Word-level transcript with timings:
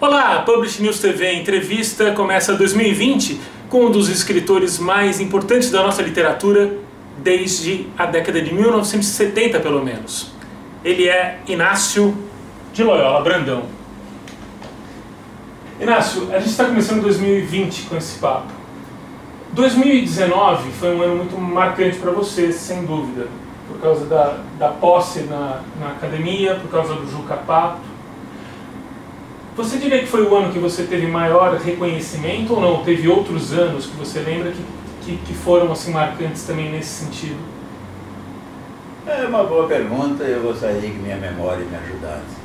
Olá, 0.00 0.40
Publish 0.46 0.80
News 0.80 0.98
TV 0.98 1.34
Entrevista 1.34 2.12
começa 2.12 2.54
2020 2.54 3.38
com 3.68 3.84
um 3.84 3.90
dos 3.90 4.08
escritores 4.08 4.78
mais 4.78 5.20
importantes 5.20 5.70
da 5.70 5.82
nossa 5.82 6.00
literatura 6.00 6.78
desde 7.18 7.86
a 7.98 8.06
década 8.06 8.40
de 8.40 8.54
1970, 8.54 9.60
pelo 9.60 9.84
menos. 9.84 10.32
Ele 10.82 11.06
é 11.06 11.40
Inácio 11.46 12.16
de 12.72 12.82
Loyola 12.82 13.20
Brandão. 13.20 13.64
Inácio, 15.78 16.30
a 16.32 16.38
gente 16.38 16.48
está 16.48 16.64
começando 16.64 17.02
2020 17.02 17.82
com 17.82 17.96
esse 17.98 18.18
papo. 18.18 18.50
2019 19.52 20.70
foi 20.80 20.96
um 20.96 21.02
ano 21.02 21.16
muito 21.16 21.38
marcante 21.38 21.98
para 21.98 22.10
você, 22.10 22.50
sem 22.54 22.86
dúvida, 22.86 23.26
por 23.68 23.78
causa 23.78 24.06
da, 24.06 24.38
da 24.58 24.68
posse 24.68 25.24
na, 25.24 25.60
na 25.78 25.88
academia, 25.88 26.54
por 26.54 26.70
causa 26.70 26.94
do 26.94 27.06
Juca 27.10 27.36
Pato. 27.36 27.89
Você 29.60 29.76
diria 29.76 29.98
que 29.98 30.06
foi 30.06 30.22
o 30.22 30.34
ano 30.34 30.50
que 30.50 30.58
você 30.58 30.84
teve 30.84 31.06
maior 31.06 31.54
reconhecimento 31.58 32.54
ou 32.54 32.62
não? 32.62 32.82
Teve 32.82 33.06
outros 33.06 33.52
anos 33.52 33.84
que 33.84 33.94
você 33.94 34.20
lembra 34.20 34.52
que, 34.52 34.64
que, 35.02 35.16
que 35.18 35.34
foram 35.34 35.70
assim 35.70 35.92
marcantes 35.92 36.44
também 36.44 36.72
nesse 36.72 37.04
sentido? 37.04 37.36
É 39.06 39.26
uma 39.26 39.44
boa 39.44 39.68
pergunta 39.68 40.24
eu 40.24 40.40
gostaria 40.44 40.88
que 40.88 40.96
minha 40.96 41.18
memória 41.18 41.62
me 41.62 41.76
ajudasse. 41.76 42.40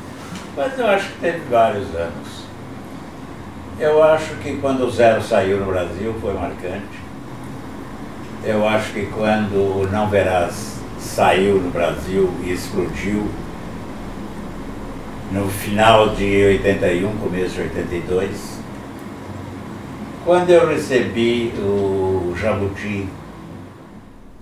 Mas 0.57 0.77
eu 0.77 0.87
acho 0.87 1.09
que 1.13 1.19
teve 1.21 1.39
vários 1.49 1.95
anos. 1.95 2.43
Eu 3.79 4.03
acho 4.03 4.35
que 4.43 4.57
quando 4.57 4.85
o 4.85 4.91
Zero 4.91 5.23
saiu 5.23 5.61
no 5.61 5.67
Brasil 5.67 6.13
foi 6.19 6.33
marcante. 6.33 6.99
Eu 8.43 8.67
acho 8.67 8.91
que 8.91 9.05
quando 9.05 9.55
o 9.55 9.87
Não 9.89 10.09
Verás 10.09 10.81
saiu 10.99 11.61
no 11.61 11.71
Brasil 11.71 12.29
e 12.43 12.51
explodiu, 12.51 13.25
no 15.31 15.47
final 15.49 16.15
de 16.15 16.43
81, 16.43 17.17
começo 17.17 17.55
de 17.55 17.61
82, 17.61 18.59
quando 20.23 20.49
eu 20.49 20.67
recebi 20.67 21.53
o 21.59 22.35
Jabuti 22.35 23.07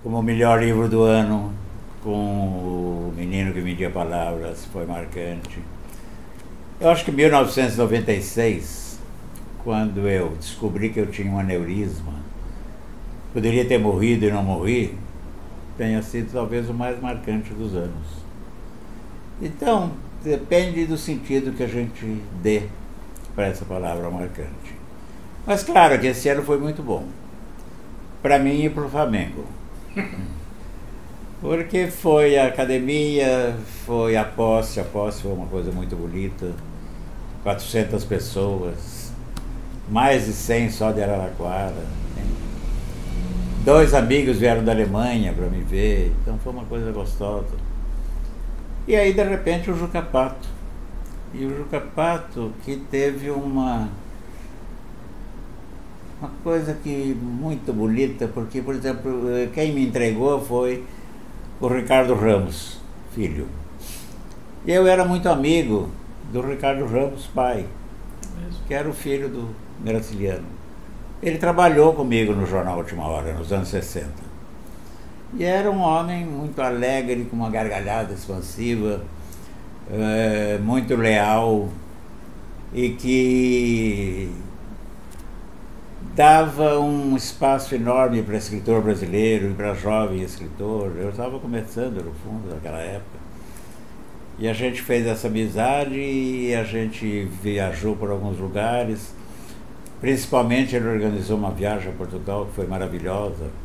como 0.02 0.18
o 0.18 0.22
melhor 0.22 0.62
livro 0.62 0.86
do 0.88 1.02
ano, 1.02 1.50
com 2.02 2.10
o 2.10 3.14
Menino 3.16 3.54
que 3.54 3.60
Media 3.60 3.88
Palavras, 3.88 4.66
foi 4.66 4.84
marcante. 4.84 5.58
Eu 6.78 6.90
acho 6.90 7.04
que 7.04 7.10
1996, 7.10 8.98
quando 9.64 10.06
eu 10.06 10.34
descobri 10.38 10.90
que 10.90 11.00
eu 11.00 11.06
tinha 11.06 11.32
um 11.32 11.38
aneurisma, 11.38 12.12
poderia 13.32 13.64
ter 13.64 13.78
morrido 13.78 14.26
e 14.26 14.30
não 14.30 14.42
morri, 14.42 14.94
tenha 15.78 16.02
sido 16.02 16.30
talvez 16.32 16.68
o 16.68 16.74
mais 16.74 17.00
marcante 17.00 17.54
dos 17.54 17.74
anos. 17.74 18.24
Então, 19.40 19.92
depende 20.24 20.86
do 20.86 20.96
sentido 20.96 21.52
que 21.54 21.62
a 21.62 21.66
gente 21.68 22.04
dê 22.42 22.62
para 23.34 23.46
essa 23.46 23.64
palavra 23.64 24.10
marcante. 24.10 24.74
Mas 25.46 25.62
claro 25.62 26.00
que 26.00 26.06
esse 26.06 26.28
ano 26.30 26.42
foi 26.42 26.58
muito 26.58 26.82
bom. 26.82 27.04
Para 28.22 28.38
mim 28.38 28.64
e 28.64 28.70
para 28.70 28.84
o 28.84 28.88
Flamengo. 28.88 29.44
Porque 31.42 31.88
foi 31.88 32.38
a 32.38 32.46
academia, 32.46 33.54
foi 33.84 34.16
a 34.16 34.24
posse, 34.24 34.80
a 34.80 34.84
posse 34.84 35.20
foi 35.20 35.32
uma 35.32 35.46
coisa 35.46 35.70
muito 35.70 35.94
bonita. 35.94 36.52
400 37.42 38.02
pessoas, 38.04 39.12
mais 39.90 40.24
de 40.24 40.32
100 40.32 40.70
só 40.70 40.90
de 40.90 41.02
Araraquara. 41.02 41.84
Dois 43.62 43.92
amigos 43.92 44.38
vieram 44.38 44.64
da 44.64 44.72
Alemanha 44.72 45.34
para 45.34 45.46
me 45.46 45.62
ver, 45.62 46.12
então 46.22 46.38
foi 46.38 46.52
uma 46.54 46.64
coisa 46.64 46.90
gostosa. 46.90 47.73
E 48.86 48.94
aí, 48.94 49.14
de 49.14 49.22
repente, 49.22 49.70
o 49.70 49.76
Juca 49.76 50.02
Pato. 50.02 50.48
E 51.32 51.44
o 51.44 51.56
Juca 51.56 51.80
Pato 51.80 52.52
que 52.64 52.76
teve 52.76 53.30
uma, 53.30 53.88
uma 56.20 56.30
coisa 56.42 56.74
que 56.74 57.16
muito 57.20 57.72
bonita, 57.72 58.28
porque, 58.28 58.60
por 58.60 58.74
exemplo, 58.74 59.22
quem 59.52 59.72
me 59.72 59.86
entregou 59.86 60.40
foi 60.40 60.84
o 61.60 61.66
Ricardo 61.66 62.14
Ramos, 62.14 62.78
filho. 63.12 63.48
E 64.66 64.72
eu 64.72 64.86
era 64.86 65.04
muito 65.04 65.28
amigo 65.28 65.88
do 66.32 66.40
Ricardo 66.42 66.86
Ramos, 66.86 67.26
pai, 67.26 67.66
que 68.66 68.74
era 68.74 68.88
o 68.88 68.92
filho 68.92 69.28
do 69.28 69.48
Graciliano. 69.82 70.46
Ele 71.22 71.38
trabalhou 71.38 71.94
comigo 71.94 72.34
no 72.34 72.46
Jornal 72.46 72.78
Última 72.78 73.06
Hora, 73.06 73.32
nos 73.32 73.50
anos 73.50 73.68
60. 73.68 74.23
E 75.36 75.42
era 75.42 75.68
um 75.68 75.80
homem 75.80 76.24
muito 76.24 76.62
alegre, 76.62 77.24
com 77.24 77.34
uma 77.34 77.50
gargalhada 77.50 78.14
expansiva, 78.14 79.02
é, 79.90 80.58
muito 80.58 80.94
leal 80.94 81.68
e 82.72 82.90
que 82.90 84.30
dava 86.14 86.78
um 86.78 87.16
espaço 87.16 87.74
enorme 87.74 88.22
para 88.22 88.36
escritor 88.36 88.80
brasileiro 88.80 89.50
e 89.50 89.54
para 89.54 89.74
jovem 89.74 90.22
escritor. 90.22 90.92
Eu 90.96 91.10
estava 91.10 91.36
começando, 91.40 91.96
no 92.04 92.12
fundo, 92.12 92.54
naquela 92.54 92.78
época. 92.78 93.18
E 94.38 94.46
a 94.46 94.52
gente 94.52 94.82
fez 94.82 95.04
essa 95.04 95.26
amizade 95.26 95.98
e 95.98 96.54
a 96.54 96.62
gente 96.62 97.28
viajou 97.42 97.96
por 97.96 98.08
alguns 98.08 98.38
lugares. 98.38 99.12
Principalmente 100.00 100.76
ele 100.76 100.86
organizou 100.86 101.36
uma 101.36 101.50
viagem 101.50 101.90
a 101.90 101.92
Portugal 101.92 102.46
que 102.46 102.52
foi 102.54 102.68
maravilhosa 102.68 103.63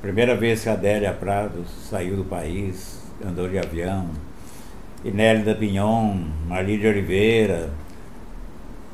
Primeira 0.00 0.36
vez 0.36 0.62
que 0.62 0.68
a 0.68 0.74
Adélia 0.74 1.12
Prado 1.12 1.64
saiu 1.66 2.16
do 2.16 2.24
país, 2.24 3.02
andou 3.24 3.48
de 3.48 3.58
avião. 3.58 4.08
Inélida 5.04 5.56
Pinhon, 5.56 6.18
Marli 6.46 6.78
de 6.78 6.86
Oliveira, 6.86 7.70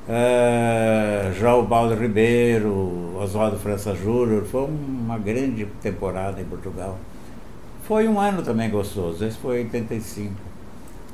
uh, 0.09 1.33
João 1.35 1.65
Baldo 1.65 1.95
Ribeiro, 1.95 3.15
Oswaldo 3.21 3.59
França 3.59 3.95
Júnior. 3.95 4.45
Foi 4.47 4.65
uma 4.65 5.19
grande 5.19 5.67
temporada 5.83 6.41
em 6.41 6.45
Portugal. 6.45 6.99
Foi 7.83 8.09
um 8.09 8.19
ano 8.19 8.43
também 8.43 8.71
gostoso, 8.71 9.27
esse 9.27 9.37
foi 9.37 9.59
85. 9.59 10.33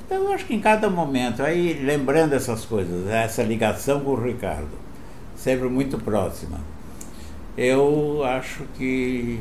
Então 0.06 0.18
eu 0.18 0.32
acho 0.32 0.44
que 0.44 0.54
em 0.54 0.60
cada 0.60 0.88
momento, 0.88 1.42
aí 1.42 1.72
lembrando 1.84 2.32
essas 2.32 2.64
coisas, 2.64 3.08
essa 3.08 3.42
ligação 3.42 4.00
com 4.00 4.10
o 4.12 4.22
Ricardo, 4.22 4.70
sempre 5.34 5.68
muito 5.68 5.98
próxima, 5.98 6.60
eu 7.56 8.22
acho 8.24 8.62
que 8.76 9.40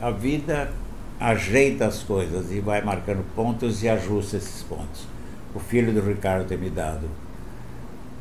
a 0.00 0.10
vida 0.10 0.72
ajeita 1.18 1.86
as 1.86 2.02
coisas 2.02 2.50
e 2.50 2.60
vai 2.60 2.80
marcando 2.82 3.22
pontos 3.34 3.82
e 3.82 3.88
ajusta 3.88 4.38
esses 4.38 4.62
pontos. 4.62 5.06
O 5.54 5.60
filho 5.60 5.92
do 5.92 6.00
Ricardo 6.00 6.48
ter 6.48 6.58
me 6.58 6.70
dado 6.70 7.08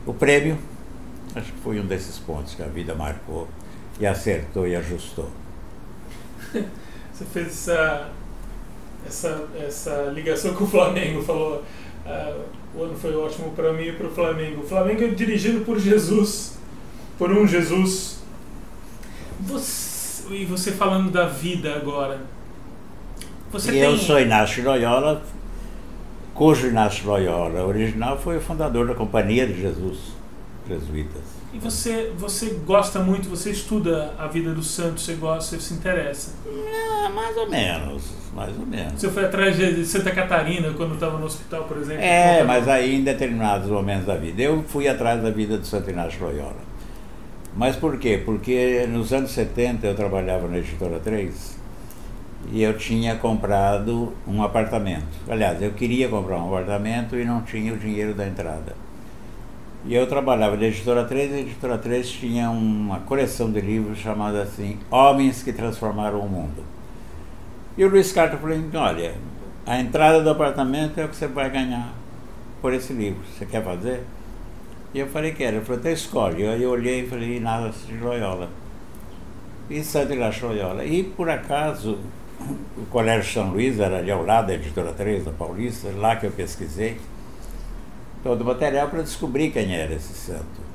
o 0.06 0.14
prêmio, 0.14 0.58
acho 1.36 1.52
que 1.54 1.60
foi 1.60 1.80
um 1.80 1.86
desses 1.86 2.18
pontos 2.18 2.56
que 2.56 2.64
a 2.64 2.68
vida 2.68 2.94
marcou 2.94 3.48
e 4.00 4.06
acertou 4.06 4.68
e 4.68 4.76
ajustou. 4.76 5.30
Você 7.14 7.26
fez 7.26 7.48
essa, 7.48 8.10
essa, 9.06 9.48
essa 9.58 10.12
ligação 10.14 10.54
com 10.56 10.64
o 10.64 10.68
Flamengo, 10.68 11.22
falou 11.22 11.64
uh, 12.06 12.44
o 12.76 12.84
ano 12.84 12.98
foi 12.98 13.16
ótimo 13.16 13.52
para 13.52 13.72
mim 13.74 13.90
e 13.90 13.94
para 13.94 14.08
o 14.08 14.12
Flamengo. 14.12 14.62
O 14.62 14.68
Flamengo 14.68 15.04
é 15.04 15.08
dirigido 15.08 15.64
por 15.64 15.80
Jesus, 15.80 16.58
por 17.18 17.32
um 17.32 17.48
Jesus. 17.48 18.20
Você 19.42 19.89
e 20.32 20.46
você 20.46 20.72
falando 20.72 21.12
da 21.12 21.26
vida 21.26 21.76
agora. 21.76 22.22
Você 23.52 23.72
tem... 23.72 23.82
eu 23.82 23.98
sou 23.98 24.20
Inácio 24.20 24.64
Loyola, 24.64 25.24
cujo 26.34 26.68
Inácio 26.68 27.08
Loyola 27.08 27.64
original 27.66 28.18
foi 28.18 28.38
o 28.38 28.42
fundador 28.42 28.88
da 28.88 28.94
Companhia 28.94 29.48
de 29.48 29.60
Jesus, 29.60 29.98
Jesuítas. 30.68 31.40
E 31.52 31.58
você, 31.58 32.14
você 32.16 32.60
gosta 32.64 33.00
muito, 33.00 33.28
você 33.28 33.50
estuda 33.50 34.14
a 34.20 34.28
vida 34.28 34.54
dos 34.54 34.68
santos, 34.68 35.04
você 35.04 35.16
gosta, 35.16 35.56
você 35.56 35.62
se 35.62 35.74
interessa? 35.74 36.34
Não, 36.46 37.12
mais 37.12 37.36
ou 37.36 37.50
menos, 37.50 38.04
mais 38.36 38.56
ou 38.56 38.68
menos. 38.68 39.02
Você 39.02 39.10
foi 39.10 39.26
atrás 39.26 39.58
de 39.58 39.84
Santa 39.84 40.12
Catarina 40.12 40.72
quando 40.74 40.94
estava 40.94 41.18
no 41.18 41.26
hospital, 41.26 41.64
por 41.64 41.78
exemplo? 41.78 42.04
É, 42.04 42.44
mas 42.44 42.68
aí 42.68 42.98
em 42.98 43.04
determinados 43.04 43.68
momentos 43.68 44.06
da 44.06 44.16
vida. 44.16 44.40
Eu 44.44 44.64
fui 44.68 44.88
atrás 44.88 45.24
da 45.24 45.32
vida 45.32 45.58
de 45.58 45.66
Santo 45.66 45.90
Inácio 45.90 46.22
Loyola. 46.22 46.69
Mas 47.56 47.76
por 47.76 47.98
quê? 47.98 48.22
Porque 48.24 48.86
nos 48.88 49.12
anos 49.12 49.32
70 49.32 49.88
eu 49.88 49.96
trabalhava 49.96 50.48
na 50.48 50.60
Editora 50.60 51.00
3 51.00 51.58
e 52.52 52.62
eu 52.62 52.78
tinha 52.78 53.16
comprado 53.16 54.14
um 54.28 54.42
apartamento. 54.44 55.08
Aliás, 55.28 55.62
eu 55.62 55.72
queria 55.72 56.08
comprar 56.08 56.38
um 56.38 56.48
apartamento 56.48 57.16
e 57.16 57.26
não 57.26 57.42
tinha 57.42 57.74
o 57.74 57.78
dinheiro 57.78 58.14
da 58.14 58.28
entrada. 58.28 58.76
E 59.86 59.96
eu 59.96 60.06
trabalhava 60.08 60.58
na 60.58 60.66
Editora 60.66 61.06
3 61.06 61.32
e 61.32 61.34
a 61.34 61.40
Editora 61.40 61.78
3 61.78 62.10
tinha 62.10 62.50
uma 62.50 63.00
coleção 63.00 63.52
de 63.52 63.62
livros 63.62 63.98
chamada 63.98 64.42
assim 64.42 64.78
Homens 64.92 65.42
que 65.42 65.54
Transformaram 65.54 66.20
o 66.20 66.30
Mundo. 66.30 66.64
E 67.78 67.84
o 67.84 67.90
Luiz 67.90 68.12
Carter 68.12 68.38
falou 68.40 68.56
assim, 68.56 68.76
olha, 68.76 69.16
a 69.66 69.80
entrada 69.80 70.22
do 70.22 70.30
apartamento 70.30 71.00
é 71.00 71.06
o 71.06 71.10
que 71.10 71.16
você 71.16 71.28
vai 71.28 71.50
ganhar 71.50 71.94
por 72.62 72.74
esse 72.74 72.92
livro. 72.92 73.22
Você 73.38 73.46
quer 73.46 73.64
fazer? 73.64 74.04
E 74.94 75.00
eu 75.00 75.08
falei 75.08 75.34
que 75.34 75.44
era. 75.44 75.58
Ele 75.58 75.66
falou, 75.66 75.80
até 75.80 75.92
escolhe. 75.92 76.48
Aí 76.48 76.64
eu 76.64 76.72
olhei 76.72 77.02
e 77.02 77.08
falei, 77.08 77.38
Inácio 77.38 77.88
de 77.88 77.98
Loyola. 77.98 78.50
E 79.70 79.84
Santo 79.84 80.14
Inácio 80.14 80.48
Loyola. 80.48 80.84
E 80.84 81.04
por 81.04 81.30
acaso, 81.30 82.00
o 82.78 82.86
Colégio 82.90 83.32
São 83.32 83.52
Luís 83.52 83.80
era 83.80 84.00
ali 84.00 84.12
ao 84.12 84.26
lado 84.26 84.48
da 84.48 84.56
Editora 84.56 84.92
3 84.94 85.26
da 85.26 85.32
Paulista, 85.32 85.90
lá 85.96 86.16
que 86.16 86.26
eu 86.26 86.32
pesquisei. 86.32 86.98
todo 88.24 88.42
o 88.42 88.46
material 88.46 88.90
para 88.90 89.02
descobrir 89.02 89.52
quem 89.52 89.76
era 89.76 89.94
esse 89.94 90.14
santo. 90.14 90.70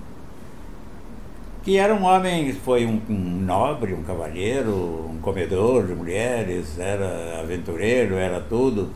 Que 1.65 1.79
era 1.79 1.95
um 1.95 2.05
homem, 2.05 2.53
foi 2.53 2.85
um, 2.85 3.01
um 3.09 3.41
nobre, 3.41 3.95
um 3.95 4.03
cavalheiro, 4.03 5.11
um 5.11 5.19
comedor 5.21 5.87
de 5.87 5.95
mulheres, 5.95 6.79
era 6.79 7.41
aventureiro, 7.41 8.17
era 8.17 8.39
tudo, 8.39 8.91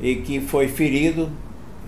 e 0.00 0.16
que 0.16 0.38
foi 0.40 0.68
ferido 0.68 1.30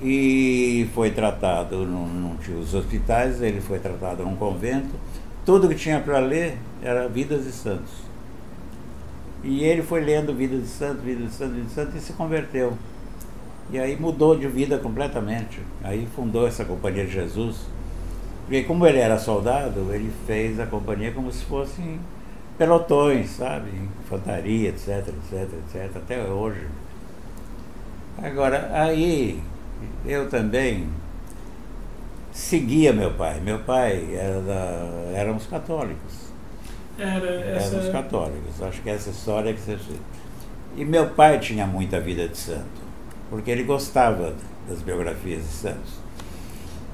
e 0.03 0.89
foi 0.95 1.13
tratado, 1.13 1.87
não, 1.87 2.37
tinha 2.43 2.59
os 2.59 2.75
hospitais, 2.75 3.41
ele 3.41 3.61
foi 3.61 3.79
tratado 3.79 4.25
num 4.25 4.35
convento. 4.35 4.91
Tudo 5.47 5.69
que 5.69 5.77
tinha 5.77 6.01
para 6.01 6.19
ler 6.19 6.59
era 6.83 7.09
Vidas 7.09 7.45
de 7.45 7.53
Santos. 7.53 7.93
E 9.45 9.63
ele 9.63 9.83
foi 9.83 10.01
lendo 10.01 10.35
Vidas 10.35 10.61
de 10.61 10.67
Santos, 10.67 11.05
Vidas 11.05 11.31
de 11.31 11.35
Santos, 11.35 11.55
Vidas 11.55 11.69
de 11.69 11.75
Santos 11.75 11.95
e 11.95 12.01
se 12.01 12.13
converteu. 12.15 12.77
E 13.71 13.79
aí 13.79 13.97
mudou 13.99 14.37
de 14.37 14.49
vida 14.49 14.77
completamente. 14.79 15.61
Aí 15.85 16.07
fundou 16.17 16.49
essa 16.49 16.65
Companhia 16.65 17.07
de 17.07 17.13
Jesus. 17.13 17.67
Porque 18.45 18.65
como 18.65 18.85
ele 18.87 18.99
era 18.99 19.19
soldado, 19.19 19.93
ele 19.93 20.11
fez 20.27 20.59
a 20.59 20.67
companhia 20.67 21.13
como 21.13 21.31
se 21.31 21.45
fossem 21.45 22.01
pelotões, 22.59 23.31
sabe? 23.31 23.71
Infantaria, 24.05 24.71
etc, 24.71 25.09
etc, 25.09 25.49
etc, 25.69 25.97
até 25.97 26.23
hoje. 26.25 26.67
Agora, 28.21 28.69
aí 28.73 29.41
eu 30.05 30.29
também 30.29 30.89
seguia 32.33 32.93
meu 32.93 33.13
pai. 33.13 33.41
Meu 33.41 33.59
pai 33.61 34.15
era 34.15 35.13
éramos 35.15 35.47
católicos. 35.47 36.33
Era 36.99 37.31
essa... 37.57 37.77
Éramos 37.77 37.93
católicos. 37.93 38.63
Acho 38.63 38.83
que 38.83 38.91
essa 38.91 39.11
história 39.11 39.53
que 39.53 39.61
você. 39.61 39.79
E 40.77 40.85
meu 40.85 41.11
pai 41.11 41.39
tinha 41.39 41.67
muita 41.67 42.01
vida 42.01 42.27
de 42.29 42.37
santo, 42.37 42.81
porque 43.29 43.51
ele 43.51 43.63
gostava 43.63 44.35
das 44.69 44.81
biografias 44.81 45.43
de 45.43 45.53
santos. 45.53 46.03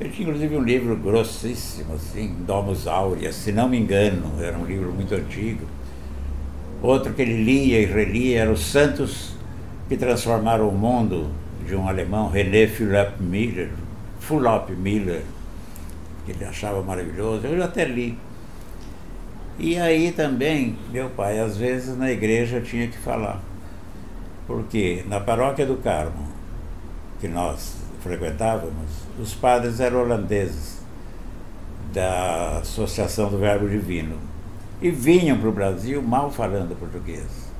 Ele 0.01 0.11
tinha 0.11 0.29
inclusive 0.29 0.57
um 0.57 0.63
livro 0.63 0.97
grossíssimo, 0.97 1.95
assim, 1.95 2.35
Domus 2.47 2.87
Áurea, 2.87 3.33
se 3.33 3.51
não 3.51 3.69
me 3.69 3.79
engano, 3.79 4.33
era 4.41 4.57
um 4.57 4.65
livro 4.65 4.93
muito 4.93 5.15
antigo. 5.15 5.67
Outro 6.81 7.13
que 7.13 7.23
ele 7.23 7.43
lia 7.43 7.81
e 7.81 7.85
relia 7.85 8.43
era 8.43 8.53
Os 8.53 8.61
Santos 8.61 9.33
que 9.89 9.97
Transformaram 9.97 10.69
o 10.69 10.73
Mundo, 10.73 11.29
de 11.69 11.77
um 11.77 11.87
alemão, 11.87 12.31
René 12.31 12.67
Philipp 12.67 13.23
Miller, 13.23 13.71
Fulop 14.19 14.71
Miller, 14.71 15.23
que 16.25 16.33
ele 16.33 16.45
achava 16.45 16.83
maravilhoso, 16.83 17.47
eu 17.47 17.63
até 17.63 17.85
li. 17.85 18.19
E 19.59 19.79
aí 19.79 20.13
também, 20.13 20.77
meu 20.91 21.11
pai, 21.11 21.39
às 21.39 21.57
vezes 21.57 21.97
na 21.97 22.11
igreja 22.11 22.61
tinha 22.61 22.89
que 22.89 22.97
falar. 22.99 23.41
Porque 24.47 25.05
na 25.07 25.21
paróquia 25.21 25.67
do 25.67 25.77
Carmo, 25.77 26.29
que 27.21 27.29
nós 27.29 27.77
frequentávamos, 28.01 28.91
os 29.21 29.35
padres 29.35 29.79
eram 29.81 30.01
holandeses, 30.01 30.79
da 31.93 32.59
Associação 32.59 33.31
do 33.31 33.39
Verbo 33.39 33.69
Divino, 33.69 34.17
e 34.81 34.91
vinham 34.91 35.39
para 35.39 35.49
o 35.49 35.53
Brasil 35.53 36.03
mal 36.03 36.31
falando 36.31 36.79
português. 36.79 37.51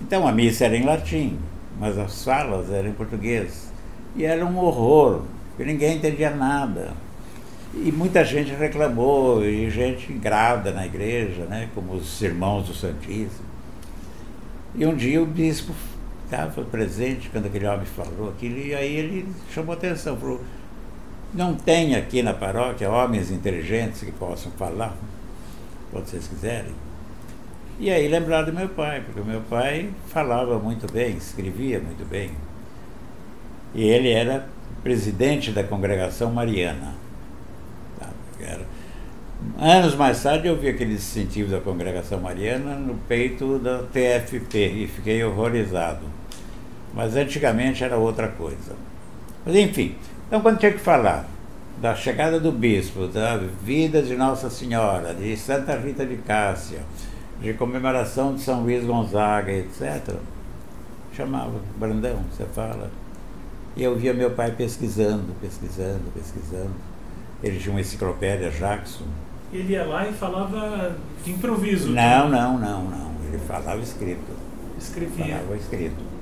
Então 0.00 0.26
a 0.26 0.32
missa 0.32 0.64
era 0.64 0.76
em 0.76 0.84
latim, 0.84 1.38
mas 1.78 1.98
as 1.98 2.24
falas 2.24 2.70
eram 2.70 2.88
em 2.88 2.92
português. 2.92 3.72
E 4.14 4.24
era 4.24 4.44
um 4.44 4.58
horror, 4.58 5.22
porque 5.48 5.70
ninguém 5.70 5.96
entendia 5.96 6.30
nada. 6.30 6.92
E 7.74 7.90
muita 7.90 8.24
gente 8.24 8.52
reclamou, 8.52 9.44
e 9.44 9.70
gente 9.70 10.12
grávida 10.12 10.72
na 10.72 10.84
igreja, 10.84 11.44
né, 11.44 11.70
como 11.74 11.94
os 11.94 12.20
irmãos 12.20 12.66
do 12.66 12.74
Santíssimo. 12.74 13.46
E 14.74 14.84
um 14.86 14.94
dia 14.94 15.22
o 15.22 15.26
bispo 15.26 15.72
estava 16.24 16.62
presente 16.64 17.28
quando 17.30 17.46
aquele 17.46 17.66
homem 17.66 17.86
falou 17.86 18.30
aquilo, 18.30 18.58
e 18.58 18.74
aí 18.74 18.94
ele 18.96 19.26
chamou 19.50 19.74
atenção, 19.74 20.16
falou, 20.16 20.40
não 21.32 21.54
tem 21.54 21.94
aqui 21.94 22.22
na 22.22 22.34
paróquia 22.34 22.90
homens 22.90 23.30
inteligentes 23.30 24.02
que 24.02 24.12
possam 24.12 24.52
falar, 24.52 24.94
quando 25.90 26.06
vocês 26.06 26.26
quiserem. 26.26 26.72
E 27.78 27.90
aí 27.90 28.06
lembraram 28.06 28.46
do 28.46 28.52
meu 28.52 28.68
pai, 28.68 29.00
porque 29.00 29.20
o 29.20 29.24
meu 29.24 29.40
pai 29.42 29.90
falava 30.08 30.58
muito 30.58 30.90
bem, 30.92 31.16
escrevia 31.16 31.80
muito 31.80 32.08
bem. 32.08 32.30
E 33.74 33.82
ele 33.82 34.10
era 34.10 34.46
presidente 34.82 35.50
da 35.50 35.64
congregação 35.64 36.30
mariana. 36.30 36.94
Tá? 37.98 38.08
Era. 38.40 38.66
Anos 39.58 39.94
mais 39.94 40.22
tarde 40.22 40.46
eu 40.46 40.56
vi 40.56 40.68
aquele 40.68 40.94
distintivo 40.94 41.50
da 41.50 41.60
congregação 41.60 42.20
mariana 42.20 42.76
no 42.76 42.94
peito 42.94 43.58
da 43.58 43.78
TFP 43.78 44.58
e 44.58 44.86
fiquei 44.86 45.24
horrorizado. 45.24 46.02
Mas 46.94 47.16
antigamente 47.16 47.82
era 47.82 47.96
outra 47.96 48.28
coisa. 48.28 48.76
Mas 49.44 49.56
enfim, 49.56 49.96
então 50.28 50.40
quando 50.40 50.58
tinha 50.58 50.72
que 50.72 50.78
falar 50.78 51.26
da 51.80 51.96
chegada 51.96 52.38
do 52.38 52.52
bispo, 52.52 53.08
da 53.08 53.36
vida 53.36 54.02
de 54.02 54.14
Nossa 54.14 54.48
Senhora, 54.48 55.12
de 55.14 55.36
Santa 55.36 55.76
Rita 55.76 56.06
de 56.06 56.16
Cássia, 56.16 56.80
de 57.42 57.52
comemoração 57.54 58.34
de 58.34 58.40
São 58.40 58.62
Luís 58.62 58.84
Gonzaga, 58.84 59.50
etc. 59.52 60.14
Chamava, 61.12 61.60
Brandão, 61.76 62.20
você 62.30 62.44
fala. 62.44 62.88
E 63.76 63.82
eu 63.82 63.96
via 63.96 64.14
meu 64.14 64.30
pai 64.30 64.52
pesquisando, 64.52 65.34
pesquisando, 65.40 66.04
pesquisando. 66.14 66.70
Ele 67.42 67.58
tinha 67.58 67.74
uma 67.74 67.80
enciclopédia 67.80 68.48
Jackson. 68.50 69.04
Ele 69.52 69.72
ia 69.72 69.84
lá 69.84 70.08
e 70.08 70.12
falava 70.12 70.96
de 71.24 71.32
improviso. 71.32 71.90
Não, 71.90 72.28
não, 72.28 72.58
não, 72.58 72.84
não. 72.84 73.12
Ele 73.26 73.38
falava 73.38 73.80
escrito. 73.80 74.32
Escrevia. 74.78 75.36
Falava 75.38 75.56
escrito. 75.56 76.12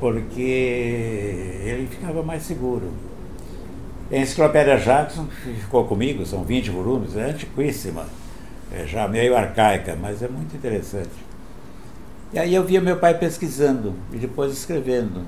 Porque 0.00 0.40
ele 0.40 1.86
ficava 1.88 2.22
mais 2.22 2.42
seguro. 2.42 2.90
A 4.10 4.16
enciclopédia 4.16 4.76
Jackson 4.76 5.26
ficou 5.60 5.84
comigo, 5.86 6.26
são 6.26 6.42
20 6.42 6.70
volumes, 6.70 7.16
é 7.16 7.30
antiquíssima 7.30 8.04
é 8.74 8.86
já 8.86 9.06
meio 9.06 9.36
arcaica, 9.36 9.96
mas 10.00 10.22
é 10.22 10.28
muito 10.28 10.56
interessante. 10.56 11.24
E 12.32 12.38
aí 12.38 12.52
eu 12.52 12.64
via 12.64 12.80
meu 12.80 12.96
pai 12.96 13.16
pesquisando 13.16 13.94
e 14.12 14.16
depois 14.16 14.52
escrevendo. 14.52 15.24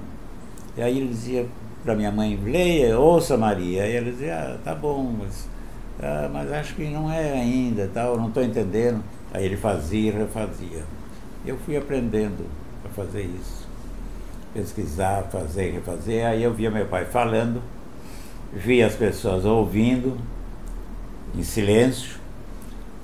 E 0.77 0.83
aí 0.83 0.99
ele 0.99 1.09
dizia 1.09 1.47
para 1.85 1.95
minha 1.95 2.11
mãe, 2.11 2.37
leia, 2.43 2.99
ouça 2.99 3.37
Maria. 3.37 3.87
E 3.87 3.95
ela 3.95 4.11
dizia, 4.11 4.35
ah, 4.37 4.59
tá 4.65 4.75
bom, 4.75 5.15
mas, 5.21 5.49
ah, 6.03 6.29
mas 6.33 6.53
acho 6.53 6.75
que 6.75 6.85
não 6.89 7.11
é 7.11 7.35
ainda, 7.35 7.89
tal, 7.95 8.17
não 8.17 8.27
estou 8.27 8.43
entendendo. 8.43 9.03
Aí 9.33 9.45
ele 9.45 9.57
fazia 9.57 10.09
e 10.09 10.13
refazia. 10.13 10.83
Eu 11.47 11.57
fui 11.59 11.77
aprendendo 11.77 12.45
a 12.85 12.89
fazer 12.89 13.23
isso. 13.23 13.69
Pesquisar, 14.53 15.29
fazer 15.31 15.69
e 15.69 15.71
refazer. 15.73 16.27
Aí 16.27 16.43
eu 16.43 16.53
via 16.53 16.73
meu 16.73 16.87
pai 16.87 17.05
falando, 17.05 17.63
via 18.53 18.87
as 18.87 18.97
pessoas 18.97 19.45
ouvindo, 19.45 20.19
em 21.37 21.45
silêncio, 21.45 22.26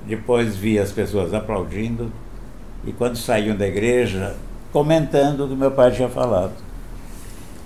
depois 0.06 0.56
via 0.56 0.82
as 0.82 0.92
pessoas 0.92 1.32
aplaudindo 1.32 2.11
e 2.85 2.92
quando 2.92 3.16
saíam 3.16 3.56
da 3.56 3.66
igreja, 3.66 4.37
comentando 4.73 5.44
o 5.44 5.49
que 5.49 5.54
meu 5.54 5.71
pai 5.71 5.92
tinha 5.92 6.09
falado. 6.09 6.54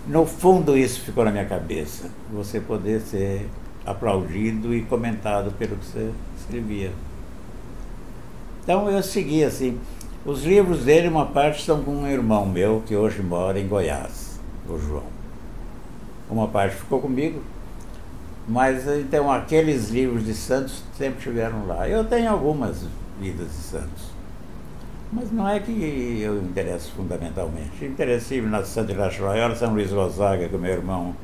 No 0.06 0.26
fundo, 0.26 0.76
isso 0.76 1.00
ficou 1.00 1.24
na 1.24 1.30
minha 1.30 1.46
cabeça, 1.46 2.10
você 2.32 2.60
poder 2.60 3.00
ser 3.00 3.48
aplaudido 3.84 4.74
e 4.74 4.82
comentado 4.82 5.52
pelo 5.52 5.76
que 5.76 5.86
você 5.86 6.10
escrevia. 6.38 6.92
Então 8.62 8.90
eu 8.90 9.02
segui 9.02 9.44
assim. 9.44 9.78
Os 10.24 10.44
livros 10.44 10.84
dele, 10.84 11.06
uma 11.06 11.26
parte 11.26 11.64
são 11.64 11.82
com 11.84 11.92
um 11.92 12.08
irmão 12.08 12.44
meu 12.44 12.82
que 12.84 12.96
hoje 12.96 13.22
mora 13.22 13.60
em 13.60 13.68
Goiás, 13.68 14.40
o 14.68 14.76
João. 14.76 15.04
Uma 16.28 16.48
parte 16.48 16.74
ficou 16.74 17.00
comigo, 17.00 17.40
mas 18.48 18.86
então 18.86 19.30
aqueles 19.30 19.88
livros 19.90 20.24
de 20.24 20.34
Santos 20.34 20.82
sempre 20.96 21.18
estiveram 21.18 21.66
lá. 21.66 21.88
Eu 21.88 22.04
tenho 22.04 22.30
algumas 22.30 22.84
vidas 23.20 23.48
de 23.48 23.54
Santos. 23.54 24.16
Mas 25.12 25.32
não 25.32 25.48
é 25.48 25.60
que 25.60 26.20
eu 26.20 26.38
interesso 26.38 26.92
fundamentalmente. 26.92 27.84
Interessei 27.84 28.40
na 28.42 28.64
Santa 28.64 28.92
Royal, 28.92 29.54
São 29.54 29.72
Luís 29.72 29.90
Gonzaga, 29.90 30.48
que 30.48 30.56
meu 30.56 30.72
irmão 30.72 31.14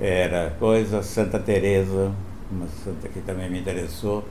era 0.00 0.54
coisa, 0.58 1.02
Santa 1.02 1.38
Teresa, 1.38 2.12
uma 2.50 2.66
santa 2.84 3.08
que 3.08 3.20
também 3.20 3.50
me 3.50 3.60
interessou. 3.60 4.24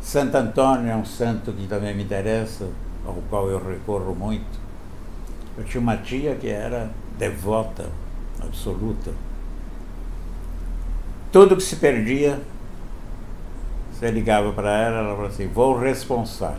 Santo 0.00 0.36
Antônio 0.36 0.90
é 0.90 0.96
um 0.96 1.04
santo 1.04 1.52
que 1.52 1.66
também 1.66 1.94
me 1.94 2.04
interessa, 2.04 2.68
ao 3.06 3.14
qual 3.28 3.48
eu 3.48 3.58
recorro 3.58 4.14
muito. 4.14 4.60
Eu 5.56 5.64
tinha 5.64 5.80
uma 5.80 5.96
tia 5.96 6.34
que 6.36 6.48
era 6.48 6.90
devota 7.18 7.86
absoluta 8.40 9.12
tudo 11.34 11.56
que 11.56 11.64
se 11.64 11.74
perdia, 11.74 12.40
você 13.92 14.08
ligava 14.08 14.52
para 14.52 14.70
ela, 14.70 14.98
ela 14.98 15.16
falava 15.16 15.26
assim, 15.34 15.48
vou 15.48 15.76
responsar. 15.76 16.56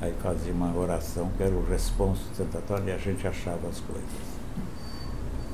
Aí 0.00 0.14
fazia 0.22 0.54
uma 0.54 0.74
oração 0.74 1.30
que 1.36 1.42
era 1.42 1.54
o 1.54 1.62
responso 1.66 2.22
Antônio 2.40 2.88
e 2.88 2.92
a 2.92 2.96
gente 2.96 3.28
achava 3.28 3.68
as 3.68 3.78
coisas. 3.80 4.08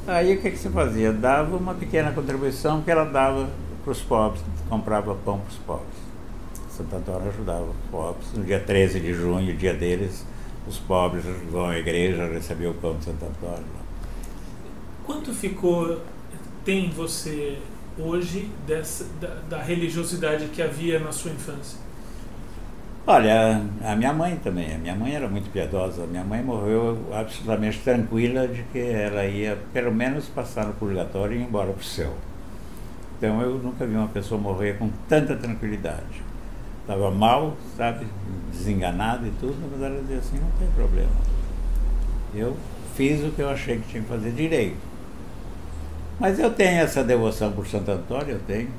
Aí 0.07 0.37
o 0.37 0.41
que, 0.41 0.53
que 0.53 0.59
se 0.59 0.69
fazia? 0.69 1.13
Dava 1.13 1.57
uma 1.57 1.75
pequena 1.75 2.13
contribuição 2.13 2.83
que 2.83 2.91
ela 2.93 3.05
dava 3.05 3.49
para 3.83 3.91
os 3.91 4.01
pobres, 4.03 4.45
comprava 4.69 5.17
pão 5.25 5.41
para 5.41 5.51
os 5.51 5.59
pobres. 5.59 5.99
Santo 6.71 6.95
Antônio 6.95 7.29
ajudava 7.31 7.65
os 7.65 7.91
pobres. 7.91 8.29
No 8.33 8.45
dia 8.45 8.61
13 8.61 9.01
de 9.01 9.13
junho, 9.13 9.57
dia 9.57 9.75
deles, 9.75 10.25
os 10.69 10.79
pobres 10.79 11.25
vão 11.51 11.67
à 11.67 11.77
igreja 11.77 12.29
receber 12.29 12.69
o 12.69 12.75
pão 12.75 12.97
de 12.97 13.07
Santo 13.07 13.25
Antônio. 13.25 13.67
Quanto 15.05 15.35
ficou 15.35 16.01
tem 16.65 16.91
você 16.91 17.59
hoje 17.99 18.51
dessa, 18.67 19.07
da, 19.21 19.37
da 19.49 19.63
religiosidade 19.63 20.47
que 20.47 20.63
havia 20.63 20.99
na 20.99 21.13
sua 21.13 21.31
infância? 21.31 21.79
Olha, 23.09 23.63
a 23.85 23.95
minha 23.95 24.13
mãe 24.13 24.37
também. 24.43 24.75
A 24.75 24.79
minha 24.79 24.95
mãe 24.97 25.15
era 25.15 25.29
muito 25.29 25.49
piedosa. 25.53 26.03
A 26.03 26.07
minha 26.07 26.25
mãe 26.25 26.43
morreu 26.43 26.99
absolutamente 27.13 27.79
tranquila 27.79 28.49
de 28.49 28.65
que 28.65 28.81
ela 28.81 29.25
ia, 29.25 29.57
pelo 29.73 29.95
menos, 29.95 30.27
passar 30.27 30.67
no 30.67 30.73
purgatório 30.73 31.37
e 31.37 31.41
ir 31.41 31.45
embora 31.45 31.73
para 31.73 31.81
o 31.81 31.85
céu. 31.85 32.13
Então 33.17 33.41
eu 33.41 33.59
nunca 33.59 33.87
vi 33.87 33.95
uma 33.95 34.09
pessoa 34.09 34.41
morrer 34.41 34.77
com 34.77 34.91
tanta 35.09 35.37
tranquilidade. 35.37 36.21
Estava 36.81 37.11
mal, 37.11 37.57
sabe, 37.77 38.07
desenganado 38.51 39.27
e 39.27 39.31
tudo, 39.41 39.57
mas 39.71 39.83
ela 39.83 40.01
dizia 40.01 40.19
assim, 40.19 40.39
não 40.39 40.51
tem 40.59 40.69
problema. 40.75 41.11
Eu 42.35 42.57
fiz 42.97 43.25
o 43.25 43.31
que 43.31 43.41
eu 43.41 43.49
achei 43.49 43.79
que 43.79 43.89
tinha 43.89 44.03
que 44.03 44.09
fazer 44.09 44.33
direito. 44.33 44.77
Mas 46.19 46.39
eu 46.39 46.53
tenho 46.53 46.81
essa 46.81 47.05
devoção 47.05 47.53
por 47.53 47.67
Santo 47.67 47.91
Antônio, 47.91 48.35
eu 48.35 48.41
tenho. 48.47 48.71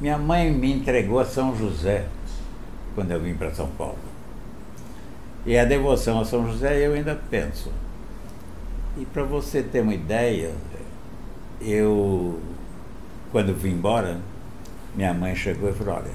Minha 0.00 0.18
mãe 0.18 0.52
me 0.52 0.72
entregou 0.72 1.18
a 1.18 1.24
São 1.24 1.56
José 1.56 2.06
quando 2.94 3.10
eu 3.10 3.20
vim 3.20 3.34
para 3.34 3.54
São 3.54 3.68
Paulo. 3.68 3.98
E 5.46 5.56
a 5.58 5.64
devoção 5.64 6.20
a 6.20 6.24
São 6.24 6.46
José 6.46 6.86
eu 6.86 6.92
ainda 6.92 7.18
penso. 7.30 7.70
E 8.96 9.04
para 9.06 9.22
você 9.22 9.62
ter 9.62 9.80
uma 9.80 9.94
ideia, 9.94 10.52
eu, 11.60 12.38
quando 13.32 13.54
vim 13.54 13.72
embora, 13.72 14.20
minha 14.94 15.12
mãe 15.14 15.34
chegou 15.34 15.70
e 15.70 15.72
falou, 15.72 15.96
olha, 15.96 16.10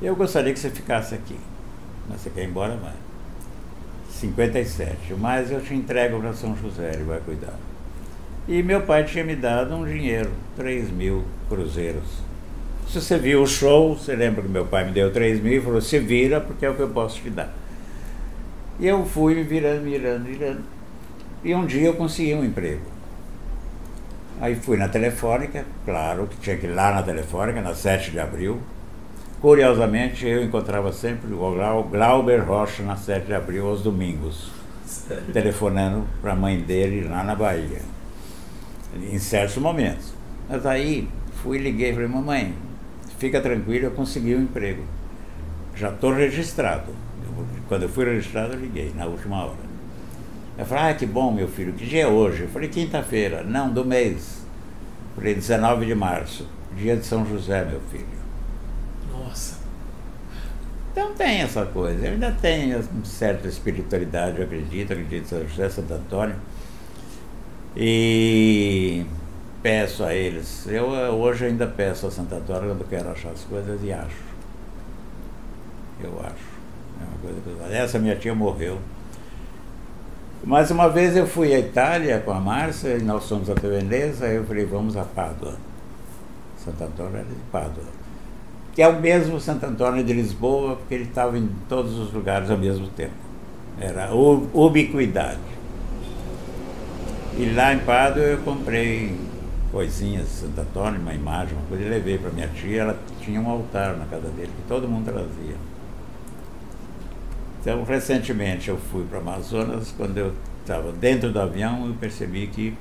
eu 0.00 0.14
gostaria 0.14 0.52
que 0.52 0.58
você 0.58 0.70
ficasse 0.70 1.14
aqui. 1.14 1.38
Mas 2.08 2.20
você 2.20 2.30
quer 2.30 2.42
ir 2.42 2.48
embora, 2.48 2.76
mãe? 2.76 2.92
57, 4.10 5.14
mas 5.14 5.50
eu 5.50 5.60
te 5.60 5.74
entrego 5.74 6.20
para 6.20 6.32
São 6.32 6.56
José, 6.56 6.92
ele 6.94 7.04
vai 7.04 7.20
cuidar. 7.20 7.54
E 8.48 8.62
meu 8.62 8.82
pai 8.82 9.04
tinha 9.04 9.24
me 9.24 9.36
dado 9.36 9.74
um 9.74 9.84
dinheiro, 9.84 10.30
3 10.56 10.90
mil 10.90 11.24
cruzeiros 11.48 12.22
se 12.92 13.00
você 13.00 13.16
viu 13.16 13.42
o 13.42 13.46
show, 13.46 13.96
você 13.96 14.14
lembra 14.14 14.42
que 14.42 14.48
meu 14.50 14.66
pai 14.66 14.84
me 14.84 14.92
deu 14.92 15.10
3 15.10 15.42
mil 15.42 15.54
e 15.54 15.60
falou, 15.62 15.80
se 15.80 15.98
vira 15.98 16.42
porque 16.42 16.66
é 16.66 16.68
o 16.68 16.74
que 16.74 16.82
eu 16.82 16.90
posso 16.90 17.18
te 17.22 17.30
dar. 17.30 17.50
E 18.78 18.86
eu 18.86 19.06
fui 19.06 19.34
me 19.34 19.42
virando, 19.42 19.82
virando, 19.82 20.24
virando. 20.24 20.60
E 21.42 21.54
um 21.54 21.64
dia 21.64 21.86
eu 21.86 21.94
consegui 21.94 22.34
um 22.34 22.44
emprego. 22.44 22.82
Aí 24.38 24.54
fui 24.54 24.76
na 24.76 24.88
telefônica, 24.88 25.64
claro 25.86 26.26
que 26.26 26.36
tinha 26.36 26.54
que 26.58 26.66
ir 26.66 26.74
lá 26.74 26.92
na 26.92 27.02
telefônica, 27.02 27.62
na 27.62 27.74
7 27.74 28.10
de 28.10 28.20
abril. 28.20 28.60
Curiosamente, 29.40 30.26
eu 30.26 30.44
encontrava 30.44 30.92
sempre 30.92 31.32
o 31.32 31.86
Glauber 31.90 32.44
Rocha 32.44 32.82
na 32.82 32.96
7 32.96 33.24
de 33.24 33.34
abril 33.34 33.68
aos 33.68 33.80
domingos, 33.82 34.50
Sério? 34.84 35.32
telefonando 35.32 36.04
para 36.20 36.32
a 36.32 36.36
mãe 36.36 36.60
dele 36.60 37.08
lá 37.08 37.24
na 37.24 37.34
Bahia, 37.34 37.80
em 38.94 39.18
certos 39.18 39.56
momentos. 39.56 40.12
Mas 40.48 40.66
aí 40.66 41.08
fui 41.42 41.58
liguei 41.58 41.92
falei, 41.92 42.08
mamãe, 42.08 42.54
fica 43.18 43.40
tranquilo, 43.40 43.86
eu 43.86 43.90
consegui 43.90 44.34
um 44.34 44.42
emprego. 44.42 44.82
Já 45.74 45.90
estou 45.90 46.12
registrado. 46.12 46.92
Eu, 47.24 47.46
quando 47.68 47.84
eu 47.84 47.88
fui 47.88 48.04
registrado, 48.04 48.54
eu 48.54 48.60
liguei, 48.60 48.92
na 48.94 49.06
última 49.06 49.44
hora. 49.44 49.72
Eu 50.58 50.66
falei, 50.66 50.90
ah, 50.90 50.94
que 50.94 51.06
bom, 51.06 51.32
meu 51.32 51.48
filho, 51.48 51.72
que 51.72 51.86
dia 51.86 52.02
é 52.02 52.06
hoje? 52.06 52.42
Eu 52.42 52.48
falei, 52.48 52.68
quinta-feira. 52.68 53.42
Não, 53.42 53.72
do 53.72 53.84
mês. 53.84 54.42
Eu 55.10 55.16
falei, 55.16 55.34
19 55.34 55.86
de 55.86 55.94
março, 55.94 56.46
dia 56.76 56.96
de 56.96 57.06
São 57.06 57.26
José, 57.26 57.64
meu 57.64 57.80
filho. 57.90 58.06
Nossa. 59.10 59.56
Então 60.90 61.14
tem 61.14 61.40
essa 61.40 61.64
coisa. 61.64 62.06
Eu 62.06 62.12
ainda 62.12 62.30
tenho 62.32 62.82
certa 63.04 63.48
espiritualidade, 63.48 64.38
eu 64.38 64.44
acredito, 64.44 64.92
acredito 64.92 65.22
em 65.22 65.26
São 65.26 65.48
José, 65.48 65.68
Santo 65.70 65.94
Antônio. 65.94 66.36
E 67.76 69.04
peço 69.62 70.04
a 70.04 70.14
eles. 70.14 70.66
Eu 70.66 70.94
eh, 70.94 71.08
hoje 71.10 71.46
ainda 71.46 71.66
peço 71.66 72.06
a 72.06 72.10
Santa 72.10 72.36
Antônio 72.36 72.68
quando 72.70 72.88
quero 72.88 73.10
achar 73.10 73.30
as 73.30 73.42
coisas 73.44 73.80
e 73.82 73.92
acho. 73.92 74.22
Eu 76.02 76.18
acho. 76.20 76.52
É 77.00 77.04
uma 77.04 77.18
coisa 77.22 77.40
pesada. 77.44 77.74
Essa 77.74 77.98
minha 77.98 78.16
tia 78.16 78.34
morreu. 78.34 78.78
Mas 80.44 80.70
uma 80.70 80.88
vez 80.88 81.16
eu 81.16 81.26
fui 81.26 81.54
à 81.54 81.58
Itália 81.60 82.18
com 82.18 82.32
a 82.32 82.40
Márcia 82.40 82.96
e 82.96 83.02
nós 83.02 83.28
fomos 83.28 83.48
até 83.48 83.68
Veneza, 83.68 84.26
eu 84.26 84.44
falei, 84.44 84.64
vamos 84.64 84.96
a 84.96 85.04
Pádua. 85.04 85.54
Santo 86.56 86.82
Antônio 86.82 87.14
era 87.14 87.24
de 87.24 87.34
Pádua. 87.52 87.84
Que 88.74 88.82
é 88.82 88.88
o 88.88 89.00
mesmo 89.00 89.38
Santo 89.38 89.64
Antônio 89.64 90.02
de 90.02 90.12
Lisboa, 90.12 90.76
porque 90.76 90.94
ele 90.94 91.04
estava 91.04 91.38
em 91.38 91.48
todos 91.68 91.96
os 91.96 92.12
lugares 92.12 92.50
ao 92.50 92.58
mesmo 92.58 92.88
tempo. 92.88 93.12
Era 93.80 94.10
ubiquidade. 94.12 95.38
E 97.38 97.50
lá 97.54 97.72
em 97.72 97.78
Pádua 97.78 98.22
eu 98.22 98.38
comprei 98.38 99.16
coisinhas, 99.70 100.28
Santo 100.28 100.60
Antônio, 100.60 101.00
uma 101.00 101.14
imagem, 101.14 101.54
uma 101.56 101.66
coisa, 101.66 101.82
e 101.82 101.88
levei 101.88 102.18
para 102.18 102.30
minha 102.30 102.48
tia, 102.48 102.82
ela 102.82 102.98
tinha 103.22 103.40
um 103.40 103.48
altar 103.48 103.96
na 103.96 104.04
casa 104.04 104.28
dele, 104.28 104.50
que 104.54 104.68
todo 104.68 104.86
mundo 104.86 105.06
trazia. 105.10 105.56
Então, 107.60 107.82
recentemente 107.84 108.68
eu 108.68 108.76
fui 108.76 109.04
para 109.04 109.18
Amazonas, 109.18 109.94
quando 109.96 110.18
eu 110.18 110.34
estava 110.60 110.92
dentro 110.92 111.32
do 111.32 111.40
avião, 111.40 111.86
eu 111.86 111.94
percebi 111.94 112.48
que 112.48 112.76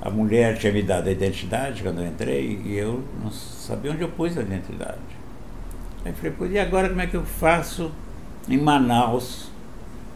a 0.00 0.08
mulher 0.08 0.56
tinha 0.56 0.72
me 0.72 0.82
dado 0.82 1.08
a 1.08 1.12
identidade 1.12 1.82
quando 1.82 2.00
eu 2.00 2.06
entrei, 2.06 2.62
e 2.64 2.74
eu 2.74 3.04
não 3.22 3.30
sabia 3.30 3.92
onde 3.92 4.00
eu 4.00 4.08
pus 4.08 4.38
a 4.38 4.40
identidade. 4.40 4.98
Aí 6.06 6.12
falei, 6.12 6.52
e 6.52 6.58
agora 6.58 6.88
como 6.88 7.02
é 7.02 7.06
que 7.06 7.16
eu 7.16 7.24
faço 7.24 7.92
em 8.48 8.56
Manaus 8.56 9.50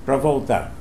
para 0.06 0.16
voltar? 0.16 0.72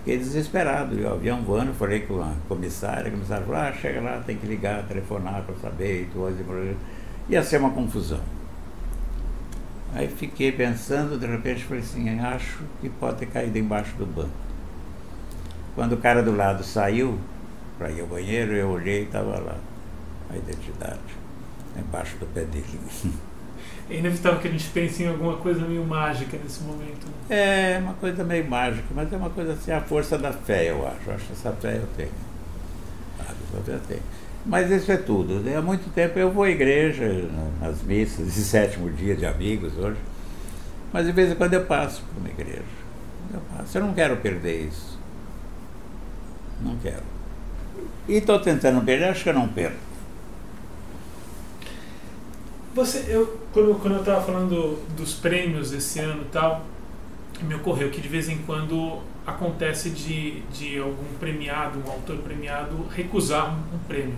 Fiquei 0.00 0.16
desesperado, 0.16 0.98
e 0.98 1.04
o 1.04 1.12
avião 1.12 1.42
voando, 1.42 1.74
falei 1.74 2.00
com 2.00 2.22
a 2.22 2.32
comissária, 2.48 3.08
a 3.08 3.10
comissária 3.10 3.44
falou, 3.44 3.60
ah, 3.60 3.72
chega 3.72 4.00
lá, 4.00 4.18
tem 4.20 4.36
que 4.38 4.46
ligar, 4.46 4.82
telefonar 4.86 5.42
para 5.42 5.54
saber, 5.56 6.02
e 6.02 6.04
tudo. 6.06 6.76
Ia 7.28 7.42
ser 7.42 7.58
uma 7.58 7.70
confusão. 7.70 8.20
Aí 9.92 10.08
fiquei 10.08 10.52
pensando, 10.52 11.18
de 11.18 11.26
repente 11.26 11.64
falei 11.64 11.82
assim, 11.82 12.18
acho 12.18 12.60
que 12.80 12.88
pode 12.88 13.18
ter 13.18 13.26
caído 13.26 13.58
embaixo 13.58 13.94
do 13.96 14.06
banco. 14.06 14.30
Quando 15.74 15.92
o 15.92 15.98
cara 15.98 16.22
do 16.22 16.34
lado 16.34 16.64
saiu 16.64 17.18
para 17.76 17.90
ir 17.90 18.00
ao 18.00 18.06
banheiro, 18.06 18.52
eu 18.52 18.70
olhei 18.70 19.02
e 19.02 19.04
estava 19.04 19.38
lá, 19.38 19.58
a 20.30 20.36
identidade, 20.36 21.00
embaixo 21.76 22.16
do 22.16 22.26
pé 22.26 22.44
dele. 22.44 22.64
É 23.90 23.96
inevitável 23.96 24.38
que 24.38 24.46
a 24.46 24.50
gente 24.52 24.68
pense 24.70 25.02
em 25.02 25.08
alguma 25.08 25.36
coisa 25.38 25.66
meio 25.66 25.84
mágica 25.84 26.38
nesse 26.40 26.62
momento. 26.62 27.06
Né? 27.06 27.74
É, 27.74 27.78
uma 27.78 27.94
coisa 27.94 28.22
meio 28.22 28.48
mágica, 28.48 28.86
mas 28.94 29.12
é 29.12 29.16
uma 29.16 29.30
coisa 29.30 29.54
assim, 29.54 29.72
a 29.72 29.80
força 29.80 30.16
da 30.16 30.32
fé, 30.32 30.70
eu 30.70 30.86
acho. 30.86 31.08
Eu 31.08 31.14
acho 31.14 31.24
que 31.26 31.32
essa 31.32 31.50
fé 31.52 31.76
eu 31.76 31.88
tenho. 31.96 32.10
Fé 33.64 33.72
eu 33.72 33.80
tenho. 33.80 34.02
Mas 34.46 34.70
isso 34.70 34.90
é 34.92 34.96
tudo. 34.96 35.42
Há 35.56 35.60
muito 35.60 35.92
tempo 35.92 36.18
eu 36.18 36.30
vou 36.30 36.44
à 36.44 36.50
igreja, 36.50 37.28
nas 37.60 37.82
missas, 37.82 38.28
esse 38.28 38.44
sétimo 38.44 38.88
dia 38.90 39.16
de 39.16 39.26
amigos 39.26 39.76
hoje. 39.76 39.98
Mas 40.92 41.06
de 41.06 41.12
vez 41.12 41.32
em 41.32 41.34
quando 41.34 41.54
eu 41.54 41.64
passo 41.66 42.02
por 42.02 42.20
uma 42.20 42.28
igreja. 42.28 42.62
Eu 43.34 43.40
passo. 43.56 43.76
Eu 43.76 43.82
não 43.82 43.92
quero 43.92 44.16
perder 44.18 44.68
isso. 44.68 44.98
Não 46.60 46.76
quero. 46.76 47.02
E 48.08 48.14
estou 48.14 48.38
tentando 48.38 48.84
perder, 48.84 49.06
acho 49.06 49.24
que 49.24 49.28
eu 49.28 49.34
não 49.34 49.48
perco. 49.48 49.76
Você, 52.74 53.04
eu, 53.08 53.39
quando, 53.52 53.80
quando 53.80 53.94
eu 53.94 54.00
estava 54.00 54.24
falando 54.24 54.78
dos 54.96 55.14
prêmios 55.14 55.72
esse 55.72 55.98
ano 55.98 56.22
e 56.22 56.26
tal, 56.26 56.64
me 57.42 57.54
ocorreu 57.54 57.90
que 57.90 58.00
de 58.00 58.08
vez 58.08 58.28
em 58.28 58.38
quando 58.38 58.98
acontece 59.26 59.90
de, 59.90 60.40
de 60.52 60.78
algum 60.78 61.14
premiado, 61.18 61.82
um 61.84 61.90
autor 61.90 62.18
premiado, 62.18 62.86
recusar 62.94 63.52
um, 63.52 63.76
um 63.76 63.78
prêmio. 63.86 64.14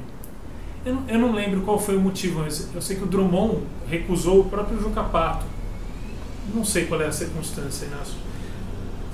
Eu 0.84 0.94
não, 0.94 1.08
eu 1.08 1.18
não, 1.18 1.32
lembro 1.32 1.60
qual 1.62 1.78
foi 1.78 1.96
o 1.96 2.00
motivo, 2.00 2.40
mas 2.40 2.68
eu 2.74 2.82
sei 2.82 2.96
que 2.96 3.04
o 3.04 3.06
Drummond 3.06 3.62
recusou 3.88 4.40
o 4.40 4.44
próprio 4.44 4.80
Juca 4.80 5.02
Pato. 5.04 5.46
Não 6.52 6.64
sei 6.64 6.86
qual 6.86 7.00
é 7.00 7.06
a 7.06 7.12
circunstância, 7.12 7.86
Inácio. 7.86 8.14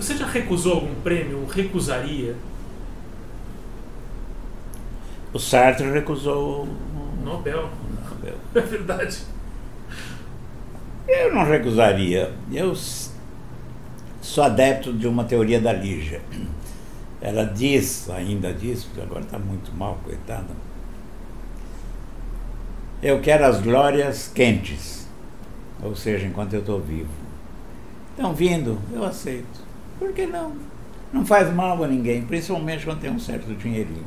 Você 0.01 0.17
já 0.17 0.27
recusou 0.27 0.75
algum 0.75 0.95
prêmio? 1.03 1.41
Ou 1.41 1.47
recusaria? 1.47 2.37
O 5.33 5.39
Sartre 5.39 5.91
recusou 5.91 6.65
o 6.65 7.23
Nobel. 7.23 7.69
É 8.55 8.61
verdade. 8.61 9.19
Eu 11.09 11.35
não 11.35 11.45
recusaria. 11.45 12.33
Eu 12.53 12.77
sou 14.21 14.45
adepto 14.45 14.93
de 14.93 15.09
uma 15.09 15.25
teoria 15.25 15.59
da 15.59 15.73
Lígia. 15.73 16.21
Ela 17.21 17.45
diz, 17.45 18.09
ainda 18.11 18.53
diz, 18.53 18.85
porque 18.85 19.00
agora 19.00 19.23
está 19.23 19.38
muito 19.38 19.73
mal, 19.73 19.99
coitada. 20.05 20.55
Eu 23.03 23.21
quero 23.21 23.47
as 23.47 23.61
glórias 23.61 24.31
quentes, 24.33 25.09
ou 25.83 25.97
seja, 25.97 26.27
enquanto 26.27 26.53
eu 26.53 26.61
estou 26.61 26.81
vivo. 26.81 27.11
Estão 28.11 28.35
vindo, 28.35 28.79
eu 28.93 29.05
aceito. 29.05 29.67
Por 29.99 30.12
que 30.12 30.27
não? 30.27 30.53
Não 31.12 31.25
faz 31.25 31.53
mal 31.53 31.83
a 31.83 31.88
ninguém, 31.88 32.23
principalmente 32.23 32.85
quando 32.85 33.00
tem 33.00 33.11
um 33.11 33.19
certo 33.19 33.55
dinheirinho. 33.55 34.05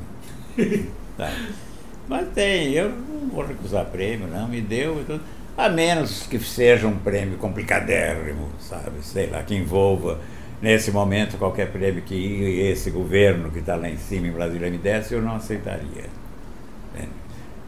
tá. 1.18 1.32
Mas 2.08 2.28
tem, 2.30 2.74
eu 2.74 2.90
não 2.90 3.30
vou 3.30 3.46
recusar 3.46 3.86
prêmio, 3.86 4.28
não, 4.28 4.48
me 4.48 4.62
deu 4.62 5.02
e 5.02 5.06
tudo. 5.06 5.22
A 5.58 5.70
menos 5.70 6.26
que 6.28 6.40
seja 6.40 6.88
um 6.88 6.98
prêmio 6.98 7.38
complicadérrimo, 7.38 8.50
sabe? 8.60 9.04
Sei 9.04 9.28
lá, 9.28 9.44
que 9.44 9.54
envolva 9.54 10.20
nesse 10.62 10.92
momento 10.92 11.38
qualquer 11.38 11.72
prêmio 11.72 12.02
que 12.02 12.60
esse 12.62 12.90
governo 12.90 13.52
que 13.52 13.60
está 13.60 13.76
lá 13.76 13.90
em 13.90 13.98
cima 13.98 14.28
em 14.28 14.32
Brasília 14.32 14.70
me 14.70 14.78
desse, 14.78 15.14
eu 15.14 15.22
não 15.22 15.36
aceitaria. 15.36 16.22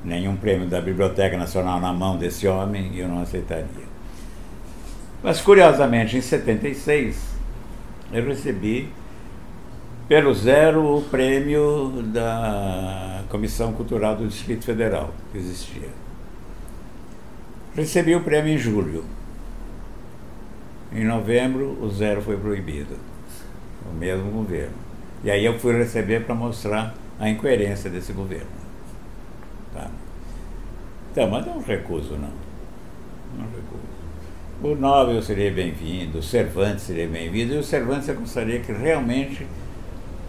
Nenhum 0.03 0.35
prêmio 0.35 0.67
da 0.67 0.81
Biblioteca 0.81 1.37
Nacional 1.37 1.79
na 1.79 1.93
mão 1.93 2.17
desse 2.17 2.45
homem 2.45 2.91
eu 2.95 3.07
não 3.07 3.21
aceitaria. 3.21 3.93
Mas, 5.23 5.39
curiosamente, 5.39 6.17
em 6.17 6.21
76, 6.21 7.15
eu 8.11 8.25
recebi 8.25 8.89
pelo 10.07 10.33
zero 10.33 10.97
o 10.97 11.01
prêmio 11.03 12.03
da 12.07 13.21
Comissão 13.29 13.71
Cultural 13.71 14.17
do 14.17 14.27
Distrito 14.27 14.65
Federal, 14.65 15.13
que 15.31 15.37
existia. 15.37 16.02
Recebi 17.75 18.15
o 18.15 18.21
prêmio 18.21 18.53
em 18.53 18.57
julho. 18.57 19.03
Em 20.91 21.03
novembro, 21.03 21.77
o 21.81 21.89
zero 21.89 22.21
foi 22.21 22.37
proibido. 22.37 22.95
O 23.89 23.93
mesmo 23.93 24.29
governo. 24.31 24.75
E 25.23 25.31
aí 25.31 25.43
eu 25.43 25.57
fui 25.57 25.75
receber 25.75 26.23
para 26.23 26.35
mostrar 26.35 26.93
a 27.19 27.29
incoerência 27.29 27.89
desse 27.89 28.13
governo. 28.13 28.45
Tá? 29.73 29.89
Então, 31.11 31.29
mas 31.29 31.45
não 31.45 31.61
recuso, 31.61 32.13
não. 32.13 32.29
Não 33.37 33.45
recuso. 33.45 33.93
O 34.61 34.75
Nobel 34.75 35.21
seria 35.21 35.51
bem-vindo, 35.51 36.19
o 36.19 36.23
Cervantes 36.23 36.83
seria 36.83 37.07
bem-vindo, 37.07 37.53
e 37.53 37.57
o 37.57 37.63
Cervantes 37.63 38.07
eu 38.07 38.15
gostaria 38.15 38.59
que 38.59 38.71
realmente 38.71 39.45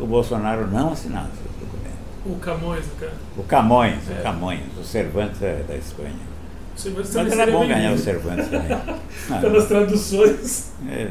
o 0.01 0.07
Bolsonaro 0.07 0.67
não 0.67 0.93
assinasse 0.93 1.39
o 1.41 1.65
documento. 1.65 1.95
O 2.27 2.39
Camões, 2.41 2.85
cara. 2.99 3.13
O 3.37 3.43
Camões, 3.45 4.11
é. 4.11 4.19
o 4.19 4.23
Camões, 4.23 4.61
o 4.81 4.83
Cervantes 4.83 5.43
é 5.43 5.63
da 5.69 5.77
Espanha. 5.77 6.34
Cervantes 6.77 7.15
Mas 7.15 7.39
era 7.39 7.53
bom 7.53 7.67
ganhar 7.67 7.93
o 7.93 7.99
Cervantes 7.99 8.49
também. 8.49 8.79
Pelas 9.41 9.69
traduções. 9.69 10.73
É, 10.89 11.09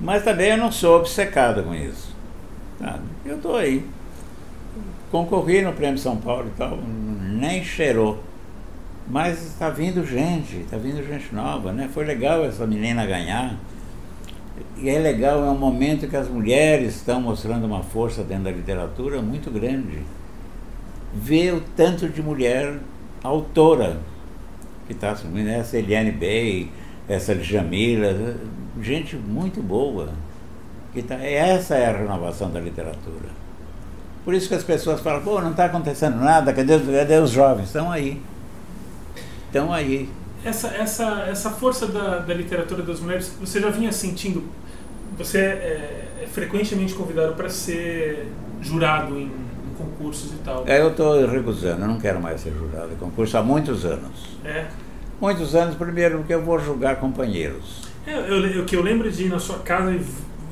mas 0.00 0.22
também 0.22 0.50
eu 0.50 0.56
não 0.56 0.70
sou 0.70 0.98
obcecado 0.98 1.62
com 1.64 1.74
isso. 1.74 2.14
Tá? 2.78 2.98
Eu 3.24 3.36
estou 3.36 3.56
aí. 3.56 3.84
Concorri 5.10 5.62
no 5.62 5.72
Prêmio 5.72 5.98
São 5.98 6.16
Paulo 6.16 6.48
e 6.48 6.58
tal, 6.58 6.78
nem 6.86 7.64
cheirou. 7.64 8.22
Mas 9.10 9.42
está 9.46 9.70
vindo 9.70 10.06
gente, 10.06 10.58
está 10.58 10.76
vindo 10.76 11.02
gente 11.06 11.34
nova, 11.34 11.72
né? 11.72 11.88
Foi 11.92 12.04
legal 12.04 12.44
essa 12.44 12.66
menina 12.66 13.06
ganhar. 13.06 13.56
E 14.76 14.88
é 14.88 14.98
legal, 14.98 15.42
é 15.44 15.50
um 15.50 15.58
momento 15.58 16.06
que 16.06 16.16
as 16.16 16.28
mulheres 16.28 16.96
estão 16.96 17.20
mostrando 17.20 17.64
uma 17.64 17.82
força 17.82 18.22
dentro 18.22 18.44
da 18.44 18.50
literatura 18.50 19.22
muito 19.22 19.50
grande. 19.50 20.02
Ver 21.14 21.54
o 21.54 21.62
tanto 21.74 22.08
de 22.08 22.22
mulher 22.22 22.78
autora 23.24 23.98
que 24.88 24.94
está 24.94 25.12
assumindo, 25.12 25.50
essa 25.50 25.76
Eliane 25.76 26.10
Bey, 26.10 26.70
essa 27.06 27.34
Jamila, 27.36 28.36
gente 28.80 29.14
muito 29.14 29.62
boa. 29.62 30.08
Que 30.92 31.02
tá, 31.02 31.14
essa 31.16 31.76
é 31.76 31.86
a 31.86 31.96
renovação 31.98 32.50
da 32.50 32.58
literatura. 32.58 33.28
Por 34.24 34.34
isso 34.34 34.48
que 34.48 34.54
as 34.54 34.64
pessoas 34.64 35.00
falam, 35.00 35.22
pô, 35.22 35.40
não 35.40 35.50
está 35.50 35.66
acontecendo 35.66 36.16
nada, 36.16 36.52
cadê, 36.52 36.78
cadê 36.78 37.18
os 37.18 37.30
jovens? 37.30 37.66
Estão 37.66 37.92
aí. 37.92 38.20
Estão 39.46 39.72
aí. 39.72 40.08
Essa, 40.44 40.68
essa, 40.68 41.26
essa 41.28 41.50
força 41.50 41.86
da, 41.86 42.18
da 42.20 42.34
literatura 42.34 42.82
das 42.82 43.00
mulheres, 43.00 43.32
você 43.38 43.60
já 43.60 43.68
vinha 43.70 43.92
sentindo? 43.92 44.44
Você 45.18 45.38
é, 45.38 46.08
é 46.22 46.26
frequentemente 46.26 46.94
convidado 46.94 47.34
para 47.34 47.50
ser 47.50 48.28
jurado 48.62 49.18
em, 49.18 49.30
concursos 49.78 50.32
e 50.32 50.36
tal. 50.38 50.64
É, 50.66 50.80
eu 50.80 50.90
estou 50.90 51.26
recusando, 51.26 51.82
eu 51.82 51.88
não 51.88 51.98
quero 51.98 52.20
mais 52.20 52.40
ser 52.40 52.52
jurado 52.52 52.92
em 52.92 52.96
concurso 52.96 53.38
há 53.38 53.42
muitos 53.42 53.84
anos. 53.84 54.36
É. 54.44 54.66
Muitos 55.20 55.54
anos, 55.54 55.76
primeiro, 55.76 56.18
porque 56.18 56.34
eu 56.34 56.42
vou 56.42 56.58
julgar 56.58 56.96
companheiros. 56.96 57.88
É, 58.06 58.14
eu, 58.16 58.62
o 58.62 58.64
que 58.64 58.76
eu 58.76 58.82
lembro 58.82 59.10
de 59.10 59.24
ir 59.24 59.28
na 59.28 59.38
sua 59.38 59.58
casa 59.60 59.92
e 59.92 60.00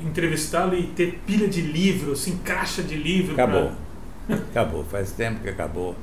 entrevistá-lo 0.05 0.75
e 0.75 0.83
ter 0.83 1.21
pilha 1.25 1.47
de 1.47 1.61
livros, 1.61 2.21
assim, 2.21 2.37
caixa 2.37 2.81
de 2.81 2.95
livro. 2.95 3.33
Acabou. 3.33 3.71
Pra... 4.27 4.35
acabou, 4.35 4.83
faz 4.85 5.11
tempo 5.11 5.41
que 5.41 5.49
acabou. 5.49 5.95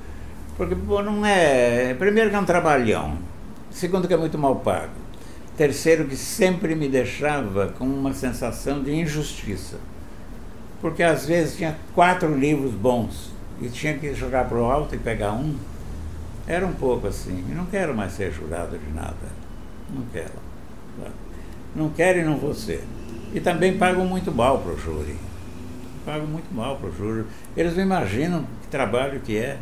Porque, 0.56 0.74
pô, 0.74 1.02
não 1.02 1.24
é. 1.26 1.94
Primeiro 1.94 2.30
que 2.30 2.37
é 2.37 2.38
um 2.38 2.44
trabalhão. 2.44 3.18
Segundo 3.70 4.06
que 4.06 4.14
é 4.14 4.16
muito 4.16 4.38
mal 4.38 4.56
pago. 4.56 4.92
Terceiro 5.56 6.04
que 6.06 6.16
sempre 6.16 6.74
me 6.74 6.88
deixava 6.88 7.68
com 7.78 7.84
uma 7.84 8.12
sensação 8.12 8.82
de 8.82 8.92
injustiça. 8.92 9.78
Porque 10.85 11.03
às 11.03 11.25
vezes 11.25 11.57
tinha 11.57 11.75
quatro 11.94 12.38
livros 12.38 12.73
bons 12.73 13.31
e 13.59 13.70
tinha 13.70 13.97
que 13.97 14.12
jogar 14.12 14.47
para 14.47 14.59
o 14.59 14.70
alto 14.70 14.94
e 14.94 14.99
pegar 14.99 15.33
um. 15.33 15.57
Era 16.47 16.66
um 16.66 16.75
pouco 16.75 17.07
assim. 17.07 17.42
E 17.49 17.55
não 17.55 17.64
quero 17.64 17.97
mais 17.97 18.12
ser 18.12 18.31
jurado 18.31 18.77
de 18.77 18.92
nada. 18.92 19.16
Não 19.88 20.03
quero. 20.12 20.35
Não 21.75 21.88
quero 21.88 22.18
e 22.18 22.23
não 22.23 22.37
vou 22.37 22.53
ser. 22.53 22.85
E 23.33 23.40
também 23.40 23.79
pago 23.79 24.05
muito 24.05 24.31
mal 24.31 24.59
para 24.59 24.73
o 24.73 24.79
júri. 24.79 25.16
Pago 26.05 26.27
muito 26.27 26.55
mal 26.55 26.77
para 26.77 26.90
o 26.90 26.92
júri. 26.92 27.25
Eles 27.57 27.75
não 27.75 27.83
imaginam 27.83 28.44
que 28.61 28.68
trabalho 28.68 29.20
que 29.20 29.38
é 29.38 29.57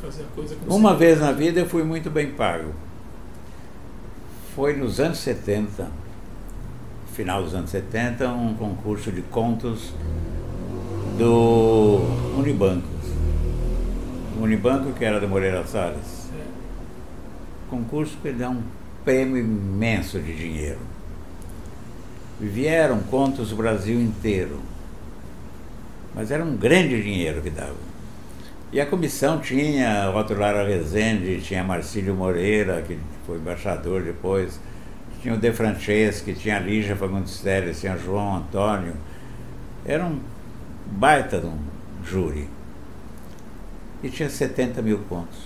fazer 0.00 0.22
a 0.22 0.36
coisa 0.36 0.56
Uma 0.68 0.94
vez 0.94 1.20
na 1.20 1.32
vida 1.32 1.58
eu 1.58 1.66
fui 1.66 1.82
muito 1.82 2.08
bem 2.08 2.30
pago. 2.30 2.72
Foi 4.54 4.72
nos 4.76 5.00
anos 5.00 5.18
70, 5.18 5.88
final 7.20 7.42
dos 7.42 7.54
anos 7.54 7.68
70, 7.68 8.30
um 8.30 8.54
concurso 8.54 9.12
de 9.12 9.20
contos 9.20 9.92
do 11.18 12.00
Unibanco. 12.38 12.88
O 14.38 14.42
Unibanco, 14.42 14.90
que 14.94 15.04
era 15.04 15.20
da 15.20 15.26
Moreira 15.26 15.66
Salles. 15.66 16.30
Concurso 17.68 18.16
que 18.22 18.32
dá 18.32 18.48
um 18.48 18.62
prêmio 19.04 19.36
imenso 19.36 20.18
de 20.18 20.34
dinheiro. 20.34 20.78
Vieram 22.40 23.00
contos 23.00 23.50
do 23.50 23.56
Brasil 23.56 24.00
inteiro. 24.00 24.58
Mas 26.14 26.30
era 26.30 26.42
um 26.42 26.56
grande 26.56 27.02
dinheiro 27.02 27.42
que 27.42 27.50
dava. 27.50 27.76
E 28.72 28.80
a 28.80 28.86
comissão 28.86 29.40
tinha 29.40 30.10
Otto 30.16 30.32
Lara 30.32 30.66
Rezende, 30.66 31.42
tinha 31.42 31.62
Marcílio 31.62 32.14
Moreira, 32.14 32.80
que 32.80 32.98
foi 33.26 33.36
embaixador 33.36 34.00
depois, 34.04 34.58
tinha 35.20 35.34
o 35.34 35.38
De 35.38 35.52
Franceschi, 35.52 36.34
tinha 36.34 36.56
a 36.56 36.60
Lígia 36.60 36.96
Fagundes 36.96 37.40
Teles, 37.40 37.80
tinha 37.80 37.96
João 37.96 38.36
Antônio. 38.36 38.94
Era 39.84 40.04
um 40.04 40.18
baita 40.86 41.38
de 41.40 41.46
um 41.46 41.58
júri. 42.04 42.48
E 44.02 44.08
tinha 44.08 44.30
70 44.30 44.80
mil 44.80 44.98
pontos. 45.00 45.38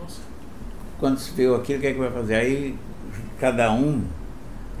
Nossa. 0.00 0.20
Quando 0.98 1.18
se 1.18 1.30
viu 1.32 1.54
aquilo, 1.54 1.78
o 1.78 1.80
que, 1.80 1.88
é 1.88 1.92
que 1.92 1.98
vai 1.98 2.10
fazer? 2.10 2.34
Aí 2.34 2.76
cada 3.38 3.72
um 3.72 4.02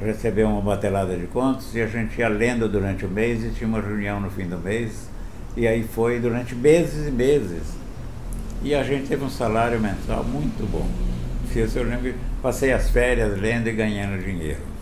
recebeu 0.00 0.48
uma 0.48 0.60
batelada 0.60 1.16
de 1.16 1.26
contos 1.26 1.74
e 1.74 1.80
a 1.80 1.86
gente 1.86 2.18
ia 2.18 2.28
lendo 2.28 2.68
durante 2.68 3.06
o 3.06 3.08
mês 3.08 3.42
e 3.44 3.50
tinha 3.50 3.68
uma 3.68 3.80
reunião 3.80 4.20
no 4.20 4.30
fim 4.30 4.46
do 4.46 4.58
mês 4.58 5.08
e 5.56 5.66
aí 5.66 5.82
foi 5.82 6.18
durante 6.18 6.54
meses 6.54 7.08
e 7.08 7.10
meses. 7.10 7.62
E 8.62 8.74
a 8.74 8.82
gente 8.82 9.08
teve 9.08 9.24
um 9.24 9.30
salário 9.30 9.80
mensal 9.80 10.22
muito 10.24 10.68
bom. 10.70 11.11
Eu 11.58 11.84
lembro 11.84 12.14
passei 12.42 12.72
as 12.72 12.90
férias 12.90 13.38
lendo 13.38 13.68
e 13.68 13.72
ganhando 13.72 14.22
dinheiro. 14.22 14.72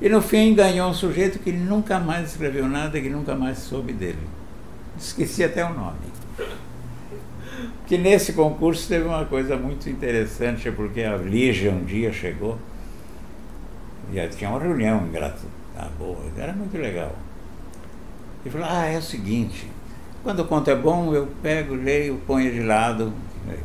E 0.00 0.08
no 0.08 0.20
fim 0.20 0.54
ganhou 0.54 0.90
um 0.90 0.94
sujeito 0.94 1.38
que 1.38 1.50
nunca 1.50 1.98
mais 1.98 2.30
escreveu 2.30 2.68
nada, 2.68 3.00
que 3.00 3.08
nunca 3.08 3.34
mais 3.34 3.58
soube 3.58 3.92
dele. 3.92 4.18
Esqueci 4.98 5.42
até 5.42 5.64
o 5.64 5.72
nome. 5.72 5.96
Que 7.86 7.96
nesse 7.96 8.34
concurso 8.34 8.86
teve 8.88 9.06
uma 9.06 9.24
coisa 9.24 9.56
muito 9.56 9.88
interessante, 9.88 10.70
porque 10.70 11.02
a 11.02 11.16
Lígia 11.16 11.70
um 11.70 11.84
dia 11.84 12.12
chegou 12.12 12.58
e 14.12 14.28
tinha 14.28 14.50
uma 14.50 14.60
reunião 14.60 15.06
engraçada, 15.06 15.48
ah, 15.76 15.88
boa, 15.98 16.18
era 16.36 16.52
muito 16.52 16.76
legal. 16.76 17.14
Ele 18.44 18.52
falou, 18.52 18.68
ah, 18.70 18.86
é 18.86 18.98
o 18.98 19.02
seguinte, 19.02 19.66
quando 20.22 20.40
o 20.40 20.44
conto 20.44 20.70
é 20.70 20.76
bom, 20.76 21.14
eu 21.14 21.26
pego, 21.42 21.74
leio, 21.74 22.20
ponho 22.26 22.52
de 22.52 22.62
lado. 22.62 23.12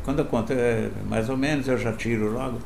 Quando 0.03 0.21
o 0.21 0.25
conto 0.25 0.53
é 0.53 0.89
mais 1.09 1.29
ou 1.29 1.37
menos, 1.37 1.67
eu 1.67 1.77
já 1.77 1.93
tiro 1.93 2.31
logo. 2.31 2.59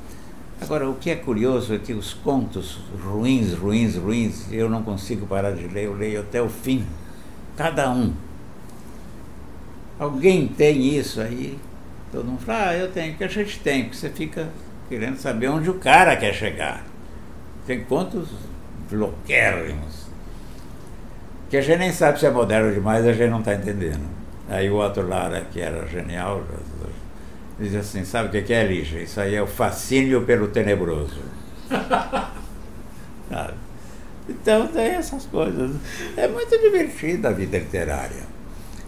Agora, 0.62 0.90
o 0.90 0.96
que 0.96 1.10
é 1.10 1.16
curioso 1.16 1.74
é 1.74 1.78
que 1.78 1.94
os 1.94 2.14
contos 2.14 2.80
ruins, 3.04 3.54
ruins, 3.54 3.96
ruins, 3.96 4.52
eu 4.52 4.70
não 4.70 4.84
consigo 4.84 5.26
parar 5.26 5.52
de 5.52 5.68
ler, 5.68 5.86
eu 5.86 5.94
leio 5.94 6.22
até 6.22 6.42
o 6.42 6.50
fim. 6.50 6.86
Cada 7.58 7.92
um. 7.92 8.14
Alguém 10.00 10.48
tem 10.48 10.98
isso 10.98 11.22
aí? 11.22 11.60
Todo 12.12 12.26
mundo 12.26 12.42
fala, 12.42 12.70
ah, 12.70 12.78
eu 12.78 12.92
tenho, 12.92 13.16
que 13.16 13.24
a 13.24 13.28
gente 13.28 13.60
tem, 13.60 13.84
porque 13.84 13.98
você 13.98 14.10
fica 14.10 14.50
querendo 14.88 15.18
saber 15.18 15.50
onde 15.50 15.70
o 15.70 15.76
cara 15.76 16.16
quer 16.16 16.34
chegar. 16.34 16.86
Tem 17.66 17.84
contos 17.84 18.30
bloquérrimos 18.90 20.06
que 21.50 21.58
a 21.58 21.62
gente 21.62 21.80
nem 21.80 21.92
sabe 21.92 22.20
se 22.20 22.26
é 22.26 22.32
moderno 22.32 22.74
demais, 22.74 23.06
a 23.06 23.14
gente 23.14 23.30
não 23.30 23.40
está 23.40 23.54
entendendo. 23.54 24.04
Aí 24.50 24.70
o 24.70 24.76
outro 24.76 25.08
Lara, 25.08 25.42
que 25.52 25.62
era 25.62 25.88
genial, 25.88 26.44
dizia 27.60 27.80
assim, 27.80 28.04
sabe 28.04 28.38
o 28.38 28.44
que 28.44 28.54
é, 28.54 28.66
Lígia? 28.66 29.02
Isso 29.02 29.20
aí 29.20 29.36
é 29.36 29.42
o 29.42 29.48
fascínio 29.48 30.24
pelo 30.24 30.48
tenebroso. 30.48 31.22
Então 34.28 34.68
tem 34.68 34.86
essas 34.86 35.26
coisas. 35.26 35.76
É 36.18 36.28
muito 36.28 36.60
divertida 36.60 37.30
a 37.30 37.32
vida 37.32 37.58
literária. 37.58 38.24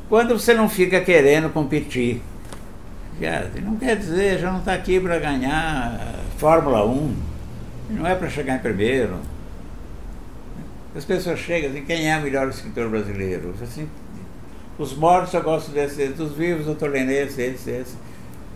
Quando 0.10 0.38
você 0.38 0.53
não 0.53 0.67
fica 0.69 1.01
querendo 1.01 1.51
competir. 1.51 2.21
Não 3.63 3.75
quer 3.77 3.97
dizer, 3.97 4.39
já 4.39 4.51
não 4.51 4.60
está 4.60 4.73
aqui 4.73 4.99
para 4.99 5.19
ganhar 5.19 5.99
Fórmula 6.38 6.86
1. 6.86 7.15
Não 7.89 8.06
é 8.08 8.15
para 8.15 8.30
chegar 8.30 8.56
em 8.56 8.60
primeiro. 8.60 9.19
As 10.95 11.06
pessoas 11.06 11.39
chegam 11.39 11.69
assim, 11.69 11.84
quem 11.84 12.12
é 12.12 12.17
o 12.17 12.21
melhor 12.21 12.47
escritor 12.49 12.89
brasileiro? 12.89 13.53
Assim, 13.62 13.88
Os 14.77 14.95
mortos 14.95 15.34
eu 15.34 15.43
gosto 15.43 15.71
desses, 15.71 16.15
dos 16.15 16.34
vivos 16.34 16.67
eu 16.67 16.73
estou 16.73 16.88
lendo 16.88 17.12
esse, 17.12 17.41
esse, 17.41 17.69
esse. 17.69 17.95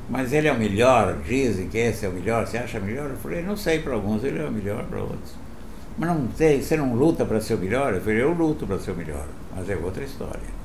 Mas 0.09 0.33
ele 0.33 0.47
é 0.47 0.51
o 0.51 0.57
melhor, 0.57 1.17
dizem 1.25 1.69
que 1.69 1.77
esse 1.77 2.05
é 2.05 2.09
o 2.09 2.11
melhor, 2.11 2.45
você 2.45 2.57
acha 2.57 2.79
melhor? 2.79 3.09
Eu 3.09 3.17
falei, 3.17 3.41
não 3.41 3.55
sei 3.55 3.79
para 3.79 3.93
alguns, 3.93 4.23
ele 4.23 4.39
é 4.39 4.45
o 4.45 4.51
melhor 4.51 4.83
para 4.85 4.99
outros. 4.99 5.35
Mas 5.97 6.09
não 6.09 6.27
sei, 6.35 6.61
você 6.61 6.75
não 6.75 6.93
luta 6.95 7.25
para 7.25 7.39
ser 7.39 7.53
o 7.53 7.57
melhor? 7.57 7.93
Eu 7.93 8.01
falei, 8.01 8.21
eu 8.21 8.33
luto 8.33 8.67
para 8.67 8.79
ser 8.79 8.91
o 8.91 8.95
melhor, 8.95 9.25
mas 9.55 9.69
é 9.69 9.75
outra 9.75 10.03
história. 10.03 10.61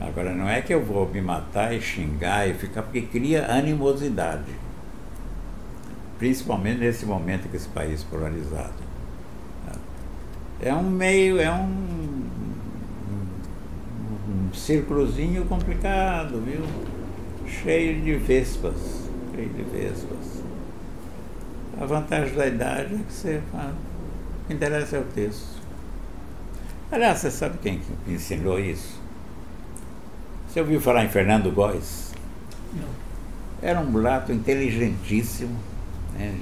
Agora, 0.00 0.32
não 0.32 0.48
é 0.48 0.62
que 0.62 0.72
eu 0.72 0.82
vou 0.82 1.08
me 1.08 1.20
matar 1.20 1.74
e 1.74 1.80
xingar 1.80 2.48
e 2.48 2.54
ficar, 2.54 2.82
porque 2.82 3.02
cria 3.02 3.46
animosidade. 3.52 4.52
Principalmente 6.18 6.78
nesse 6.78 7.04
momento 7.04 7.48
que 7.48 7.56
esse 7.56 7.68
país 7.68 8.02
polarizado. 8.02 8.90
É 10.62 10.74
um 10.74 10.82
meio, 10.82 11.40
é 11.40 11.50
um, 11.50 11.64
um, 13.08 14.48
um 14.50 14.54
círculozinho 14.54 15.46
complicado, 15.46 16.38
viu? 16.44 16.60
Cheio 17.50 18.00
de 18.00 18.14
vespas, 18.14 19.08
cheio 19.34 19.48
de 19.48 19.62
vespas. 19.62 20.42
A 21.80 21.84
vantagem 21.84 22.34
da 22.34 22.46
idade 22.46 22.94
é 22.94 22.98
que 22.98 23.12
você 23.12 23.42
fala, 23.50 23.74
o 24.44 24.46
que 24.46 24.54
interessa 24.54 24.96
é 24.96 25.00
o 25.00 25.04
texto. 25.04 25.60
Aliás, 26.92 27.18
você 27.18 27.30
sabe 27.30 27.58
quem 27.58 27.78
que 27.78 28.12
ensinou 28.12 28.58
isso? 28.58 29.00
Você 30.48 30.60
ouviu 30.60 30.80
falar 30.80 31.04
em 31.04 31.08
Fernando 31.08 31.50
Góes? 31.52 32.12
Não. 32.72 32.88
Era 33.62 33.80
um 33.80 33.84
mulato 33.84 34.32
inteligentíssimo, 34.32 35.56
né? 36.14 36.34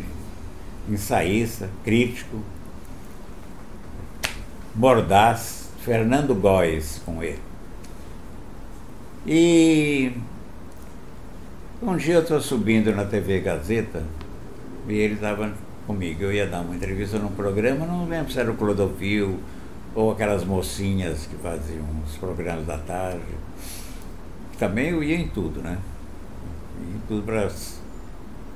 ensaísta, 0.89 1.69
crítico, 1.85 2.43
mordaz, 4.75 5.69
Fernando 5.81 6.35
Góes 6.35 7.03
com 7.05 7.23
ele. 7.23 7.41
E 9.27 10.13
um 11.83 11.97
dia 11.97 12.15
eu 12.15 12.23
estou 12.23 12.41
subindo 12.41 12.95
na 12.95 13.05
TV 13.05 13.41
Gazeta 13.41 14.03
e 14.89 14.95
ele 14.95 15.15
estava 15.15 15.53
comigo. 15.87 16.23
Eu 16.23 16.33
ia 16.33 16.47
dar 16.47 16.61
uma 16.61 16.75
entrevista 16.75 17.19
num 17.19 17.31
programa, 17.31 17.87
não 17.87 18.09
lembro 18.09 18.33
se 18.33 18.39
era 18.39 18.51
o 18.51 18.57
Clodovil 18.57 19.39
ou 19.95 20.13
aquelas 20.13 20.45
mocinhas 20.45 21.27
que 21.27 21.37
faziam 21.37 21.85
os 22.07 22.17
programas 22.17 22.67
da 22.67 22.79
tarde 22.79 23.49
também 24.59 24.89
eu 24.89 25.03
ia 25.03 25.17
em 25.17 25.29
tudo, 25.29 25.63
né? 25.63 25.79
Ia 26.81 26.97
em 26.97 27.01
tudo 27.07 27.23
para 27.23 27.49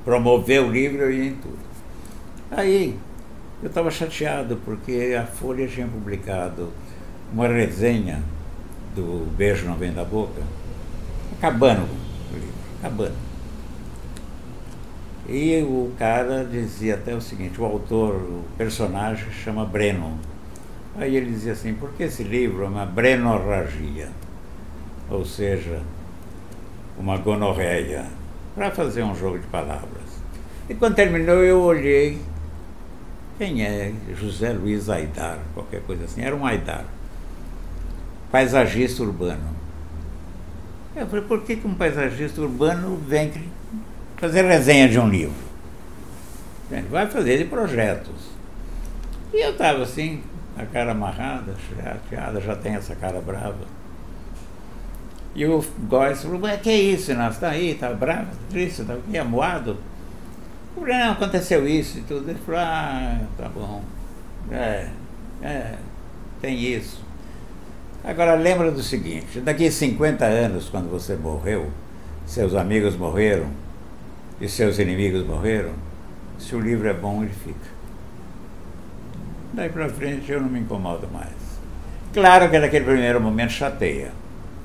promover 0.04 0.62
o 0.62 0.70
livro, 0.70 1.02
eu 1.02 1.12
ia 1.12 1.30
em 1.30 1.34
tudo. 1.36 1.58
Aí 2.50 2.98
eu 3.62 3.68
estava 3.68 3.90
chateado 3.90 4.56
porque 4.64 5.16
a 5.18 5.24
Folha 5.24 5.66
tinha 5.68 5.86
publicado 5.86 6.70
uma 7.32 7.46
resenha 7.46 8.20
do 8.96 9.26
Beijo 9.36 9.64
Não 9.64 9.76
Vem 9.76 9.92
da 9.92 10.04
Boca, 10.04 10.42
acabando 11.38 12.01
acabando. 12.82 13.14
E 15.28 15.62
o 15.62 15.92
cara 15.98 16.44
dizia 16.44 16.94
até 16.94 17.14
o 17.14 17.20
seguinte, 17.20 17.60
o 17.60 17.64
autor, 17.64 18.16
o 18.16 18.44
personagem 18.58 19.30
chama 19.30 19.64
Breno. 19.64 20.18
Aí 20.96 21.16
ele 21.16 21.30
dizia 21.30 21.52
assim, 21.52 21.74
por 21.74 21.92
que 21.92 22.02
esse 22.02 22.22
livro 22.22 22.64
é 22.64 22.66
uma 22.68 22.84
brenorragia? 22.84 24.10
ou 25.12 25.24
seja, 25.24 25.80
uma 26.98 27.16
gonorreia, 27.18 28.06
para 28.54 28.70
fazer 28.70 29.02
um 29.02 29.14
jogo 29.14 29.38
de 29.38 29.46
palavras. 29.46 29.88
E 30.68 30.74
quando 30.74 30.94
terminou, 30.94 31.44
eu 31.44 31.60
olhei. 31.60 32.18
Quem 33.38 33.64
é? 33.64 33.92
José 34.14 34.52
Luiz 34.52 34.88
Aidar, 34.88 35.38
qualquer 35.54 35.82
coisa 35.82 36.04
assim. 36.04 36.22
Era 36.22 36.34
um 36.36 36.46
Aidar, 36.46 36.84
paisagista 38.30 39.02
urbano. 39.02 39.61
Eu 40.94 41.06
falei, 41.06 41.24
por 41.24 41.42
que, 41.42 41.56
que 41.56 41.66
um 41.66 41.74
paisagista 41.74 42.40
urbano 42.40 42.96
vem 43.06 43.32
fazer 44.18 44.44
resenha 44.44 44.88
de 44.88 44.98
um 44.98 45.08
livro? 45.08 45.34
Vai 46.90 47.06
fazer 47.06 47.38
de 47.38 47.44
projetos. 47.44 48.32
E 49.32 49.40
eu 49.40 49.52
estava 49.52 49.82
assim, 49.82 50.22
a 50.56 50.64
cara 50.66 50.92
amarrada, 50.92 51.54
chateada, 51.68 52.40
já 52.40 52.54
tem 52.54 52.74
essa 52.74 52.94
cara 52.94 53.20
brava. 53.20 53.66
E 55.34 55.46
o 55.46 55.64
Góes 55.88 56.22
falou, 56.22 56.38
mas 56.38 56.60
que 56.60 56.68
é 56.68 56.76
isso, 56.76 57.14
nós 57.14 57.34
está 57.34 57.48
aí, 57.48 57.70
está 57.70 57.92
bravo, 57.92 58.28
triste, 58.50 58.82
está 58.82 58.92
aqui, 58.94 59.16
amuado. 59.16 59.78
Eu 60.76 60.82
falei, 60.82 60.98
não, 60.98 61.12
aconteceu 61.12 61.66
isso 61.66 61.98
e 61.98 62.02
tudo. 62.02 62.28
Ele 62.28 62.38
falou, 62.44 62.60
ah, 62.60 63.20
tá 63.38 63.48
bom. 63.48 63.82
É, 64.50 64.88
é, 65.42 65.74
tem 66.40 66.58
isso. 66.58 67.00
Agora 68.04 68.34
lembra 68.34 68.70
do 68.70 68.82
seguinte, 68.82 69.40
daqui 69.40 69.66
a 69.66 69.72
50 69.72 70.24
anos, 70.24 70.68
quando 70.68 70.90
você 70.90 71.14
morreu, 71.14 71.70
seus 72.26 72.54
amigos 72.54 72.96
morreram 72.96 73.46
e 74.40 74.48
seus 74.48 74.78
inimigos 74.78 75.24
morreram, 75.24 75.72
se 76.38 76.54
o 76.56 76.60
livro 76.60 76.88
é 76.88 76.94
bom, 76.94 77.22
ele 77.22 77.32
fica. 77.32 77.72
Daí 79.52 79.68
para 79.68 79.88
frente 79.88 80.32
eu 80.32 80.40
não 80.40 80.48
me 80.48 80.60
incomodo 80.60 81.06
mais. 81.12 81.30
Claro 82.12 82.50
que 82.50 82.58
naquele 82.58 82.84
primeiro 82.84 83.20
momento 83.20 83.52
chateia 83.52 84.10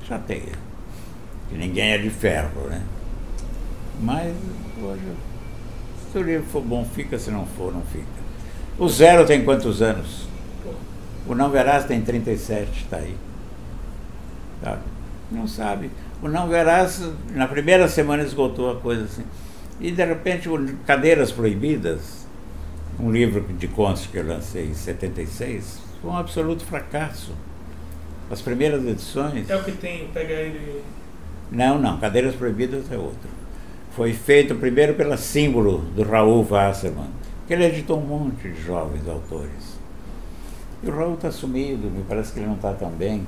chateia. 0.08 0.56
Que 1.48 1.56
ninguém 1.56 1.92
é 1.92 1.98
de 1.98 2.10
ferro, 2.10 2.68
né? 2.68 2.82
Mas 4.00 4.34
hoje, 4.82 5.02
se 6.10 6.18
o 6.18 6.22
livro 6.22 6.46
for 6.46 6.62
bom, 6.62 6.84
fica, 6.84 7.18
se 7.18 7.30
não 7.30 7.46
for, 7.46 7.72
não 7.72 7.82
fica. 7.82 8.06
O 8.78 8.88
Zero 8.88 9.26
tem 9.26 9.44
quantos 9.44 9.82
anos? 9.82 10.26
O 11.26 11.34
Não 11.34 11.50
Verás 11.50 11.84
tem 11.84 12.00
37, 12.00 12.84
está 12.84 12.96
aí. 12.98 13.14
Sabe? 14.62 14.82
Não 15.30 15.46
sabe. 15.46 15.90
O 16.22 16.28
Não 16.28 16.48
Verás, 16.48 17.02
na 17.32 17.46
primeira 17.46 17.86
semana, 17.88 18.22
esgotou 18.22 18.70
a 18.72 18.76
coisa 18.76 19.04
assim. 19.04 19.24
E 19.80 19.90
de 19.92 20.04
repente, 20.04 20.48
Cadeiras 20.86 21.30
Proibidas, 21.30 22.26
um 22.98 23.12
livro 23.12 23.40
de 23.40 23.68
contos 23.68 24.06
que 24.06 24.16
eu 24.16 24.26
lancei 24.26 24.66
em 24.66 24.74
76, 24.74 25.78
foi 26.02 26.10
um 26.10 26.16
absoluto 26.16 26.64
fracasso. 26.64 27.32
As 28.30 28.42
primeiras 28.42 28.84
edições. 28.84 29.48
É 29.48 29.56
o 29.56 29.62
que 29.62 29.72
tem, 29.72 30.08
pega 30.08 30.32
ele. 30.32 30.82
Não, 31.50 31.78
não, 31.78 31.98
Cadeiras 31.98 32.34
Proibidas 32.34 32.90
é 32.90 32.96
outro. 32.96 33.30
Foi 33.92 34.12
feito 34.12 34.54
primeiro 34.56 34.94
pela 34.94 35.16
símbolo 35.16 35.78
do 35.94 36.02
Raul 36.02 36.46
Wasserman, 36.48 37.10
que 37.46 37.52
ele 37.52 37.64
editou 37.64 37.98
um 37.98 38.04
monte 38.04 38.48
de 38.48 38.62
jovens 38.62 39.08
autores. 39.08 39.78
E 40.82 40.88
o 40.88 40.94
Raul 40.94 41.14
está 41.14 41.30
sumido, 41.30 41.90
me 41.90 42.04
parece 42.08 42.32
que 42.32 42.38
ele 42.38 42.46
não 42.46 42.54
está 42.54 42.72
tão 42.72 42.90
bem. 42.90 43.26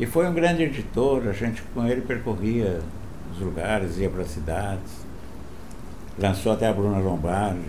E 0.00 0.06
foi 0.06 0.26
um 0.26 0.32
grande 0.32 0.62
editor, 0.62 1.28
a 1.28 1.32
gente 1.32 1.60
com 1.74 1.86
ele 1.86 2.00
percorria 2.00 2.80
os 3.34 3.38
lugares, 3.38 3.98
ia 3.98 4.08
para 4.08 4.22
as 4.22 4.30
cidades. 4.30 4.90
Lançou 6.18 6.52
até 6.52 6.66
a 6.66 6.72
Bruna 6.72 6.98
Lombardi. 6.98 7.68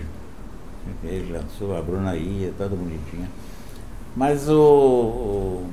Ele 1.03 1.33
lançou, 1.33 1.77
a 1.77 1.81
Bruna 1.81 2.15
ia, 2.15 2.53
toda 2.57 2.73
bonitinha. 2.73 3.29
Mas 4.15 4.47
o, 4.47 5.65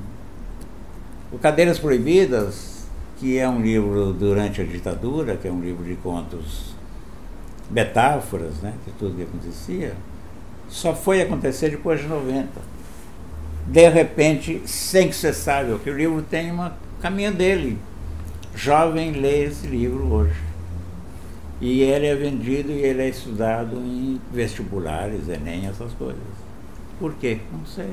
o 1.31 1.39
Cadeiras 1.41 1.79
Proibidas, 1.79 2.89
que 3.17 3.37
é 3.37 3.47
um 3.47 3.61
livro 3.61 4.11
durante 4.11 4.59
a 4.59 4.65
ditadura, 4.65 5.37
que 5.37 5.47
é 5.47 5.51
um 5.51 5.61
livro 5.61 5.85
de 5.85 5.95
contos, 5.95 6.75
metáforas, 7.71 8.55
né, 8.55 8.73
de 8.85 8.91
tudo 8.93 9.15
que 9.15 9.23
acontecia, 9.23 9.95
só 10.67 10.93
foi 10.93 11.21
acontecer 11.21 11.69
depois 11.69 12.01
de 12.01 12.07
90. 12.07 12.49
De 13.69 13.87
repente, 13.87 14.61
sem 14.65 15.09
que 15.09 15.15
você 15.15 15.31
saiba, 15.31 15.77
que 15.77 15.89
o 15.89 15.95
livro 15.95 16.23
tem 16.23 16.51
uma 16.51 16.75
caminho 16.99 17.31
dele. 17.31 17.77
Jovem 18.55 19.11
lê 19.11 19.45
esse 19.45 19.67
livro 19.67 20.11
hoje. 20.11 20.41
E 21.61 21.81
ele 21.81 22.07
é 22.07 22.15
vendido 22.15 22.71
e 22.71 22.81
ele 22.81 23.03
é 23.03 23.09
estudado 23.09 23.75
em 23.77 24.19
vestibulares, 24.33 25.29
Enem, 25.29 25.67
essas 25.67 25.93
coisas. 25.93 26.17
Por 26.99 27.13
quê? 27.15 27.39
Não 27.51 27.65
sei. 27.65 27.89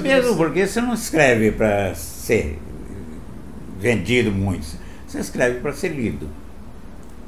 Mesmo 0.00 0.36
porque 0.36 0.66
você 0.66 0.80
não 0.80 0.94
escreve 0.94 1.52
para 1.52 1.94
ser 1.94 2.58
vendido 3.78 4.30
muito, 4.30 4.66
você 5.06 5.18
escreve 5.18 5.60
para 5.60 5.72
ser 5.72 5.88
lido. 5.88 6.28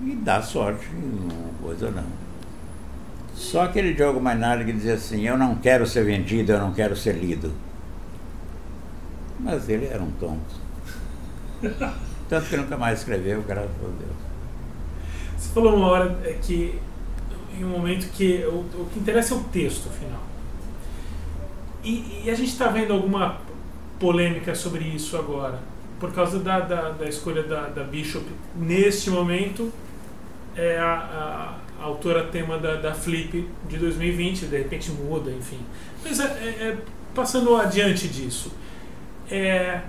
E 0.03 0.15
dá 0.15 0.41
sorte 0.41 0.87
uma 0.95 1.53
coisa 1.61 1.91
não. 1.91 2.26
Só 3.37 3.65
aquele 3.65 3.93
Diogo 3.93 4.19
Mainardi 4.19 4.65
que 4.65 4.73
dizia 4.73 4.95
assim, 4.95 5.29
eu 5.29 5.37
não 5.37 5.57
quero 5.57 5.87
ser 5.87 6.05
vendido, 6.05 6.53
eu 6.53 6.59
não 6.59 6.73
quero 6.73 6.97
ser 6.97 7.13
lido. 7.13 7.53
Mas 9.39 9.69
ele 9.69 9.87
era 9.87 10.03
um 10.03 10.11
tonto. 10.13 10.57
Tanto 12.29 12.49
que 12.49 12.57
nunca 12.57 12.79
mais 12.79 13.01
escreveu, 13.01 13.43
graças 13.43 13.71
a 13.71 13.89
Deus. 13.99 14.17
Você 15.37 15.53
falou 15.53 15.77
uma 15.77 15.89
hora 15.89 16.19
é, 16.25 16.33
que, 16.33 16.81
em 17.57 17.63
um 17.63 17.69
momento 17.69 18.11
que 18.13 18.43
o, 18.47 18.61
o 18.81 18.89
que 18.91 18.99
interessa 18.99 19.35
é 19.35 19.37
o 19.37 19.45
texto 19.45 19.91
final. 19.91 20.23
E, 21.85 22.23
e 22.25 22.31
a 22.31 22.35
gente 22.35 22.49
está 22.49 22.69
vendo 22.69 22.95
alguma 22.95 23.39
polêmica 24.01 24.55
sobre 24.55 24.83
isso 24.85 25.17
agora, 25.17 25.61
por 26.01 26.13
causa 26.13 26.39
da, 26.39 26.59
da, 26.61 26.91
da 26.91 27.07
escolha 27.07 27.43
da, 27.43 27.69
da, 27.69 27.85
Bishop. 27.85 28.25
Neste 28.57 29.11
momento, 29.11 29.71
é 30.57 30.79
a, 30.79 30.95
a, 30.95 31.66
a 31.81 31.85
autora 31.85 32.25
tema 32.25 32.59
da, 32.59 32.77
da, 32.77 32.95
Flip 32.95 33.49
de 33.69 33.77
2020, 33.77 34.47
de 34.47 34.59
repente 34.59 34.91
muda, 34.91 35.31
enfim. 35.31 35.59
Mas 36.05 36.21
é, 36.21 36.25
é, 36.25 36.69
é 36.69 36.77
passando 37.15 37.57
adiante 37.57 38.09
disso, 38.09 38.53
é, 39.31 39.81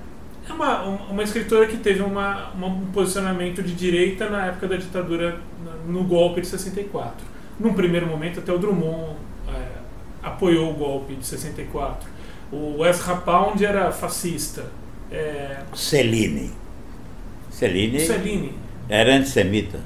é 0.48 0.54
uma, 0.54 0.84
uma 0.84 1.24
escritora 1.24 1.68
que 1.68 1.78
teve 1.78 2.02
uma, 2.02 2.50
uma, 2.52 2.68
um 2.68 2.86
posicionamento 2.88 3.62
de 3.62 3.74
direita 3.74 4.30
na 4.30 4.48
época 4.48 4.68
da 4.68 4.78
ditadura, 4.78 5.40
no 5.88 6.04
golpe 6.04 6.42
de 6.42 6.48
64. 6.48 7.26
Num 7.60 7.74
primeiro 7.74 8.08
momento, 8.08 8.40
até 8.40 8.52
o 8.54 8.58
Drummond 8.58 9.18
é, 9.50 9.68
apoiou 10.24 10.72
o 10.72 10.74
golpe 10.74 11.16
de 11.16 11.26
64. 11.26 12.10
O 12.52 12.86
Ezra 12.86 13.16
Pound 13.18 13.64
era 13.64 13.92
fascista. 13.92 14.66
É... 15.12 15.64
Celine. 15.74 16.52
Celine. 17.50 18.00
Celine. 18.00 18.54
Era 18.88 19.16
antissemita. 19.16 19.80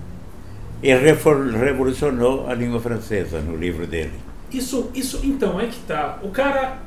E 0.82 0.94
revolucionou 0.94 2.48
a 2.48 2.54
língua 2.54 2.80
francesa 2.80 3.40
no 3.40 3.56
livro 3.56 3.86
dele. 3.86 4.20
Isso, 4.52 4.90
isso 4.94 5.20
então, 5.24 5.60
é 5.60 5.68
que 5.68 5.80
tá. 5.82 6.20
O 6.22 6.30
cara. 6.30 6.78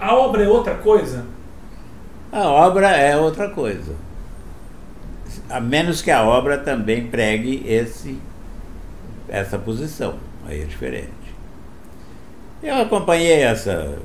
A 0.00 0.14
obra 0.16 0.42
é 0.42 0.48
outra 0.48 0.74
coisa? 0.74 1.24
A 2.32 2.48
obra 2.48 2.90
é 2.90 3.16
outra 3.16 3.50
coisa. 3.50 3.94
A 5.48 5.60
menos 5.60 6.02
que 6.02 6.10
a 6.10 6.24
obra 6.24 6.58
também 6.58 7.06
pregue 7.06 7.62
esse, 7.66 8.18
essa 9.28 9.58
posição. 9.58 10.16
Aí 10.46 10.62
é 10.62 10.64
diferente. 10.64 11.10
Eu 12.62 12.76
acompanhei 12.76 13.42
essa 13.42 13.98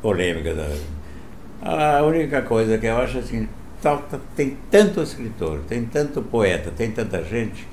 polêmica. 0.00 0.54
Da, 0.54 1.98
a 1.98 2.02
única 2.02 2.42
coisa 2.42 2.76
que 2.78 2.86
eu 2.86 2.96
acho 2.98 3.18
assim, 3.18 3.48
falta, 3.80 4.20
tem 4.36 4.56
tanto 4.70 5.02
escritor, 5.02 5.60
tem 5.68 5.84
tanto 5.84 6.20
poeta, 6.20 6.70
tem 6.70 6.90
tanta 6.90 7.24
gente. 7.24 7.66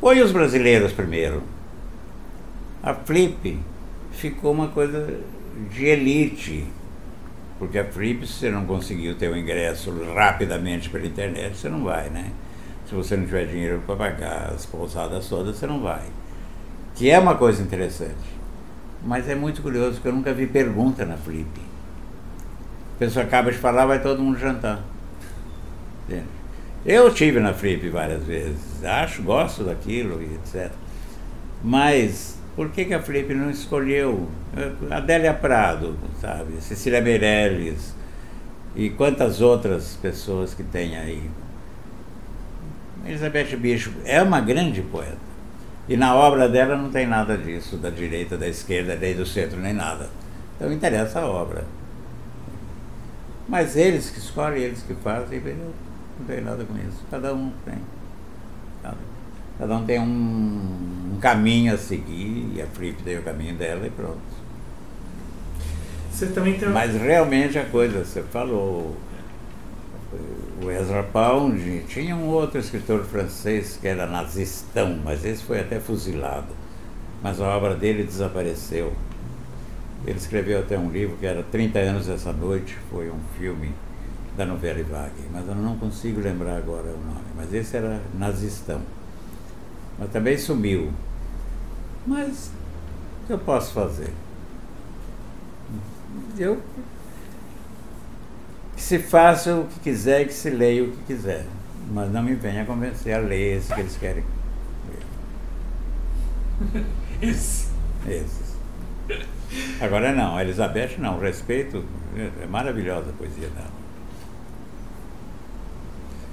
Põe 0.00 0.20
os 0.22 0.32
brasileiros 0.32 0.92
primeiro. 0.92 1.42
A 2.82 2.94
Flip 2.94 3.58
ficou 4.12 4.52
uma 4.52 4.68
coisa 4.68 5.20
de 5.70 5.84
elite 5.84 6.66
porque 7.60 7.78
a 7.78 7.84
Flip, 7.84 8.26
se 8.26 8.32
você 8.32 8.50
não 8.50 8.64
conseguiu 8.64 9.14
ter 9.16 9.28
o 9.28 9.34
um 9.34 9.36
ingresso 9.36 9.92
rapidamente 10.14 10.88
pela 10.88 11.06
internet, 11.06 11.54
você 11.54 11.68
não 11.68 11.84
vai, 11.84 12.08
né? 12.08 12.32
Se 12.86 12.94
você 12.94 13.14
não 13.18 13.26
tiver 13.26 13.44
dinheiro 13.44 13.82
para 13.84 13.96
pagar 13.96 14.52
as 14.54 14.64
pousadas 14.64 15.28
todas, 15.28 15.56
você 15.56 15.66
não 15.66 15.82
vai. 15.82 16.06
Que 16.94 17.10
é 17.10 17.18
uma 17.18 17.34
coisa 17.34 17.62
interessante. 17.62 18.40
Mas 19.04 19.28
é 19.28 19.34
muito 19.34 19.60
curioso, 19.60 19.96
porque 19.96 20.08
eu 20.08 20.14
nunca 20.14 20.32
vi 20.32 20.46
pergunta 20.46 21.04
na 21.04 21.18
Flip. 21.18 21.60
A 22.96 22.98
pessoa 22.98 23.26
acaba 23.26 23.52
de 23.52 23.58
falar, 23.58 23.84
vai 23.84 24.00
todo 24.00 24.22
mundo 24.22 24.38
jantar. 24.38 24.82
Entende? 26.08 26.39
Eu 26.84 27.12
tive 27.12 27.40
na 27.40 27.52
Flip 27.52 27.88
várias 27.90 28.24
vezes, 28.24 28.82
acho, 28.82 29.22
gosto 29.22 29.64
daquilo 29.64 30.22
e 30.22 30.34
etc. 30.34 30.72
Mas 31.62 32.38
por 32.56 32.70
que, 32.70 32.86
que 32.86 32.94
a 32.94 33.02
Felipe 33.02 33.34
não 33.34 33.50
escolheu 33.50 34.28
Adélia 34.90 35.34
Prado, 35.34 35.96
sabe? 36.20 36.60
Cecília 36.60 37.00
Meirelles 37.00 37.94
e 38.74 38.90
quantas 38.90 39.40
outras 39.40 39.98
pessoas 40.00 40.54
que 40.54 40.62
tem 40.62 40.96
aí? 40.96 41.30
Elizabeth 43.04 43.56
Bicho 43.56 43.92
é 44.04 44.22
uma 44.22 44.40
grande 44.40 44.82
poeta. 44.82 45.30
E 45.88 45.96
na 45.96 46.14
obra 46.14 46.48
dela 46.48 46.76
não 46.76 46.90
tem 46.90 47.06
nada 47.06 47.36
disso, 47.36 47.76
da 47.76 47.90
direita, 47.90 48.36
da 48.36 48.46
esquerda, 48.46 48.94
nem 48.94 49.14
do 49.14 49.26
centro, 49.26 49.58
nem 49.58 49.72
nada. 49.72 50.08
Então 50.56 50.72
interessa 50.72 51.20
a 51.20 51.26
obra. 51.26 51.64
Mas 53.48 53.76
eles 53.76 54.10
que 54.10 54.18
escolhem, 54.18 54.62
eles 54.62 54.82
que 54.82 54.94
fazem, 54.94 55.42
não 56.20 56.26
tem 56.26 56.40
nada 56.42 56.64
com 56.64 56.76
isso. 56.76 57.04
Cada 57.10 57.34
um 57.34 57.50
tem. 57.64 57.78
Cada 59.58 59.76
um 59.76 59.84
tem 59.84 60.00
um, 60.00 61.12
um 61.14 61.18
caminho 61.20 61.74
a 61.74 61.76
seguir, 61.76 62.52
e 62.54 62.62
a 62.62 62.66
Flip 62.66 63.02
tem 63.02 63.18
o 63.18 63.22
caminho 63.22 63.54
dela 63.56 63.86
e 63.86 63.90
pronto. 63.90 64.18
Você 66.10 66.28
também 66.28 66.58
tem... 66.58 66.68
Mas 66.70 66.94
realmente 66.94 67.58
a 67.58 67.66
coisa, 67.66 68.02
você 68.02 68.22
falou, 68.22 68.96
o 70.62 70.70
Ezra 70.70 71.02
Pound, 71.02 71.84
tinha 71.88 72.16
um 72.16 72.28
outro 72.28 72.58
escritor 72.58 73.04
francês 73.04 73.78
que 73.78 73.86
era 73.86 74.06
nazistão, 74.06 74.98
mas 75.04 75.26
esse 75.26 75.42
foi 75.42 75.60
até 75.60 75.78
fuzilado. 75.78 76.48
Mas 77.22 77.38
a 77.38 77.46
obra 77.54 77.74
dele 77.74 78.02
desapareceu. 78.02 78.94
Ele 80.06 80.16
escreveu 80.16 80.60
até 80.60 80.78
um 80.78 80.90
livro 80.90 81.18
que 81.18 81.26
era 81.26 81.42
30 81.42 81.78
anos 81.80 82.08
essa 82.08 82.32
noite, 82.32 82.78
foi 82.90 83.10
um 83.10 83.20
filme 83.38 83.74
da 84.36 84.46
novela 84.46 84.82
Vague, 84.84 85.28
mas 85.32 85.46
eu 85.46 85.54
não 85.54 85.76
consigo 85.76 86.20
lembrar 86.20 86.56
agora 86.56 86.88
o 86.88 86.98
nome. 87.06 87.26
Mas 87.36 87.52
esse 87.52 87.76
era 87.76 88.00
nazistão 88.18 88.80
mas 90.00 90.10
também 90.10 90.36
sumiu. 90.38 90.90
Mas 92.06 92.50
o 93.22 93.26
que 93.26 93.32
eu 93.34 93.38
posso 93.38 93.74
fazer? 93.74 94.10
Eu 96.38 96.60
que 98.74 98.82
se 98.82 98.98
faça 98.98 99.54
o 99.54 99.66
que 99.66 99.78
quiser 99.80 100.22
e 100.22 100.24
que 100.24 100.32
se 100.32 100.48
leia 100.48 100.82
o 100.84 100.90
que 100.90 101.02
quiser. 101.04 101.44
Mas 101.92 102.10
não 102.10 102.22
me 102.22 102.34
venha 102.34 102.64
convencer 102.64 103.14
a 103.14 103.18
ler 103.18 103.58
esse 103.58 103.74
que 103.74 103.80
eles 103.80 103.96
querem 103.98 104.24
ler. 106.72 106.84
Esse. 107.20 107.68
Esses. 108.08 108.56
Agora 109.78 110.14
não, 110.14 110.36
a 110.36 110.42
Elizabeth 110.42 110.96
não, 110.96 111.20
respeito, 111.20 111.84
é 112.16 112.46
maravilhosa 112.46 113.10
a 113.10 113.12
poesia 113.12 113.48
dela. 113.50 113.79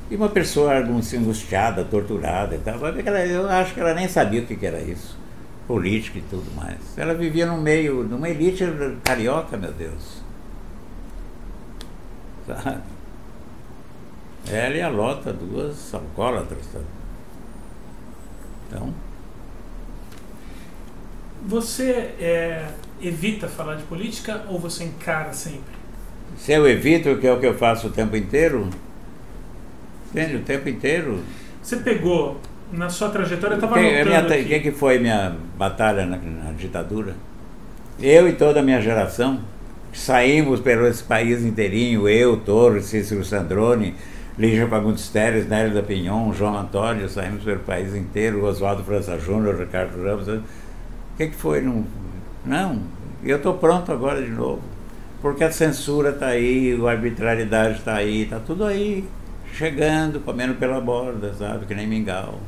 E 0.09 0.15
uma 0.15 0.29
pessoa 0.29 0.77
angustiada, 0.77 1.83
torturada 1.83 2.55
e 2.55 2.59
tal. 2.59 2.79
Eu 2.79 3.49
acho 3.49 3.73
que 3.73 3.79
ela 3.79 3.93
nem 3.93 4.07
sabia 4.07 4.41
o 4.41 4.45
que 4.45 4.65
era 4.65 4.79
isso. 4.79 5.17
Política 5.67 6.19
e 6.19 6.21
tudo 6.21 6.49
mais. 6.55 6.77
Ela 6.97 7.13
vivia 7.13 7.45
no 7.45 7.57
meio, 7.57 8.03
numa 8.03 8.29
elite 8.29 8.63
carioca, 9.03 9.57
meu 9.57 9.73
Deus. 9.73 10.21
Sabe? 12.45 12.81
Ela 14.49 14.75
e 14.75 14.81
a 14.81 14.87
Lota, 14.87 15.33
duas 15.33 15.93
alcoólatras. 15.93 16.63
Sabe? 16.71 16.85
Então. 18.67 18.93
Você 21.45 21.91
é, 22.19 22.65
evita 23.01 23.47
falar 23.47 23.75
de 23.75 23.83
política 23.83 24.45
ou 24.47 24.57
você 24.57 24.85
encara 24.85 25.33
sempre? 25.33 25.75
Se 26.37 26.51
eu 26.51 26.67
evito, 26.67 27.17
que 27.17 27.27
é 27.27 27.33
o 27.33 27.39
que 27.39 27.45
eu 27.45 27.57
faço 27.57 27.87
o 27.87 27.89
tempo 27.89 28.15
inteiro, 28.15 28.69
Entende? 30.11 30.37
O 30.37 30.41
tempo 30.41 30.69
inteiro. 30.69 31.19
Você 31.61 31.77
pegou, 31.77 32.39
na 32.71 32.89
sua 32.89 33.09
trajetória, 33.09 33.55
estava 33.55 33.77
anotando 33.77 34.33
O 34.33 34.45
que, 34.45 34.59
que 34.59 34.71
foi 34.71 34.99
minha 34.99 35.35
batalha 35.57 36.05
na, 36.05 36.17
na, 36.17 36.51
ditadura? 36.51 37.15
Eu 37.99 38.27
e 38.27 38.33
toda 38.33 38.59
a 38.59 38.63
minha 38.63 38.81
geração 38.81 39.39
saímos 39.93 40.59
pelo 40.59 40.85
esse 40.87 41.03
país 41.03 41.43
inteirinho, 41.43 42.07
eu, 42.07 42.37
Torres, 42.37 42.85
Cícero 42.85 43.25
Sandrone, 43.25 43.95
Lígia 44.37 44.67
Fagundes 44.67 45.09
Teres, 45.09 45.47
Nélio 45.47 45.73
da 45.73 45.81
Pinhon, 45.81 46.31
João 46.33 46.57
Antônio, 46.57 47.09
saímos 47.09 47.43
pelo 47.43 47.59
país 47.61 47.95
inteiro, 47.95 48.45
Oswaldo 48.45 48.83
França 48.83 49.17
Júnior, 49.17 49.59
Ricardo 49.59 50.01
Ramos. 50.03 50.27
O 50.27 50.41
que, 51.17 51.27
que 51.27 51.35
foi? 51.35 51.61
Não, 51.61 51.83
não 52.45 52.81
eu 53.23 53.37
estou 53.37 53.55
pronto 53.55 53.91
agora 53.91 54.21
de 54.21 54.29
novo. 54.29 54.61
Porque 55.21 55.43
a 55.43 55.51
censura 55.51 56.11
está 56.11 56.27
aí, 56.27 56.79
a 56.79 56.91
arbitrariedade 56.91 57.79
está 57.79 57.95
aí, 57.95 58.23
está 58.23 58.39
tudo 58.39 58.63
aí 58.63 59.03
chegando, 59.57 60.19
comendo 60.19 60.53
pela 60.55 60.79
borda, 60.79 61.33
sabe? 61.33 61.65
Que 61.65 61.73
nem 61.73 61.87
mingau. 61.87 62.39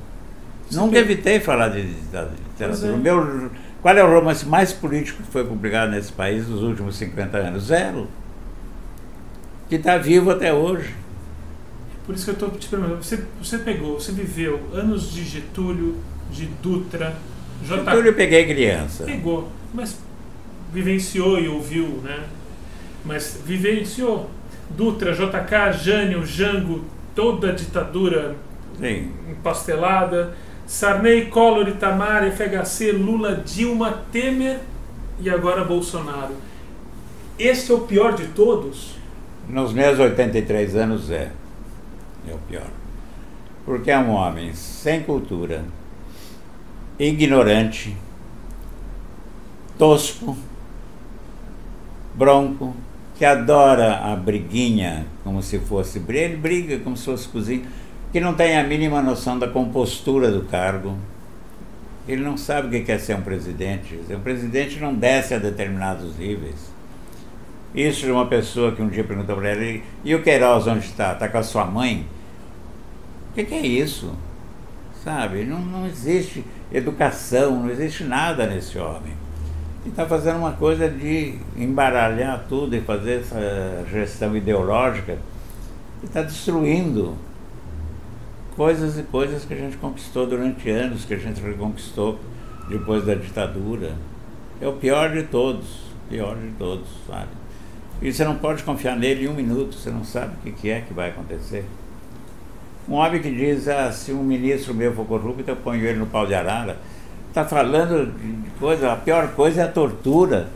Nunca 0.72 1.00
evitei 1.00 1.40
falar 1.40 1.70
de, 1.70 1.82
literatura. 1.82 2.94
É. 2.94 2.96
Meu, 2.96 3.50
qual 3.82 3.98
é 3.98 4.04
o 4.04 4.14
romance 4.14 4.46
mais 4.46 4.72
político 4.72 5.24
que 5.24 5.32
foi 5.32 5.44
publicado 5.44 5.92
nesse 5.92 6.14
país 6.14 6.48
nos 6.48 6.62
últimos 6.62 6.96
50 6.98 7.38
anos? 7.38 7.64
Zero. 7.64 8.08
Que 9.68 9.76
está 9.76 9.98
vivo 9.98 10.30
até 10.30 10.54
hoje. 10.54 10.94
Por 12.06 12.14
isso 12.14 12.26
que 12.26 12.32
eu 12.32 12.34
estou 12.34 12.52
te 12.52 12.68
perguntando. 12.68 13.04
Você, 13.04 13.24
você 13.42 13.58
pegou, 13.58 14.00
você 14.00 14.12
viveu 14.12 14.60
anos 14.74 15.12
de 15.12 15.24
Getúlio, 15.24 15.98
de 16.32 16.46
Dutra, 16.62 17.16
J... 17.64 17.78
Getúlio 17.78 18.08
eu 18.08 18.14
peguei 18.14 18.46
criança. 18.46 19.04
Pegou, 19.04 19.50
mas 19.74 19.98
vivenciou 20.72 21.40
e 21.40 21.48
ouviu, 21.48 21.88
né? 22.04 22.24
Mas 23.04 23.40
vivenciou. 23.44 24.30
Dutra, 24.70 25.14
JK, 25.14 25.84
Jânio, 25.84 26.26
Jango, 26.26 26.86
toda 27.20 27.50
a 27.50 27.52
ditadura 27.52 28.38
Sim. 28.80 29.12
empastelada. 29.30 30.34
Sarney, 30.66 31.26
Collor, 31.26 31.68
Itamar, 31.68 32.24
FHC, 32.32 32.94
Lula, 32.94 33.44
Dilma, 33.46 34.04
Temer 34.10 34.60
e 35.20 35.30
agora 35.30 35.66
Bolsonaro. 35.66 36.36
Este 37.38 37.72
é 37.72 37.76
o 37.76 37.82
pior 37.82 38.14
de 38.14 38.28
todos? 38.28 38.96
Nos 39.50 39.74
meus 39.74 40.00
83 40.00 40.76
anos 40.78 41.12
é. 41.12 41.30
É 42.26 42.34
o 42.34 42.38
pior. 42.48 42.68
Porque 43.66 43.92
é 43.92 43.98
um 43.98 44.12
homem 44.12 44.54
sem 44.54 45.04
cultura, 45.04 45.66
ignorante, 46.98 47.98
tosco, 49.78 50.38
bronco, 52.14 52.74
que 53.20 53.26
adora 53.26 53.98
a 53.98 54.16
briguinha 54.16 55.06
como 55.26 55.44
se 55.44 55.60
fosse. 55.60 56.02
Ele 56.08 56.38
briga 56.38 56.80
como 56.80 56.96
se 56.96 57.04
fosse 57.04 57.28
cozinha, 57.28 57.64
que 58.14 58.20
não 58.22 58.34
tem 58.34 58.58
a 58.58 58.64
mínima 58.64 59.02
noção 59.02 59.38
da 59.38 59.46
compostura 59.46 60.32
do 60.32 60.44
cargo. 60.46 60.96
Ele 62.08 62.24
não 62.24 62.38
sabe 62.38 62.78
o 62.78 62.86
que 62.86 62.90
é 62.90 62.98
ser 62.98 63.18
um 63.18 63.22
presidente. 63.22 64.00
Um 64.10 64.22
presidente 64.22 64.80
não 64.80 64.96
desce 64.96 65.34
a 65.34 65.38
determinados 65.38 66.18
níveis. 66.18 66.72
Isso 67.76 68.06
de 68.06 68.12
uma 68.12 68.26
pessoa 68.26 68.72
que 68.72 68.82
um 68.82 68.88
dia 68.88 69.04
perguntou 69.04 69.36
para 69.36 69.52
ele, 69.52 69.84
e 70.02 70.16
o 70.16 70.24
Queiroz 70.24 70.66
onde 70.66 70.86
está? 70.86 71.12
Está 71.12 71.28
com 71.28 71.40
a 71.40 71.44
sua 71.44 71.66
mãe? 71.66 72.08
O 73.32 73.34
que, 73.36 73.44
que 73.44 73.54
é 73.54 73.68
isso? 73.68 74.16
Sabe? 75.04 75.44
Não, 75.44 75.60
não 75.60 75.86
existe 75.86 76.46
educação, 76.72 77.64
não 77.64 77.70
existe 77.70 78.06
nada 78.06 78.48
nesse 78.48 78.78
homem. 78.80 79.12
E 79.86 79.90
está 79.90 80.06
fazendo 80.06 80.38
uma 80.38 80.52
coisa 80.52 80.90
de 80.90 81.36
embaralhar 81.56 82.46
tudo 82.50 82.76
e 82.76 82.82
fazer 82.82 83.22
essa 83.22 83.86
gestão 83.90 84.36
ideológica 84.36 85.18
e 86.04 86.06
está 86.06 86.22
destruindo 86.22 87.16
coisas 88.56 88.98
e 89.00 89.04
coisas 89.04 89.46
que 89.46 89.54
a 89.54 89.58
gente 89.58 89.78
conquistou 89.78 90.28
durante 90.28 90.70
anos, 90.70 91.06
que 91.06 91.14
a 91.14 91.18
gente 91.18 91.42
reconquistou 91.42 92.20
depois 92.68 93.06
da 93.06 93.16
ditadura. 93.16 93.96
É 94.60 94.68
o 94.68 94.74
pior 94.74 95.12
de 95.14 95.24
todos, 95.24 95.66
pior 96.10 96.36
de 96.36 96.52
todos, 96.58 96.88
sabe? 97.08 97.30
E 98.02 98.12
você 98.12 98.26
não 98.26 98.36
pode 98.36 98.64
confiar 98.64 98.98
nele 98.98 99.26
em 99.26 99.28
um 99.30 99.34
minuto, 99.34 99.76
você 99.76 99.90
não 99.90 100.04
sabe 100.04 100.34
o 100.46 100.54
que 100.54 100.70
é 100.70 100.82
que 100.82 100.94
vai 100.94 101.10
acontecer. 101.10 101.66
Um 102.88 102.94
homem 102.94 103.22
que 103.22 103.30
diz, 103.30 103.68
ah, 103.68 103.92
se 103.92 104.12
um 104.12 104.24
ministro 104.24 104.74
meu 104.74 104.94
for 104.94 105.06
corrupto, 105.06 105.50
eu 105.50 105.56
ponho 105.56 105.86
ele 105.86 106.00
no 106.00 106.08
pau 106.08 106.26
de 106.26 106.34
arara. 106.34 106.78
Está 107.30 107.46
falando 107.46 108.12
de 108.12 108.50
coisa, 108.60 108.92
a 108.92 108.96
pior 108.96 109.30
coisa 109.36 109.62
é 109.62 109.64
a 109.64 109.72
tortura. 109.72 110.50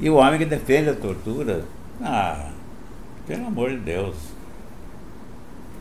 E 0.00 0.10
o 0.10 0.16
homem 0.16 0.38
que 0.38 0.44
defende 0.44 0.90
a 0.90 0.94
tortura, 0.94 1.64
ah, 2.02 2.50
pelo 3.26 3.46
amor 3.46 3.70
de 3.70 3.78
Deus. 3.78 4.16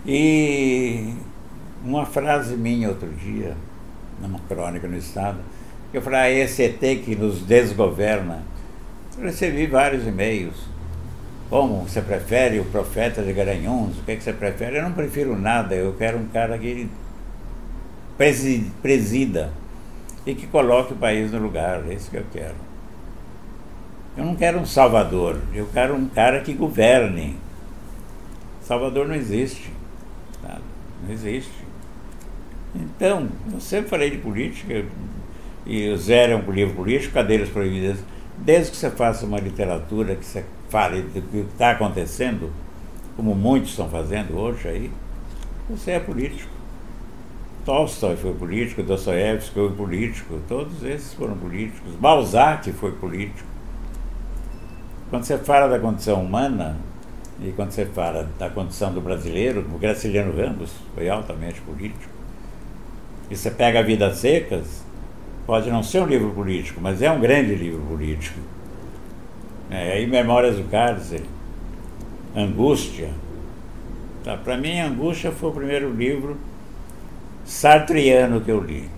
E 0.06 1.13
uma 1.84 2.06
frase 2.06 2.56
minha 2.56 2.89
outro 2.89 3.10
dia, 3.10 3.56
numa 4.22 4.39
crônica 4.48 4.88
no 4.88 4.98
Estado, 4.98 5.39
que 5.91 5.98
eu 5.98 6.02
falei, 6.02 6.20
ah, 6.20 6.30
esse 6.30 6.63
ET 6.63 6.80
que 6.80 7.15
nos 7.15 7.41
desgoverna. 7.41 8.44
Eu 9.18 9.24
recebi 9.24 9.65
vários 9.65 10.06
e-mails 10.06 10.76
como 11.50 11.88
você 11.88 12.02
prefere 12.02 12.60
o 12.60 12.65
profeta 12.65 13.22
de 13.22 13.32
Garanhuns? 13.32 13.98
O 14.00 14.04
que, 14.04 14.13
é 14.13 14.15
que 14.15 14.24
você 14.24 14.34
prefere? 14.34 14.78
Eu 14.78 14.84
não 14.84 14.94
prefiro 14.94 15.38
nada, 15.39 15.76
eu 15.76 15.94
quero 15.94 16.18
um 16.18 16.28
cara 16.28 16.58
que 16.58 16.89
presida 18.17 19.51
e 20.25 20.34
que 20.34 20.47
coloque 20.47 20.93
o 20.93 20.95
país 20.95 21.32
no 21.32 21.39
lugar, 21.39 21.84
é 21.88 21.93
isso 21.93 22.10
que 22.10 22.17
eu 22.17 22.25
quero. 22.32 22.56
Eu 24.17 24.23
não 24.23 24.36
quero 24.36 24.60
um 24.60 24.65
salvador, 24.65 25.39
eu 25.54 25.67
quero 25.73 25.95
um 25.95 26.08
cara 26.08 26.39
que 26.39 26.54
governe. 26.54 27.36
Salvador 28.62 29.08
não 29.08 29.15
existe, 29.15 29.69
sabe? 30.41 30.62
não 31.04 31.13
existe. 31.13 31.51
Então, 32.73 33.28
eu 33.54 33.60
sempre 33.60 33.89
falei 33.89 34.10
de 34.10 34.17
política, 34.17 34.86
e 35.65 35.89
o 35.89 35.97
Zero 35.97 36.34
é 36.34 36.36
um 36.36 36.51
livro 36.51 36.75
político, 36.75 37.13
Cadeiras 37.13 37.49
Proibidas, 37.49 37.99
desde 38.38 38.71
que 38.71 38.78
você 38.78 38.89
faça 38.89 39.25
uma 39.25 39.39
literatura 39.39 40.15
que 40.15 40.25
você 40.25 40.43
fale 40.69 41.01
do 41.01 41.21
que 41.21 41.38
está 41.51 41.71
acontecendo, 41.71 42.51
como 43.15 43.34
muitos 43.36 43.71
estão 43.71 43.89
fazendo 43.89 44.38
hoje 44.38 44.67
aí, 44.67 44.91
você 45.69 45.91
é 45.91 45.99
político. 45.99 46.55
Tolstói 47.65 48.15
foi 48.15 48.32
político, 48.36 48.84
Dostoiévski 48.84 49.56
foi 49.56 49.71
político, 49.71 50.39
todos 50.47 50.84
esses 50.84 51.15
foram 51.15 51.36
políticos. 51.36 51.95
Balzac 51.95 52.71
foi 52.73 52.91
político. 52.91 53.49
Quando 55.10 55.23
você 55.23 55.36
fala 55.39 55.67
da 55.67 55.80
condição 55.80 56.23
humana, 56.23 56.78
e 57.41 57.51
quando 57.54 57.71
você 57.71 57.88
fala 57.88 58.30
da 58.38 58.51
condição 58.51 58.93
do 58.93 59.01
brasileiro, 59.01 59.65
o 59.73 59.80
Graciliano 59.80 60.32
Ramos 60.38 60.71
foi 60.93 61.10
altamente 61.10 61.60
político. 61.62 62.13
E 63.32 63.36
você 63.36 63.49
pega 63.49 63.80
a 63.80 63.82
Vidas 63.82 64.17
Secas, 64.17 64.86
pode 65.47 65.71
não 65.71 65.82
ser 65.82 66.04
um 66.04 66.06
livro 66.06 66.30
político, 66.32 66.80
mas 66.80 67.01
é 67.01 67.10
um 67.12 67.19
grande 67.19 67.56
livro 67.56 67.82
político. 67.82 68.39
É, 69.71 69.99
e 69.99 70.06
Memórias 70.06 70.58
do 70.58 70.69
Cárcere, 70.69 71.25
Angústia. 72.36 73.10
Tá, 74.23 74.38
Para 74.38 74.56
mim, 74.56 74.80
Angústia 74.80 75.32
foi 75.32 75.49
o 75.49 75.54
primeiro 75.54 75.91
livro 75.91 76.38
sartriano 77.46 78.42
que 78.42 78.52
eu 78.52 78.62
li. 78.62 78.90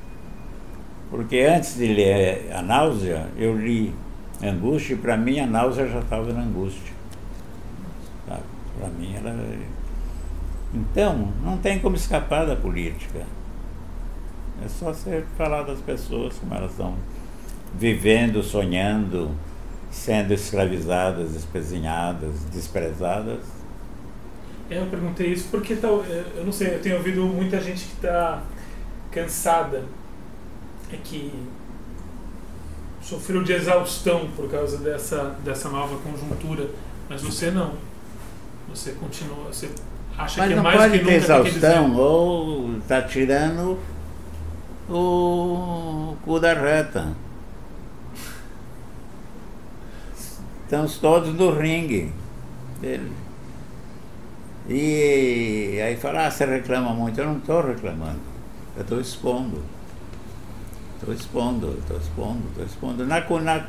Porque 1.09 1.39
antes 1.39 1.75
de 1.75 1.87
ler 1.87 2.51
A 2.53 2.61
Náusea, 2.61 3.27
eu 3.37 3.57
li 3.57 3.93
Angústia 4.41 4.93
e 4.93 4.97
para 4.97 5.17
mim 5.17 5.39
a 5.39 5.47
náusea 5.47 5.87
já 5.87 5.99
estava 5.99 6.31
na 6.31 6.41
angústia. 6.41 6.93
Para 8.27 8.89
mim 8.89 9.15
era. 9.15 9.35
Então, 10.71 11.33
não 11.43 11.57
tem 11.57 11.79
como 11.79 11.95
escapar 11.95 12.45
da 12.45 12.55
política. 12.55 13.25
É 14.63 14.67
só 14.67 14.93
você 14.93 15.25
falar 15.35 15.63
das 15.63 15.79
pessoas 15.79 16.35
como 16.37 16.53
elas 16.53 16.71
estão 16.71 16.95
vivendo, 17.73 18.43
sonhando, 18.43 19.31
sendo 19.89 20.33
escravizadas, 20.33 21.35
espezinhadas, 21.35 22.45
desprezadas. 22.51 23.56
Eu 24.69 24.85
perguntei 24.87 25.31
isso 25.31 25.47
porque 25.49 25.75
tal, 25.75 26.03
é, 26.03 26.25
eu 26.37 26.45
não 26.45 26.51
sei, 26.51 26.75
eu 26.75 26.81
tenho 26.81 26.97
ouvido 26.97 27.21
muita 27.23 27.59
gente 27.61 27.85
que 27.85 27.93
está 27.95 28.43
cansada, 29.11 29.85
é 30.91 30.97
que 30.97 31.31
sofreu 33.01 33.43
de 33.43 33.53
exaustão 33.53 34.29
por 34.35 34.49
causa 34.49 34.77
dessa, 34.79 35.37
dessa 35.43 35.69
nova 35.69 35.97
conjuntura, 35.99 36.69
mas 37.09 37.21
você 37.21 37.49
não. 37.51 37.73
Você 38.69 38.91
continua, 38.91 39.45
você 39.45 39.69
acha 40.17 40.41
mas 40.41 40.47
que 40.51 40.59
é 40.59 40.61
mais 40.61 40.83
do 40.83 40.89
que 40.91 40.97
nunca 40.97 41.09
que 41.09 41.15
exaustão 41.15 41.95
ou 41.95 42.77
está 42.77 43.01
tirando 43.01 43.79
o 44.89 46.17
cu 46.25 46.39
da 46.39 46.53
reta. 46.53 47.15
Estamos 50.63 50.97
todos 50.97 51.33
no 51.33 51.51
ringue. 51.57 52.11
Ele- 52.83 53.09
E 54.69 55.79
aí 55.81 55.95
fala, 55.95 56.27
ah, 56.27 56.31
você 56.31 56.45
reclama 56.45 56.93
muito. 56.93 57.19
Eu 57.19 57.27
não 57.27 57.37
estou 57.37 57.61
reclamando. 57.61 58.19
Eu 58.75 58.81
estou 58.81 58.99
expondo. 58.99 59.63
Estou 60.99 61.13
expondo, 61.13 61.77
estou 61.79 61.97
expondo, 61.97 62.43
estou 62.49 62.65
expondo. 62.65 63.05
Na, 63.05 63.19
na 63.41 63.67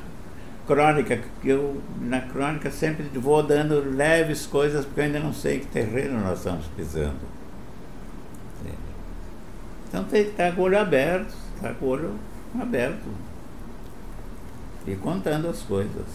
crônica, 0.66 1.20
eu 1.44 1.80
na 2.00 2.20
crônica 2.20 2.70
sempre 2.70 3.06
vou 3.18 3.42
dando 3.42 3.94
leves 3.94 4.46
coisas, 4.46 4.84
porque 4.84 5.00
eu 5.00 5.04
ainda 5.04 5.20
não 5.20 5.32
sei 5.32 5.61
que 5.61 5.66
terreno 5.66 6.20
nós 6.20 6.38
estamos 6.38 6.66
pisando. 6.76 7.16
Entende? 8.61 8.78
Então 9.88 10.04
tem 10.04 10.24
que 10.24 10.30
estar 10.30 10.54
com 10.54 10.62
o 10.62 10.64
olho 10.64 10.78
aberto, 10.78 11.34
estar 11.56 11.74
com 11.74 11.87
o 11.87 11.88
olho 11.90 12.14
aberto. 12.58 13.08
E 14.87 14.96
contando 14.96 15.48
as 15.48 15.61
coisas. 15.61 16.06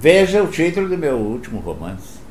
Veja 0.00 0.42
o 0.42 0.48
título 0.48 0.88
do 0.88 0.96
meu 0.96 1.16
último 1.16 1.60
romance. 1.60 2.25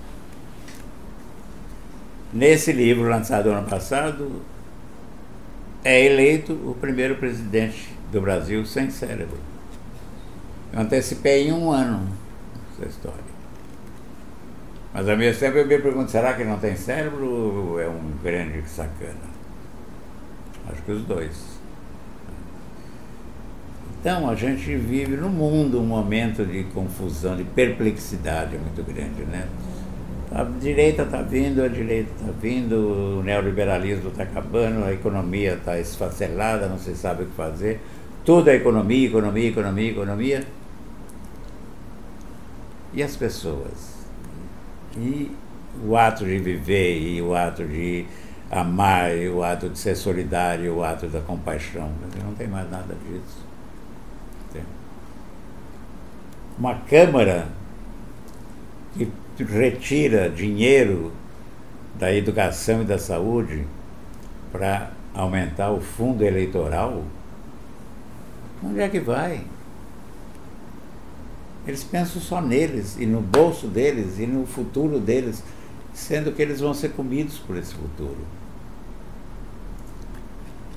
Nesse 2.36 2.74
livro, 2.74 3.08
lançado 3.08 3.50
ano 3.50 3.65
passado, 3.65 4.41
é 5.86 6.04
eleito 6.04 6.52
o 6.52 6.76
primeiro 6.82 7.15
presidente 7.15 7.88
do 8.12 8.19
Brasil 8.19 8.65
sem 8.65 8.89
cérebro. 8.89 9.38
Eu 10.74 10.82
antecipei 10.82 11.48
em 11.48 11.54
um 11.54 11.71
ano 11.71 12.10
essa 12.74 12.89
história. 12.89 13.24
Mas 14.93 15.08
ao 15.08 15.15
mesmo 15.15 15.39
tempo 15.39 15.58
eu 15.60 15.65
me 15.65 15.78
pergunto, 15.78 16.12
será 16.12 16.34
que 16.34 16.43
não 16.43 16.60
tem 16.60 16.76
cérebro 16.76 17.26
ou 17.26 17.80
é 17.80 17.88
um 17.88 18.12
grande 18.21 18.67
sacana? 18.67 19.15
Acho 20.69 20.82
que 20.82 20.91
os 20.91 21.04
dois. 21.04 21.56
Então 24.02 24.30
a 24.30 24.36
gente 24.36 24.76
vive 24.76 25.15
no 25.15 25.30
mundo 25.30 25.80
um 25.80 25.86
momento 25.86 26.45
de 26.45 26.65
confusão, 26.65 27.38
de 27.38 27.45
perplexidade 27.45 28.58
muito 28.58 28.84
grande, 28.84 29.24
né? 29.24 29.48
A 30.36 30.43
direita 30.43 31.04
está 31.04 31.21
vindo, 31.21 31.63
a 31.63 31.69
direita 31.69 32.12
está 32.12 32.30
vindo, 32.41 33.19
o 33.19 33.24
neoliberalismo 33.24 34.10
está 34.10 34.24
acabando, 34.24 34.84
a 34.84 34.91
economia 34.91 35.54
está 35.54 35.80
esfacelada, 35.80 36.67
não 36.67 36.78
se 36.78 36.93
sabe 36.93 37.24
o 37.24 37.28
que 37.28 37.32
fazer. 37.38 37.80
Tudo 38.26 38.49
é 38.49 38.55
economia, 38.55 39.07
economia, 39.07 39.47
economia, 39.47 39.91
economia. 39.91 40.43
E 42.93 43.01
as 43.01 43.16
pessoas? 43.16 43.95
E 44.97 45.32
o 45.88 45.95
ato 45.95 46.26
de 46.26 46.38
viver, 46.38 46.99
e 46.99 47.22
o 47.22 47.34
ato 47.34 47.64
de 47.64 48.05
amar, 48.51 49.16
e 49.16 49.30
o 49.30 49.41
ato 49.41 49.70
de 49.70 49.80
ser 49.80 49.95
solidário, 49.95 50.66
e 50.66 50.70
o 50.70 50.84
ato 50.84 51.07
da 51.07 51.22
compaixão. 51.22 51.89
Não 52.22 52.36
tem 52.36 52.47
mais 52.47 52.70
nada 52.70 52.93
disso. 53.07 53.45
Uma 56.60 56.76
Câmara 56.89 57.47
que 58.97 59.10
retira 59.44 60.30
dinheiro 60.30 61.12
da 61.96 62.14
educação 62.14 62.82
e 62.82 62.86
da 62.86 62.98
saúde 62.98 63.66
para 64.52 64.92
aumentar 65.14 65.72
o 65.72 65.82
fundo 65.82 66.24
eleitoral, 66.24 67.04
onde 68.64 68.80
é 68.82 68.90
que 68.90 69.00
vai? 69.00 69.42
Eles 71.68 71.84
pensam 71.84 72.22
só 72.22 72.42
neles 72.42 72.98
e 73.00 73.06
no 73.06 73.22
bolso 73.22 73.68
deles 73.68 74.20
e 74.20 74.28
no 74.28 74.46
futuro 74.46 75.00
deles, 75.00 75.44
sendo 75.94 76.32
que 76.32 76.42
eles 76.42 76.60
vão 76.60 76.74
ser 76.74 76.90
comidos 76.90 77.40
por 77.40 77.58
esse 77.58 77.74
futuro. 77.74 78.20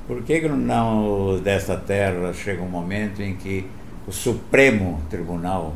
Por 0.06 0.22
que, 0.22 0.40
que 0.40 0.48
não 0.48 1.38
desta 1.42 1.76
terra 1.76 2.32
chega 2.32 2.62
um 2.62 2.68
momento 2.68 3.20
em 3.20 3.36
que 3.36 3.66
o 4.06 4.12
Supremo 4.12 5.02
Tribunal 5.10 5.74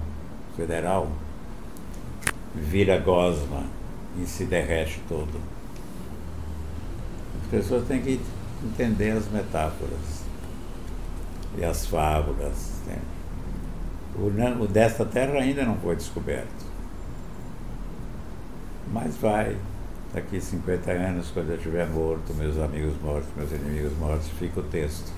federal, 0.56 1.10
vira 2.54 2.98
gosma 2.98 3.64
e 4.20 4.26
se 4.26 4.44
derrete 4.44 5.00
todo. 5.08 5.40
As 7.42 7.50
pessoas 7.50 7.86
têm 7.86 8.02
que 8.02 8.20
entender 8.64 9.10
as 9.10 9.28
metáforas 9.30 10.22
e 11.56 11.64
as 11.64 11.86
fábulas. 11.86 12.72
Né? 12.86 12.98
O, 14.16 14.62
o 14.62 14.66
desta 14.66 15.04
terra 15.04 15.38
ainda 15.38 15.64
não 15.64 15.76
foi 15.76 15.96
descoberto. 15.96 16.72
Mas 18.92 19.16
vai. 19.16 19.56
Daqui 20.12 20.38
50 20.38 20.90
anos, 20.90 21.30
quando 21.30 21.48
eu 21.48 21.56
estiver 21.56 21.88
morto, 21.88 22.34
meus 22.34 22.58
amigos 22.58 22.92
mortos, 23.00 23.30
meus 23.34 23.50
inimigos 23.50 23.96
mortos, 23.96 24.28
fica 24.38 24.60
o 24.60 24.62
texto. 24.64 25.10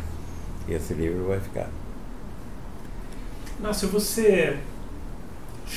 E 0.68 0.72
esse 0.72 0.95
livro 0.95 1.26
vai 1.26 1.41
ficar. 1.41 1.68
Nossa, 3.59 3.89
você 3.89 4.57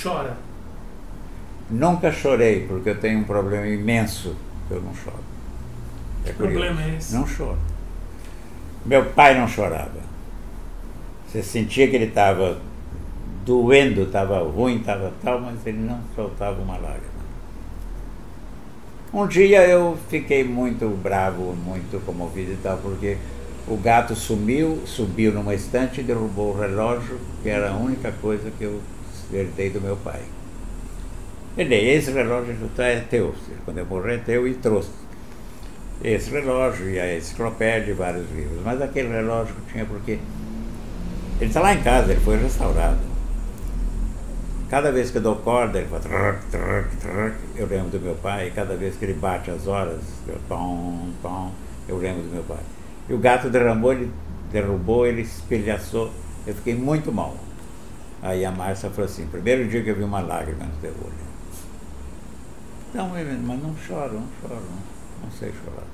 chora? 0.04 0.38
Nunca 1.70 2.12
chorei, 2.12 2.66
porque 2.66 2.90
eu 2.90 3.00
tenho 3.00 3.20
um 3.20 3.24
problema 3.24 3.68
imenso. 3.68 4.36
Eu 4.70 4.82
não 4.82 4.94
choro. 4.94 5.20
É 6.26 6.30
que 6.30 6.36
problema 6.36 6.82
é 6.84 6.96
esse? 6.98 7.14
Não 7.14 7.28
choro. 7.28 7.58
Meu 8.86 9.06
pai 9.06 9.38
não 9.38 9.48
chorava. 9.48 10.08
Você 11.28 11.44
sentia 11.44 11.90
que 11.90 11.96
ele 11.96 12.06
estava 12.06 12.58
doendo, 13.46 14.04
estava 14.04 14.40
ruim, 14.40 14.78
estava 14.78 15.12
tal, 15.24 15.42
mas 15.42 15.66
ele 15.66 15.80
não 15.80 16.00
soltava 16.16 16.62
uma 16.62 16.76
lágrima. 16.76 17.18
Um 19.14 19.26
dia 19.26 19.66
eu 19.66 19.98
fiquei 20.10 20.44
muito 20.44 20.88
bravo, 21.02 21.54
muito 21.54 22.04
comovido 22.06 22.52
e 22.54 22.58
tal, 22.58 22.78
porque 22.78 23.18
o 23.68 23.76
gato 23.78 24.16
sumiu, 24.16 24.82
subiu 24.86 25.34
numa 25.34 25.54
estante 25.54 26.02
e 26.02 26.04
derrubou 26.04 26.54
o 26.54 26.60
relógio, 26.60 27.18
que 27.42 27.50
era 27.50 27.72
a 27.72 27.76
única 27.76 28.12
coisa 28.22 28.52
que 28.58 28.64
eu 28.64 28.82
herdei 29.32 29.70
do 29.70 29.82
meu 29.82 29.98
pai. 29.98 30.22
Herdei, 31.58 31.96
esse 31.96 32.12
relógio 32.12 32.56
é 32.78 33.00
teu, 33.00 33.34
quando 33.66 33.80
eu 33.80 33.86
morrer 33.88 34.14
é 34.14 34.18
teu 34.20 34.48
e 34.48 34.54
trouxe. 34.54 34.92
Esse 36.04 36.30
relógio 36.30 36.88
e 36.88 37.00
a 37.00 37.18
enciclopédia 37.18 37.90
e 37.90 37.96
vários 37.96 38.30
livros. 38.32 38.62
Mas 38.64 38.80
aquele 38.80 39.10
relógio 39.10 39.56
tinha 39.72 39.84
porque. 39.84 40.20
Ele 41.40 41.50
está 41.50 41.60
lá 41.60 41.74
em 41.74 41.82
casa, 41.82 42.12
ele 42.12 42.22
foi 42.22 42.38
restaurado. 42.38 43.00
Cada 44.70 44.92
vez 44.92 45.10
que 45.10 45.18
eu 45.18 45.22
dou 45.24 45.38
corda, 45.38 45.80
ele 45.80 45.88
faz. 45.88 46.06
Eu 47.56 47.66
lembro 47.66 47.90
do 47.90 48.00
meu 48.02 48.14
pai, 48.14 48.50
e 48.50 48.52
cada 48.52 48.76
vez 48.76 48.96
que 48.96 49.06
ele 49.06 49.14
bate 49.16 49.50
as 49.50 49.66
horas, 49.66 50.02
eu, 50.28 50.38
tom, 50.48 51.10
tom, 51.24 51.52
eu 51.90 51.98
lembro 51.98 52.22
do 52.22 52.30
meu 52.36 52.44
pai. 52.44 52.62
E 53.10 53.14
o 53.16 53.18
gato 53.18 53.50
derramou, 53.50 53.94
ele 53.94 54.12
derrubou, 54.52 55.08
ele 55.08 55.24
espelhaçou. 55.24 56.12
Eu 56.46 56.54
fiquei 56.54 56.76
muito 56.76 57.12
mal. 57.12 57.36
Aí 58.22 58.46
a 58.46 58.52
Márcia 58.52 58.92
falou 58.92 59.06
assim: 59.06 59.26
primeiro 59.26 59.68
dia 59.68 59.82
que 59.82 59.90
eu 59.90 59.96
vi 59.96 60.04
uma 60.04 60.20
lágrima 60.20 60.64
no 60.64 60.76
teu 60.80 60.92
olho. 60.92 61.27
Não, 62.94 63.10
mas 63.10 63.62
não 63.62 63.76
choro, 63.76 64.14
não 64.14 64.28
choro, 64.42 64.64
não, 65.22 65.32
sei 65.32 65.52
chorar. 65.52 65.86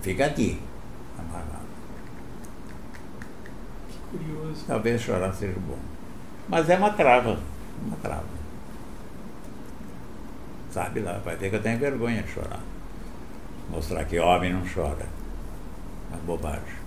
Fica 0.00 0.26
aqui, 0.26 0.60
amarrado. 1.18 1.68
Que 3.90 4.18
curioso. 4.18 4.64
Talvez 4.66 5.00
chorar 5.00 5.32
seja 5.34 5.58
bom. 5.58 5.78
Mas 6.48 6.68
é 6.68 6.76
uma 6.76 6.92
trava, 6.92 7.38
uma 7.84 7.96
trava. 7.96 8.40
Sabe 10.70 11.00
lá, 11.00 11.18
vai 11.24 11.36
ver 11.36 11.50
que 11.50 11.56
eu 11.56 11.62
tenho 11.62 11.78
vergonha 11.78 12.22
de 12.22 12.30
chorar. 12.30 12.60
Mostrar 13.68 14.04
que 14.04 14.18
homem 14.18 14.52
não 14.52 14.62
chora. 14.62 15.06
É 16.12 16.16
bobagem. 16.24 16.80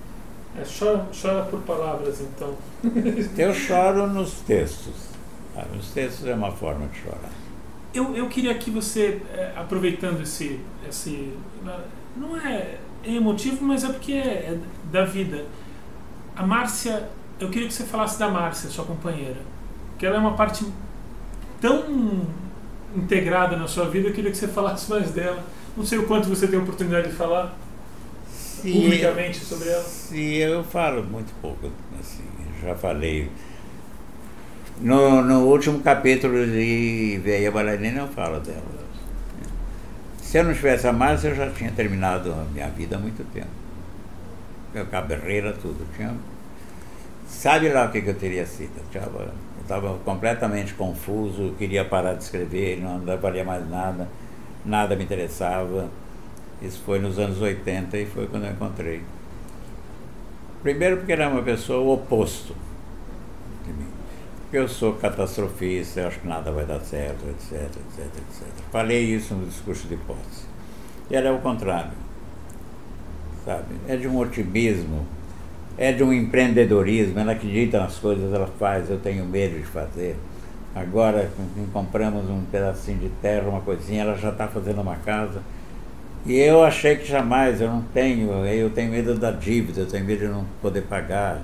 É, 0.57 0.63
chora, 0.63 1.07
chora 1.19 1.45
por 1.45 1.61
palavras, 1.61 2.21
então. 2.21 2.55
eu 3.37 3.53
choro 3.53 4.07
nos 4.07 4.41
textos. 4.41 5.09
Ah, 5.55 5.65
nos 5.73 5.91
textos 5.91 6.25
é 6.25 6.33
uma 6.33 6.51
forma 6.51 6.87
de 6.87 6.99
chorar. 6.99 7.42
Eu, 7.93 8.15
eu 8.15 8.27
queria 8.27 8.55
que 8.55 8.71
você, 8.71 9.21
é, 9.33 9.53
aproveitando 9.55 10.21
esse, 10.21 10.59
esse. 10.87 11.33
Não 12.15 12.37
é 12.37 12.77
emotivo, 13.05 13.63
mas 13.63 13.83
é 13.83 13.89
porque 13.89 14.13
é, 14.13 14.17
é 14.17 14.59
da 14.91 15.05
vida. 15.05 15.45
A 16.35 16.45
Márcia, 16.45 17.09
eu 17.39 17.49
queria 17.49 17.67
que 17.67 17.73
você 17.73 17.83
falasse 17.83 18.17
da 18.17 18.29
Márcia, 18.29 18.69
sua 18.69 18.85
companheira 18.85 19.53
que 20.03 20.07
ela 20.07 20.17
é 20.17 20.19
uma 20.19 20.33
parte 20.33 20.65
tão 21.61 22.27
integrada 22.93 23.55
na 23.55 23.69
sua 23.69 23.87
vida, 23.89 24.09
eu 24.09 24.13
queria 24.13 24.29
que 24.29 24.37
você 24.37 24.49
falasse 24.49 24.89
mais 24.89 25.11
dela. 25.11 25.41
Não 25.77 25.85
sei 25.85 25.97
o 25.97 26.05
quanto 26.05 26.27
você 26.27 26.45
tem 26.45 26.59
a 26.59 26.61
oportunidade 26.61 27.07
de 27.07 27.13
falar 27.15 27.57
sim, 28.29 28.73
publicamente 28.73 29.39
sobre 29.39 29.69
ela. 29.69 29.81
Sim, 29.81 30.33
eu 30.33 30.61
falo 30.61 31.03
muito 31.03 31.33
pouco. 31.41 31.71
Assim, 31.97 32.23
já 32.61 32.75
falei. 32.75 33.31
No, 34.81 35.21
no 35.21 35.45
último 35.45 35.79
capítulo 35.81 36.45
de 36.45 37.19
Veia 37.23 37.51
Bailarina 37.51 38.01
eu 38.01 38.07
falo 38.07 38.39
dela. 38.39 38.83
Se 40.17 40.39
eu 40.39 40.43
não 40.45 40.53
tivesse 40.53 40.87
a 40.87 40.91
Márcia, 40.91 41.29
eu 41.29 41.35
já 41.35 41.49
tinha 41.51 41.71
terminado 41.71 42.31
a 42.31 42.43
minha 42.51 42.67
vida 42.69 42.95
há 42.95 42.99
muito 42.99 43.23
tempo. 43.31 43.47
Minha 44.73 44.85
carreira, 44.85 45.53
tudo. 45.53 45.85
Tinha... 45.95 46.11
Sabe 47.27 47.69
lá 47.69 47.85
o 47.85 47.91
que, 47.91 48.01
que 48.01 48.09
eu 48.09 48.15
teria 48.15 48.45
sido? 48.45 48.71
Eu 48.95 49.31
estava 49.61 49.95
completamente 49.99 50.73
confuso, 50.73 51.53
queria 51.57 51.85
parar 51.85 52.15
de 52.15 52.23
escrever, 52.23 52.81
não 52.81 52.99
valia 53.17 53.43
mais 53.43 53.69
nada, 53.69 54.07
nada 54.65 54.95
me 54.95 55.03
interessava. 55.03 55.87
Isso 56.63 56.81
foi 56.83 56.97
nos 56.97 57.19
anos 57.19 57.39
80 57.39 57.95
e 57.97 58.05
foi 58.07 58.25
quando 58.25 58.45
eu 58.45 58.51
encontrei. 58.51 59.03
Primeiro 60.63 60.97
porque 60.97 61.11
era 61.11 61.29
uma 61.29 61.43
pessoa 61.43 61.93
oposto 61.93 62.55
de 63.65 63.73
mim. 63.73 63.92
Eu 64.53 64.67
sou 64.67 64.93
catastrofista, 64.93 66.01
eu 66.01 66.07
acho 66.07 66.19
que 66.19 66.27
nada 66.27 66.51
vai 66.51 66.63
dar 66.65 66.79
certo, 66.79 67.27
etc, 67.27 67.63
etc, 67.63 68.05
etc. 68.05 68.47
Falei 68.71 69.03
isso 69.03 69.33
no 69.33 69.47
discurso 69.47 69.87
de 69.87 69.97
posse. 69.97 70.45
E 71.09 71.15
ela 71.15 71.27
é 71.27 71.31
o 71.31 71.39
contrário. 71.39 71.91
Sabe? 73.43 73.75
É 73.87 73.97
de 73.97 74.07
um 74.07 74.17
otimismo 74.19 75.05
é 75.77 75.91
de 75.91 76.03
um 76.03 76.13
empreendedorismo, 76.13 77.19
ela 77.19 77.31
acredita 77.31 77.79
nas 77.79 77.97
coisas, 77.97 78.31
ela 78.33 78.47
faz, 78.59 78.89
eu 78.89 78.99
tenho 78.99 79.25
medo 79.25 79.57
de 79.57 79.65
fazer. 79.65 80.15
Agora 80.75 81.29
compramos 81.71 82.29
um 82.29 82.43
pedacinho 82.45 82.99
de 82.99 83.09
terra, 83.21 83.49
uma 83.49 83.61
coisinha, 83.61 84.01
ela 84.01 84.15
já 84.15 84.29
está 84.29 84.47
fazendo 84.47 84.81
uma 84.81 84.95
casa. 84.97 85.41
E 86.25 86.39
eu 86.39 86.63
achei 86.63 86.95
que 86.95 87.05
jamais, 87.05 87.59
eu 87.59 87.67
não 87.67 87.81
tenho, 87.93 88.31
eu 88.45 88.69
tenho 88.69 88.91
medo 88.91 89.15
da 89.15 89.31
dívida, 89.31 89.81
eu 89.81 89.87
tenho 89.87 90.05
medo 90.05 90.19
de 90.19 90.27
não 90.27 90.45
poder 90.61 90.83
pagar. 90.83 91.41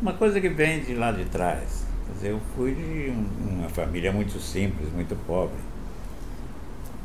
Uma 0.00 0.12
coisa 0.14 0.40
que 0.40 0.48
vem 0.48 0.80
de 0.80 0.94
lá 0.94 1.12
de 1.12 1.24
trás. 1.26 1.84
Eu 2.22 2.40
fui 2.56 2.74
de 2.74 3.12
uma 3.48 3.68
família 3.68 4.12
muito 4.12 4.38
simples, 4.40 4.92
muito 4.92 5.16
pobre. 5.26 5.58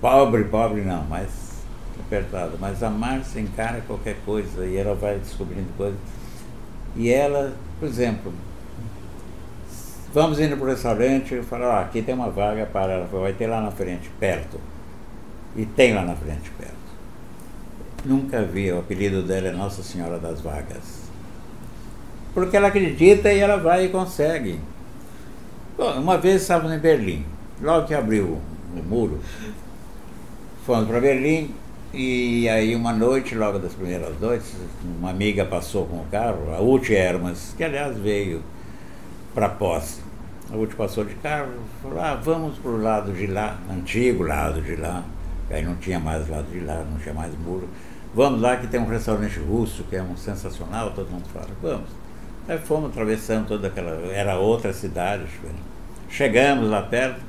Pobre, 0.01 0.43
pobre 0.45 0.82
não, 0.82 1.03
mas 1.05 1.47
apertado. 1.99 2.58
Mas 2.60 2.82
a 2.84 2.89
Márcia 2.89 3.39
encara 3.39 3.82
qualquer 3.86 4.18
coisa 4.26 4.66
e 4.66 4.78
ela 4.78 4.95
vai 4.95 5.18
descobrindo 5.18 5.70
coisas. 5.78 5.99
E 6.95 7.10
ela, 7.10 7.53
por 7.80 7.88
exemplo, 7.88 8.34
vamos 10.14 10.39
indo 10.39 10.58
para 10.58 10.66
o 10.66 10.70
restaurante, 10.70 11.34
eu 11.34 11.43
falo, 11.43 11.66
ah, 11.66 11.82
aqui 11.82 12.01
tem 12.01 12.16
uma 12.16 12.30
vaga 12.30 12.66
para 12.66 12.93
ela, 12.93 13.05
vai 13.05 13.34
ter 13.34 13.47
lá 13.47 13.62
na 13.62 13.72
frente, 13.72 14.10
perto. 14.20 14.60
E 15.55 15.66
tem 15.66 15.93
lá 15.93 16.03
na 16.03 16.16
frente, 16.16 16.49
perto. 16.51 16.74
Nunca 18.05 18.41
vi, 18.43 18.72
o 18.72 18.80
apelido 18.80 19.22
dela 19.24 19.49
é 19.49 19.51
Nossa 19.51 19.84
Senhora 19.84 20.18
das 20.18 20.41
Vagas. 20.41 21.08
Porque 22.34 22.55
ela 22.55 22.68
acredita 22.68 23.32
e 23.32 23.39
ela 23.39 23.58
vai 23.58 23.86
e 23.86 23.89
consegue. 23.89 24.60
Uma 25.78 26.17
vez 26.17 26.41
estávamos 26.41 26.71
em 26.75 26.80
Berlim, 26.80 27.23
logo 27.61 27.86
que 27.86 27.93
abriu 27.93 28.41
o 28.75 28.84
muro, 28.84 29.19
fomos 30.65 30.88
para 30.88 30.99
Berlim, 30.99 31.53
e 31.93 32.49
aí 32.49 32.75
uma 32.75 32.91
noite, 32.91 33.36
logo 33.36 33.59
das 33.59 33.73
primeiras 33.73 34.19
noites, 34.19 34.55
uma 34.84 35.11
amiga 35.11 35.45
passou 35.45 35.86
com 35.86 35.97
o 35.97 36.05
carro, 36.09 36.51
a 36.51 36.59
Uti 36.59 36.95
Hermas, 36.95 37.53
que 37.55 37.63
aliás 37.63 37.95
veio 37.95 38.41
para 39.36 39.49
posse. 39.49 40.01
A 40.51 40.57
Uti 40.57 40.75
passou 40.75 41.05
de 41.05 41.13
carro, 41.13 41.51
falou, 41.84 41.99
ah, 41.99 42.15
vamos 42.15 42.57
para 42.57 42.71
o 42.71 42.82
lado 42.82 43.13
de 43.13 43.28
lá, 43.28 43.59
antigo 43.71 44.23
lado 44.23 44.59
de 44.59 44.75
lá, 44.78 45.03
aí 45.47 45.63
não 45.63 45.75
tinha 45.75 45.99
mais 45.99 46.28
lado 46.28 46.47
de 46.51 46.59
lá, 46.59 46.84
não 46.91 46.97
tinha 46.97 47.13
mais 47.13 47.38
muro. 47.38 47.69
Vamos 48.15 48.41
lá 48.41 48.57
que 48.57 48.65
tem 48.65 48.80
um 48.80 48.88
restaurante 48.88 49.38
russo 49.38 49.84
que 49.84 49.95
é 49.95 50.01
um 50.01 50.17
sensacional, 50.17 50.89
todo 50.95 51.11
mundo 51.11 51.25
fala, 51.32 51.49
vamos. 51.61 52.07
Aí 52.48 52.58
fomos 52.58 52.91
atravessando 52.91 53.48
toda 53.48 53.68
aquela. 53.68 53.91
Era 54.12 54.38
outra 54.38 54.72
cidade. 54.74 55.26
Chegamos 56.10 56.70
lá 56.70 56.82
perto, 56.84 57.20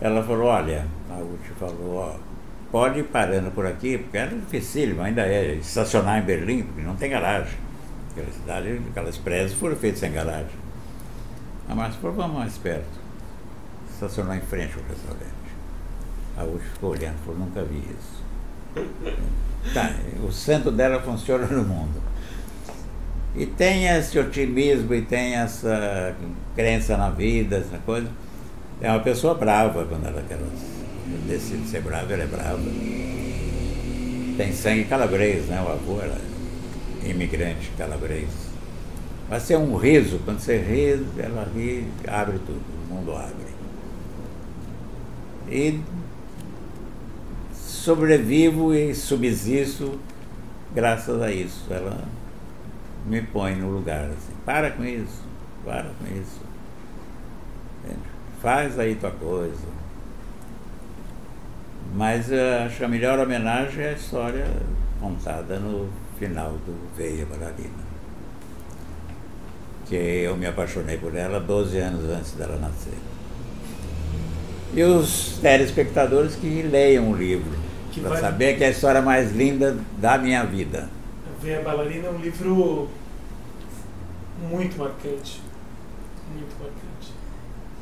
ela 0.00 0.22
falou, 0.22 0.46
olha, 0.46 0.84
a 1.10 1.18
Uti 1.18 1.50
falou, 1.58 1.96
ó 1.96 2.28
pode 2.70 3.00
ir 3.00 3.04
parando 3.04 3.50
por 3.50 3.66
aqui, 3.66 3.98
porque 3.98 4.18
era 4.18 4.34
dificílimo, 4.34 5.02
ainda 5.02 5.22
é, 5.22 5.54
estacionar 5.54 6.18
em 6.18 6.22
Berlim, 6.22 6.62
porque 6.62 6.82
não 6.82 6.96
tem 6.96 7.10
garagem. 7.10 7.58
Aquela 8.10 8.32
cidade, 8.32 8.80
aquelas 8.90 9.16
prédios 9.16 9.54
foram 9.54 9.76
feitas 9.76 10.00
sem 10.00 10.12
garagem. 10.12 10.50
A 11.68 11.74
Márcia 11.74 12.00
falou, 12.00 12.16
vamos 12.16 12.38
mais 12.38 12.58
perto. 12.58 12.98
Estacionou 13.92 14.34
em 14.34 14.40
frente 14.40 14.74
ao 14.74 14.84
restaurante. 14.84 15.38
A 16.36 16.44
Uchi 16.44 16.68
ficou 16.72 16.90
olhando, 16.90 17.16
falou, 17.24 17.40
nunca 17.40 17.62
vi 17.64 17.78
isso. 17.78 18.22
tá, 19.74 19.92
o 20.26 20.30
centro 20.30 20.70
dela 20.70 21.00
funciona 21.00 21.46
no 21.46 21.64
mundo. 21.64 22.00
E 23.36 23.46
tem 23.46 23.86
esse 23.86 24.18
otimismo 24.18 24.94
e 24.94 25.02
tem 25.02 25.34
essa 25.34 26.14
crença 26.54 26.96
na 26.96 27.10
vida, 27.10 27.58
essa 27.58 27.78
coisa. 27.78 28.08
É 28.80 28.90
uma 28.90 29.00
pessoa 29.00 29.34
brava 29.34 29.84
quando 29.84 30.06
ela 30.06 30.22
quer 30.28 30.38
decide 31.26 31.68
ser 31.68 31.82
brava, 31.82 32.12
ela 32.12 32.22
é 32.22 32.26
brava. 32.26 32.58
Tem 34.36 34.52
sangue 34.52 34.84
calabrês, 34.84 35.46
né? 35.46 35.60
O 35.60 35.70
avô 35.70 36.00
era 36.00 36.18
imigrante 37.04 37.70
calabrês. 37.76 38.28
Mas 39.28 39.42
ser 39.42 39.56
um 39.56 39.76
riso, 39.76 40.20
quando 40.24 40.40
você 40.40 40.58
ri, 40.58 41.04
ela 41.18 41.46
ri, 41.54 41.86
abre 42.06 42.38
tudo, 42.38 42.62
o 42.88 42.94
mundo 42.94 43.12
abre. 43.12 43.48
E 45.50 45.80
sobrevivo 47.54 48.74
e 48.74 48.94
subsisto 48.94 49.98
graças 50.74 51.20
a 51.20 51.30
isso. 51.30 51.64
Ela 51.70 52.04
me 53.06 53.22
põe 53.22 53.54
no 53.54 53.70
lugar 53.70 54.04
assim, 54.04 54.32
para 54.44 54.70
com 54.70 54.84
isso, 54.84 55.22
para 55.64 55.90
com 55.98 56.20
isso. 56.20 56.48
Faz 58.40 58.78
aí 58.78 58.94
tua 58.94 59.10
coisa. 59.10 59.78
Mas 61.94 62.30
eu 62.30 62.58
acho 62.64 62.76
que 62.76 62.84
a 62.84 62.88
melhor 62.88 63.18
homenagem 63.18 63.82
é 63.82 63.90
a 63.90 63.92
história 63.92 64.46
contada 65.00 65.58
no 65.58 65.88
final 66.18 66.52
do 66.52 66.96
Veia 66.96 67.26
Bailarina. 67.26 67.88
Que 69.86 69.96
eu 69.96 70.36
me 70.36 70.46
apaixonei 70.46 70.98
por 70.98 71.14
ela 71.14 71.40
12 71.40 71.78
anos 71.78 72.04
antes 72.10 72.32
dela 72.32 72.56
nascer. 72.56 72.98
E 74.74 74.82
os 74.82 75.38
telespectadores 75.40 76.34
que 76.36 76.62
leiam 76.62 77.10
o 77.10 77.16
livro, 77.16 77.50
para 78.00 78.10
vai... 78.10 78.20
saber 78.20 78.56
que 78.56 78.64
é 78.64 78.68
a 78.68 78.70
história 78.70 79.00
mais 79.00 79.34
linda 79.34 79.76
da 79.96 80.18
minha 80.18 80.44
vida. 80.44 80.88
A 81.38 81.40
Veia 81.40 81.62
Bailarina 81.62 82.08
é 82.08 82.10
um 82.10 82.18
livro 82.18 82.88
muito 84.50 84.76
marcante. 84.76 85.40
Muito 86.34 86.56
marcante. 86.58 87.12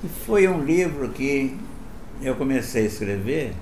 E 0.05 0.09
foi 0.09 0.47
um 0.47 0.63
livro 0.63 1.09
que 1.09 1.59
eu 2.21 2.37
comecei 2.37 2.83
a 2.83 2.87
escrever 2.87 3.55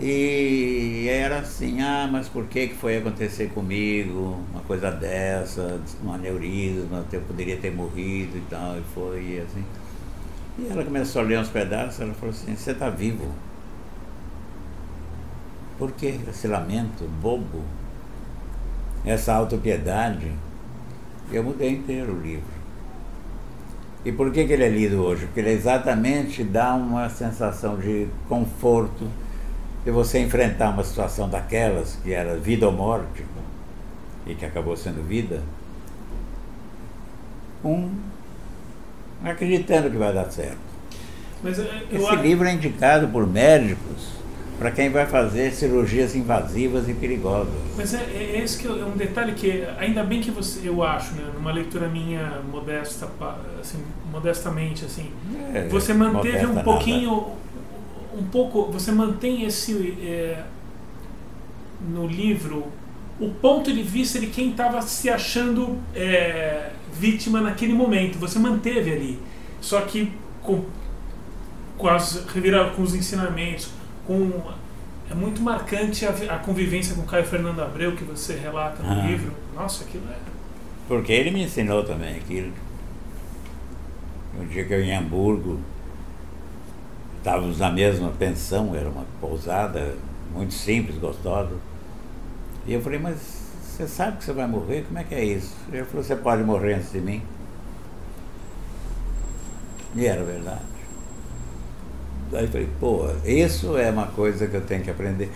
e 0.00 1.06
era 1.10 1.40
assim, 1.40 1.82
ah, 1.82 2.08
mas 2.10 2.26
por 2.26 2.46
que, 2.46 2.68
que 2.68 2.74
foi 2.74 2.96
acontecer 2.96 3.50
comigo 3.50 4.42
uma 4.50 4.62
coisa 4.62 4.90
dessa, 4.90 5.78
um 6.02 6.10
aneurisma, 6.10 7.04
eu 7.12 7.20
poderia 7.20 7.58
ter 7.58 7.70
morrido 7.70 8.38
e 8.38 8.42
tal, 8.48 8.78
e 8.78 8.82
foi 8.94 9.40
assim. 9.40 9.64
E 10.58 10.68
ela 10.70 10.82
começou 10.82 11.20
a 11.20 11.24
ler 11.26 11.38
uns 11.38 11.50
pedaços, 11.50 12.00
ela 12.00 12.14
falou 12.14 12.34
assim, 12.34 12.56
você 12.56 12.70
está 12.70 12.88
vivo. 12.88 13.30
Por 15.78 15.92
que 15.92 16.20
esse 16.28 16.46
lamento 16.46 17.04
bobo? 17.20 17.62
Essa 19.04 19.34
autopiedade? 19.34 20.30
Eu 21.32 21.42
mudei 21.42 21.70
inteiro 21.70 22.12
o 22.12 22.20
livro. 22.20 22.62
E 24.04 24.10
por 24.10 24.32
que, 24.32 24.44
que 24.44 24.52
ele 24.52 24.64
é 24.64 24.68
lido 24.68 25.02
hoje? 25.02 25.26
Porque 25.26 25.40
ele 25.40 25.50
exatamente 25.50 26.42
dá 26.42 26.74
uma 26.74 27.08
sensação 27.08 27.76
de 27.76 28.08
conforto 28.28 29.08
de 29.84 29.90
você 29.90 30.20
enfrentar 30.20 30.70
uma 30.70 30.84
situação 30.84 31.28
daquelas, 31.28 31.98
que 32.02 32.12
era 32.12 32.36
vida 32.36 32.66
ou 32.66 32.72
morte, 32.72 33.24
e 34.26 34.34
que 34.34 34.44
acabou 34.44 34.76
sendo 34.76 35.06
vida, 35.06 35.40
um 37.64 37.90
acreditando 39.24 39.90
que 39.90 39.96
vai 39.96 40.12
dar 40.12 40.30
certo. 40.30 40.58
Mas, 41.42 41.58
Esse 41.58 42.16
livro 42.16 42.46
é 42.46 42.52
indicado 42.52 43.08
por 43.08 43.26
médicos 43.26 44.21
para 44.62 44.70
quem 44.70 44.90
vai 44.90 45.06
fazer 45.06 45.52
cirurgias 45.52 46.14
invasivas 46.14 46.88
e 46.88 46.94
perigosas. 46.94 47.52
Mas 47.76 47.92
é, 47.92 48.04
é 48.14 48.40
esse 48.44 48.58
que 48.58 48.68
é 48.68 48.84
um 48.84 48.96
detalhe 48.96 49.32
que 49.32 49.66
ainda 49.76 50.04
bem 50.04 50.20
que 50.20 50.30
você, 50.30 50.68
eu 50.68 50.84
acho, 50.84 51.14
né, 51.14 51.24
numa 51.34 51.50
leitura 51.50 51.88
minha 51.88 52.40
modesta, 52.48 53.08
assim, 53.60 53.82
modestamente 54.08 54.84
assim, 54.84 55.10
é, 55.52 55.66
você 55.66 55.92
manteve 55.92 56.46
um 56.46 56.62
pouquinho 56.62 57.10
nada 57.10 57.42
um 58.14 58.24
pouco, 58.24 58.70
você 58.70 58.92
mantém 58.92 59.44
esse 59.44 59.98
é, 60.02 60.44
no 61.80 62.06
livro 62.06 62.66
o 63.18 63.30
ponto 63.30 63.72
de 63.72 63.82
vista 63.82 64.20
de 64.20 64.26
quem 64.26 64.50
estava 64.50 64.80
se 64.82 65.10
achando 65.10 65.78
é, 65.94 66.70
vítima 66.92 67.40
naquele 67.40 67.72
momento. 67.72 68.18
Você 68.18 68.38
manteve 68.38 68.92
ali, 68.92 69.18
só 69.60 69.80
que 69.80 70.12
com, 70.40 70.64
com, 71.76 71.88
as, 71.88 72.24
com 72.76 72.82
os 72.82 72.94
ensinamentos, 72.94 73.70
com 74.06 74.52
é 75.10 75.14
muito 75.14 75.42
marcante 75.42 76.06
a, 76.06 76.10
a, 76.10 76.38
convivência 76.38 76.94
com 76.94 77.02
Caio 77.02 77.24
Fernando 77.24 77.60
Abreu 77.60 77.94
que 77.94 78.04
você 78.04 78.34
relata 78.34 78.82
no 78.82 78.90
ah. 78.90 79.06
livro. 79.06 79.32
Nossa, 79.54 79.84
aquilo 79.84 80.04
é. 80.10 80.16
Porque 80.88 81.12
ele 81.12 81.30
me 81.30 81.42
ensinou 81.44 81.84
também 81.84 82.16
aquilo. 82.16 82.52
Um 84.38 84.46
dia 84.46 84.64
que 84.64 84.72
eu 84.72 84.80
em 84.80 84.94
Hamburgo 84.94 85.60
Estávamos 87.22 87.60
na 87.60 87.70
mesma 87.70 88.10
pensão, 88.10 88.74
era 88.74 88.88
uma 88.88 89.06
pousada 89.20 89.94
muito 90.34 90.52
simples, 90.52 90.98
gostosa. 90.98 91.54
E 92.66 92.72
eu 92.72 92.82
falei, 92.82 92.98
mas 92.98 93.46
você 93.62 93.86
sabe 93.86 94.16
que 94.16 94.24
você 94.24 94.32
vai 94.32 94.48
morrer? 94.48 94.82
Como 94.88 94.98
é 94.98 95.04
que 95.04 95.14
é 95.14 95.24
isso? 95.24 95.54
Ele 95.72 95.84
falou, 95.84 96.02
você 96.02 96.16
pode 96.16 96.42
morrer 96.42 96.74
antes 96.74 96.90
de 96.90 97.00
mim. 97.00 97.22
E 99.94 100.04
era 100.04 100.24
verdade. 100.24 100.64
Aí 102.34 102.46
falei, 102.46 102.68
pô, 102.80 103.06
isso 103.24 103.76
é 103.76 103.90
uma 103.90 104.06
coisa 104.06 104.46
que 104.46 104.54
eu 104.54 104.62
tenho 104.62 104.82
que 104.82 104.90
aprender. 104.90 105.30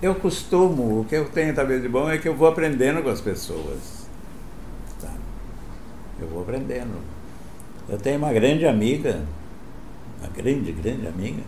Eu 0.00 0.14
costumo, 0.14 1.00
o 1.00 1.04
que 1.04 1.14
eu 1.14 1.26
tenho 1.26 1.54
talvez 1.54 1.82
de 1.82 1.88
bom 1.88 2.10
é 2.10 2.18
que 2.18 2.28
eu 2.28 2.34
vou 2.34 2.48
aprendendo 2.48 3.02
com 3.02 3.10
as 3.10 3.20
pessoas. 3.20 4.06
Sabe? 4.98 5.18
Eu 6.20 6.28
vou 6.28 6.42
aprendendo. 6.42 6.96
Eu 7.88 7.98
tenho 7.98 8.18
uma 8.18 8.32
grande 8.32 8.66
amiga, 8.66 9.20
uma 10.20 10.28
grande, 10.30 10.72
grande 10.72 11.06
amiga, 11.06 11.42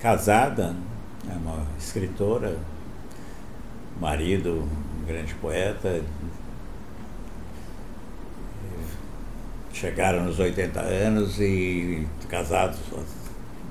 casada, 0.00 0.76
é 1.28 1.32
uma 1.32 1.66
escritora, 1.78 2.56
marido, 4.00 4.68
um 5.02 5.06
grande 5.06 5.34
poeta. 5.34 6.02
Chegaram 9.72 10.24
nos 10.24 10.38
80 10.38 10.80
anos 10.80 11.40
e 11.40 12.06
casados 12.28 12.78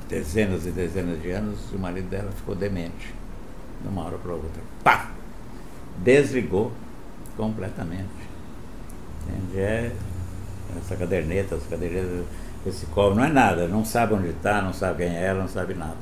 dezenas 0.10 0.66
e 0.66 0.72
dezenas 0.72 1.22
de 1.22 1.32
anos, 1.32 1.60
o 1.74 1.80
marido 1.80 2.10
dela 2.10 2.32
ficou 2.32 2.56
demente, 2.56 3.14
de 3.82 3.88
uma 3.88 4.06
hora 4.06 4.18
para 4.18 4.34
outra. 4.34 4.62
Pá! 4.84 5.12
Desligou 5.98 6.72
completamente. 7.36 8.10
Entende? 9.28 9.60
É 9.60 9.92
essa 10.78 10.96
caderneta, 10.96 11.56
essa 11.56 11.68
caderneta 11.70 12.24
esse 12.66 12.86
cobre, 12.88 13.20
não 13.20 13.26
é 13.26 13.30
nada, 13.30 13.68
não 13.68 13.86
sabe 13.86 14.16
onde 14.16 14.30
está, 14.30 14.62
não 14.62 14.74
sabe 14.74 15.04
quem 15.06 15.16
é 15.16 15.26
ela, 15.26 15.42
não 15.42 15.48
sabe 15.48 15.76
nada. 15.76 15.98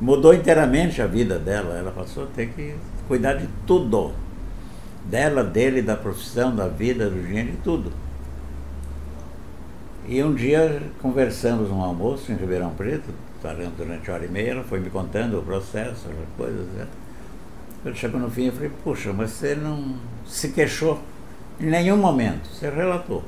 Mudou 0.00 0.34
inteiramente 0.34 1.00
a 1.00 1.06
vida 1.06 1.38
dela, 1.38 1.76
ela 1.76 1.90
passou 1.90 2.24
a 2.24 2.26
ter 2.26 2.48
que 2.48 2.74
cuidar 3.08 3.34
de 3.34 3.48
tudo. 3.66 4.12
Dela, 5.04 5.42
dele, 5.42 5.80
da 5.80 5.96
profissão, 5.96 6.54
da 6.54 6.68
vida, 6.68 7.08
do 7.08 7.20
dinheiro, 7.26 7.52
de 7.52 7.56
tudo. 7.58 7.92
E 10.12 10.22
um 10.22 10.34
dia 10.34 10.82
conversamos 11.00 11.70
num 11.70 11.82
almoço 11.82 12.30
em 12.30 12.34
Ribeirão 12.36 12.74
Preto, 12.74 13.08
falando 13.40 13.74
durante 13.78 14.10
uma 14.10 14.16
hora 14.16 14.26
e 14.26 14.28
meia, 14.28 14.50
ela 14.50 14.62
foi 14.62 14.78
me 14.78 14.90
contando 14.90 15.38
o 15.38 15.42
processo, 15.42 16.06
as 16.06 16.36
coisas. 16.36 16.66
Né? 16.66 16.86
Quando 17.82 17.96
chegou 17.96 18.20
no 18.20 18.30
fim, 18.30 18.44
eu 18.44 18.52
falei, 18.52 18.70
puxa, 18.84 19.10
mas 19.10 19.30
você 19.30 19.54
não 19.54 19.96
se 20.26 20.50
queixou 20.50 21.00
em 21.58 21.64
nenhum 21.64 21.96
momento, 21.96 22.46
você 22.46 22.68
relatou. 22.68 23.24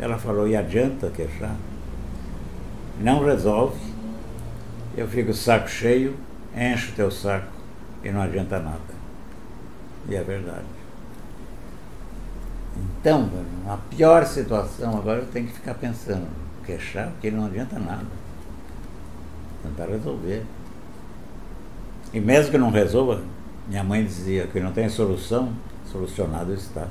Ela 0.00 0.16
falou, 0.16 0.48
e 0.48 0.56
adianta 0.56 1.10
queixar? 1.10 1.54
Não 2.98 3.22
resolve. 3.22 3.78
Eu 4.96 5.06
fico 5.06 5.34
saco 5.34 5.68
cheio, 5.68 6.16
encho 6.56 6.92
o 6.92 6.94
teu 6.94 7.10
saco 7.10 7.52
e 8.02 8.10
não 8.10 8.22
adianta 8.22 8.58
nada. 8.58 8.80
E 10.08 10.14
é 10.14 10.22
verdade. 10.22 10.81
Então, 12.76 13.28
na 13.66 13.76
pior 13.76 14.24
situação, 14.26 14.96
agora 14.96 15.20
eu 15.20 15.26
tenho 15.26 15.46
que 15.46 15.52
ficar 15.52 15.74
pensando, 15.74 16.26
queixar, 16.64 17.10
porque 17.10 17.30
não 17.30 17.46
adianta 17.46 17.78
nada. 17.78 18.06
Tentar 19.62 19.86
resolver. 19.86 20.44
E 22.12 22.20
mesmo 22.20 22.50
que 22.50 22.58
não 22.58 22.70
resolva, 22.70 23.22
minha 23.68 23.82
mãe 23.82 24.04
dizia 24.04 24.46
que 24.46 24.60
não 24.60 24.72
tem 24.72 24.88
solução, 24.88 25.52
solucionado 25.90 26.52
está. 26.54 26.88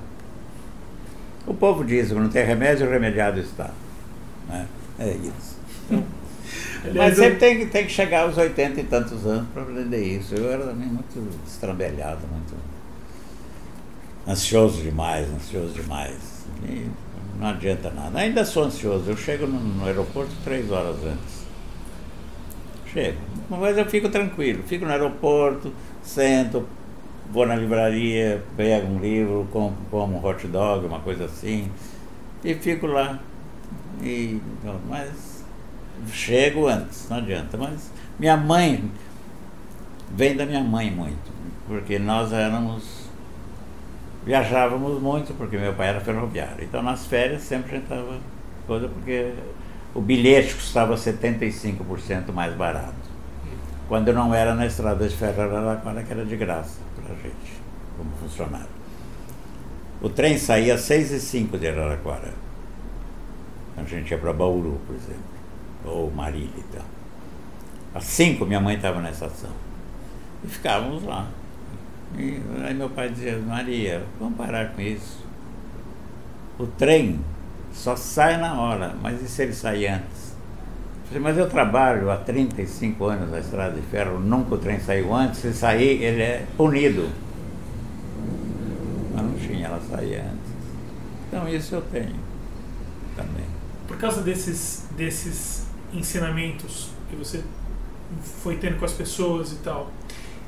O 1.45 1.53
povo 1.53 1.83
diz 1.83 2.09
que 2.09 2.13
não 2.13 2.29
tem 2.29 2.45
remédio, 2.45 2.89
remediado 2.89 3.39
está. 3.39 3.71
Né? 4.47 4.67
É 4.99 5.11
isso. 5.11 5.59
Mas 6.95 7.15
sempre 7.15 7.37
tem 7.37 7.59
que, 7.59 7.65
tem 7.67 7.85
que 7.85 7.91
chegar 7.91 8.23
aos 8.23 8.37
80 8.37 8.79
e 8.79 8.83
tantos 8.83 9.25
anos 9.25 9.47
para 9.53 9.61
aprender 9.61 10.03
isso. 10.03 10.35
Eu 10.35 10.51
era 10.51 10.65
também 10.65 10.87
muito 10.87 11.29
estrambelhado, 11.45 12.21
muito 12.27 12.55
ansioso 14.27 14.81
demais, 14.81 15.27
ansioso 15.29 15.73
demais. 15.73 16.45
E 16.63 16.89
não 17.39 17.47
adianta 17.47 17.89
nada. 17.89 18.19
Ainda 18.19 18.45
sou 18.45 18.63
ansioso. 18.63 19.09
Eu 19.09 19.17
chego 19.17 19.47
no, 19.47 19.59
no 19.59 19.85
aeroporto 19.85 20.31
três 20.43 20.71
horas 20.71 20.95
antes. 21.03 21.41
Chego. 22.85 23.17
Mas 23.49 23.77
eu 23.77 23.85
fico 23.85 24.09
tranquilo. 24.09 24.63
Fico 24.63 24.85
no 24.85 24.91
aeroporto, 24.91 25.73
sento, 26.01 26.67
vou 27.31 27.45
na 27.45 27.55
livraria, 27.55 28.43
pego 28.57 28.87
um 28.87 28.99
livro, 28.99 29.47
como, 29.51 29.75
como 29.89 30.17
um 30.17 30.25
hot 30.25 30.45
dog, 30.47 30.85
uma 30.85 30.99
coisa 30.99 31.25
assim, 31.25 31.71
e 32.43 32.53
fico 32.53 32.87
lá. 32.87 33.19
E, 34.01 34.41
mas 34.89 35.45
chego 36.11 36.67
antes, 36.67 37.07
não 37.09 37.17
adianta. 37.17 37.57
Mas 37.57 37.91
minha 38.19 38.35
mãe 38.35 38.91
vem 40.09 40.35
da 40.35 40.45
minha 40.45 40.63
mãe 40.63 40.91
muito, 40.91 41.31
porque 41.67 41.97
nós 41.97 42.33
éramos. 42.33 43.00
Viajávamos 44.25 45.01
muito, 45.01 45.33
porque 45.33 45.57
meu 45.57 45.73
pai 45.73 45.89
era 45.89 45.99
ferroviário. 45.99 46.63
Então 46.63 46.81
nas 46.81 47.05
férias 47.05 47.41
sempre 47.41 47.71
a 47.71 47.73
gente 47.75 47.83
estava 47.83 48.17
coisa, 48.67 48.87
porque 48.87 49.33
o 49.93 50.01
bilhete 50.01 50.55
custava 50.55 50.95
75% 50.95 52.31
mais 52.31 52.53
barato. 52.53 53.11
Quando 53.87 54.13
não 54.13 54.33
era 54.33 54.53
na 54.55 54.65
estrada 54.65 55.07
de 55.07 55.15
ferro 55.15 55.41
Araraquara, 55.41 56.03
que 56.03 56.11
era 56.11 56.25
de 56.25 56.37
graça 56.37 56.79
para 56.95 57.13
a 57.13 57.17
gente, 57.17 57.61
como 57.97 58.09
funcionário. 58.21 58.81
O 60.01 60.09
trem 60.09 60.37
saía 60.37 60.75
às 60.75 60.81
6 60.81 61.11
e 61.11 61.19
5 61.19 61.57
de 61.57 61.67
Araraquara. 61.67 62.33
A 63.77 63.83
gente 63.83 64.09
ia 64.11 64.17
para 64.17 64.31
Bauru, 64.31 64.79
por 64.87 64.95
exemplo, 64.95 65.21
ou 65.85 66.09
Marília 66.11 66.49
e 66.57 66.75
tal. 66.75 66.85
Às 67.93 68.05
5 68.05 68.45
minha 68.45 68.59
mãe 68.59 68.75
estava 68.75 69.01
na 69.01 69.11
estação. 69.11 69.51
E 70.43 70.47
ficávamos 70.47 71.03
lá. 71.03 71.27
E 72.17 72.41
aí 72.63 72.73
meu 72.73 72.89
pai 72.89 73.09
dizia, 73.09 73.37
Maria, 73.39 74.03
vamos 74.19 74.37
parar 74.37 74.73
com 74.73 74.81
isso. 74.81 75.19
O 76.59 76.67
trem 76.67 77.19
só 77.73 77.95
sai 77.95 78.37
na 78.37 78.59
hora, 78.59 78.95
mas 79.01 79.21
e 79.21 79.27
se 79.27 79.43
ele 79.43 79.53
sair 79.53 79.87
antes? 79.87 80.35
Falei, 81.05 81.23
mas 81.23 81.37
eu 81.37 81.49
trabalho 81.49 82.09
há 82.11 82.17
35 82.17 83.05
anos 83.05 83.31
na 83.31 83.39
estrada 83.39 83.75
de 83.75 83.81
ferro, 83.87 84.19
nunca 84.19 84.55
o 84.55 84.57
trem 84.57 84.79
saiu 84.79 85.13
antes, 85.13 85.39
se 85.39 85.53
sair 85.53 86.01
ele 86.01 86.21
é 86.21 86.45
punido. 86.55 87.09
Mas 89.13 89.23
não 89.23 89.33
tinha, 89.33 89.67
ela 89.67 89.81
saía 89.89 90.21
antes. 90.21 90.51
Então 91.27 91.47
isso 91.47 91.75
eu 91.75 91.81
tenho 91.81 92.15
também. 93.15 93.45
Por 93.87 93.97
causa 93.97 94.21
desses, 94.21 94.85
desses 94.95 95.65
ensinamentos 95.93 96.89
que 97.09 97.15
você 97.15 97.43
foi 98.41 98.57
tendo 98.57 98.77
com 98.77 98.85
as 98.85 98.93
pessoas 98.93 99.53
e 99.53 99.55
tal, 99.57 99.91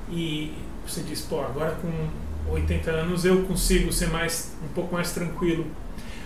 e 0.09 0.53
você 0.87 1.01
diz, 1.01 1.21
pô, 1.21 1.41
agora 1.41 1.75
com 1.81 2.51
80 2.51 2.91
anos 2.91 3.25
eu 3.25 3.43
consigo 3.43 3.91
ser 3.91 4.09
mais 4.09 4.51
um 4.63 4.67
pouco 4.73 4.93
mais 4.93 5.11
tranquilo. 5.11 5.65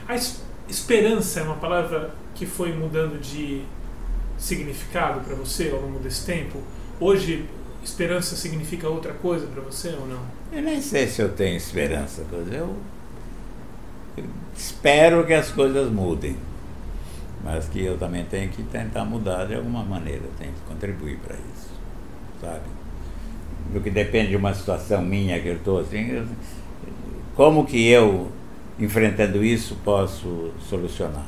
A 0.08 0.16
esperança 0.68 1.40
é 1.40 1.44
uma 1.44 1.56
palavra 1.56 2.14
que 2.34 2.46
foi 2.46 2.74
mudando 2.74 3.20
de 3.20 3.64
significado 4.38 5.22
para 5.22 5.36
você 5.36 5.70
ao 5.72 5.82
longo 5.82 6.00
desse 6.00 6.26
tempo? 6.26 6.62
Hoje, 7.00 7.46
esperança 7.84 8.36
significa 8.36 8.88
outra 8.88 9.14
coisa 9.14 9.48
para 9.48 9.62
você 9.62 9.90
ou 10.00 10.08
não? 10.08 10.22
Eu 10.52 10.62
nem 10.62 10.82
sei 10.82 11.08
se 11.08 11.22
eu 11.22 11.30
tenho 11.30 11.58
esperança, 11.58 12.26
eu, 12.32 12.76
eu 14.18 14.26
espero 14.56 15.26
que 15.26 15.34
as 15.34 15.52
coisas 15.52 15.92
mudem, 15.92 16.38
mas 17.44 17.68
que 17.68 17.84
eu 17.84 17.98
também 17.98 18.26
tenho 18.26 18.50
que 18.50 18.64
tentar 18.64 19.06
mudar 19.06 19.46
de 19.46 19.56
alguma 19.56 19.84
maneira, 19.84 20.24
tenho 20.38 20.54
que 20.54 20.62
contribuir 20.62 21.18
para 21.20 21.36
isso, 21.36 21.70
sabe? 22.42 22.77
Do 23.74 23.82
que 23.82 23.90
depende 23.90 24.30
de 24.30 24.36
uma 24.38 24.54
situação 24.54 25.02
minha 25.02 25.40
que 25.40 25.48
eu 25.48 25.56
estou 25.56 25.80
assim, 25.80 26.10
eu, 26.10 26.26
como 27.36 27.66
que 27.66 27.88
eu 27.88 28.32
enfrentando 28.80 29.44
isso, 29.44 29.76
posso 29.84 30.52
solucionar. 30.60 31.26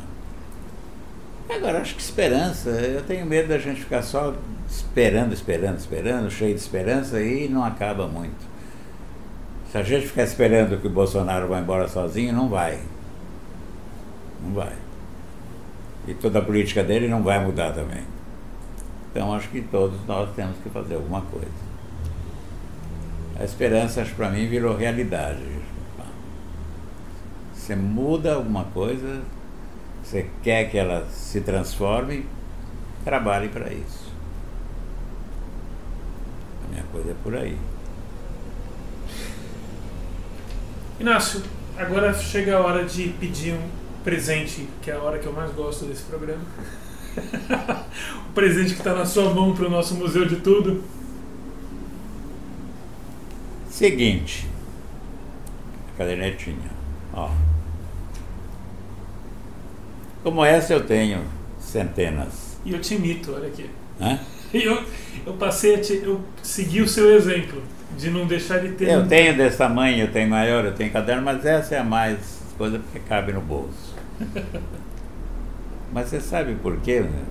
Agora, 1.50 1.80
acho 1.80 1.96
que 1.96 2.02
esperança, 2.02 2.70
eu 2.70 3.02
tenho 3.04 3.26
medo 3.26 3.50
da 3.50 3.58
gente 3.58 3.82
ficar 3.82 4.04
só 4.04 4.36
esperando, 4.70 5.34
esperando, 5.34 5.80
esperando, 5.80 6.30
cheio 6.30 6.54
de 6.54 6.60
esperança 6.60 7.20
e 7.20 7.50
não 7.50 7.64
acaba 7.64 8.08
muito. 8.08 8.48
Se 9.72 9.78
a 9.78 9.84
gente 9.84 10.08
ficar 10.08 10.24
esperando 10.24 10.80
que 10.80 10.88
o 10.88 10.92
Bolsonaro 10.92 11.48
vá 11.48 11.60
embora 11.60 11.88
sozinho, 11.88 12.34
não 12.34 12.50
vai. 12.50 12.80
Não 14.44 14.54
vai. 14.54 14.74
E 16.08 16.14
toda 16.14 16.40
a 16.40 16.42
política 16.42 16.84
dele 16.84 17.08
não 17.08 17.24
vai 17.24 17.44
mudar 17.44 17.74
também. 17.74 18.04
Então 19.12 19.34
acho 19.34 19.50
que 19.50 19.62
todos 19.62 20.06
nós 20.08 20.30
temos 20.36 20.58
que 20.64 20.70
fazer 20.70 20.96
alguma 20.96 21.22
coisa. 21.22 21.69
A 23.40 23.46
esperança, 23.46 24.06
para 24.18 24.30
mim, 24.30 24.48
virou 24.48 24.76
realidade. 24.76 25.40
Você 27.54 27.74
muda 27.74 28.34
alguma 28.34 28.66
coisa, 28.66 29.22
você 30.04 30.30
quer 30.44 30.70
que 30.70 30.78
ela 30.78 31.08
se 31.10 31.40
transforme, 31.40 32.26
trabalhe 33.06 33.48
para 33.48 33.72
isso. 33.72 34.12
A 36.66 36.72
minha 36.72 36.84
coisa 36.92 37.12
é 37.12 37.16
por 37.24 37.36
aí. 37.36 37.58
Inácio, 41.00 41.42
agora 41.78 42.14
chega 42.14 42.58
a 42.58 42.60
hora 42.60 42.84
de 42.84 43.08
pedir 43.20 43.54
um 43.54 43.70
presente, 44.04 44.68
que 44.82 44.92
é 44.92 44.96
a 44.96 45.00
hora 45.00 45.18
que 45.18 45.28
eu 45.28 45.34
mais 45.34 45.54
gosto 45.54 45.86
desse 45.86 46.04
programa. 46.04 46.42
o 48.28 48.34
presente 48.34 48.74
que 48.74 48.80
está 48.80 48.94
na 48.94 49.06
sua 49.06 49.34
mão 49.34 49.56
para 49.56 49.68
o 49.68 49.70
nosso 49.70 49.96
Museu 49.96 50.26
de 50.26 50.38
Tudo. 50.38 50.84
Seguinte, 53.80 54.46
cadernetinha, 55.98 56.70
ó. 57.14 57.30
Como 60.22 60.44
essa 60.44 60.74
eu 60.74 60.86
tenho 60.86 61.22
centenas. 61.62 62.60
E 62.66 62.74
eu 62.74 62.82
te 62.82 62.96
imito, 62.96 63.34
olha 63.34 63.48
aqui. 63.48 63.70
Hã? 64.02 64.20
Eu, 64.54 64.84
eu 65.28 65.34
passei 65.34 65.76
a 65.76 65.80
te, 65.80 66.02
eu 66.04 66.22
segui 66.42 66.82
o 66.82 66.88
seu 66.88 67.16
exemplo 67.16 67.62
de 67.96 68.10
não 68.10 68.26
deixar 68.26 68.58
de 68.58 68.70
ter. 68.70 68.90
Eu 68.90 69.08
tenho 69.08 69.38
desse 69.38 69.60
tamanho, 69.60 70.06
eu 70.06 70.12
tenho 70.12 70.28
maior, 70.28 70.66
eu 70.66 70.74
tenho 70.74 70.92
caderno, 70.92 71.22
mas 71.22 71.46
essa 71.46 71.76
é 71.76 71.78
a 71.78 71.84
mais 71.84 72.42
coisa 72.58 72.80
porque 72.80 73.00
cabe 73.08 73.32
no 73.32 73.42
bolso. 73.42 73.96
mas 75.94 76.10
você 76.10 76.20
sabe 76.20 76.56
por 76.56 76.78
quê? 76.82 77.02
Né? 77.02 77.22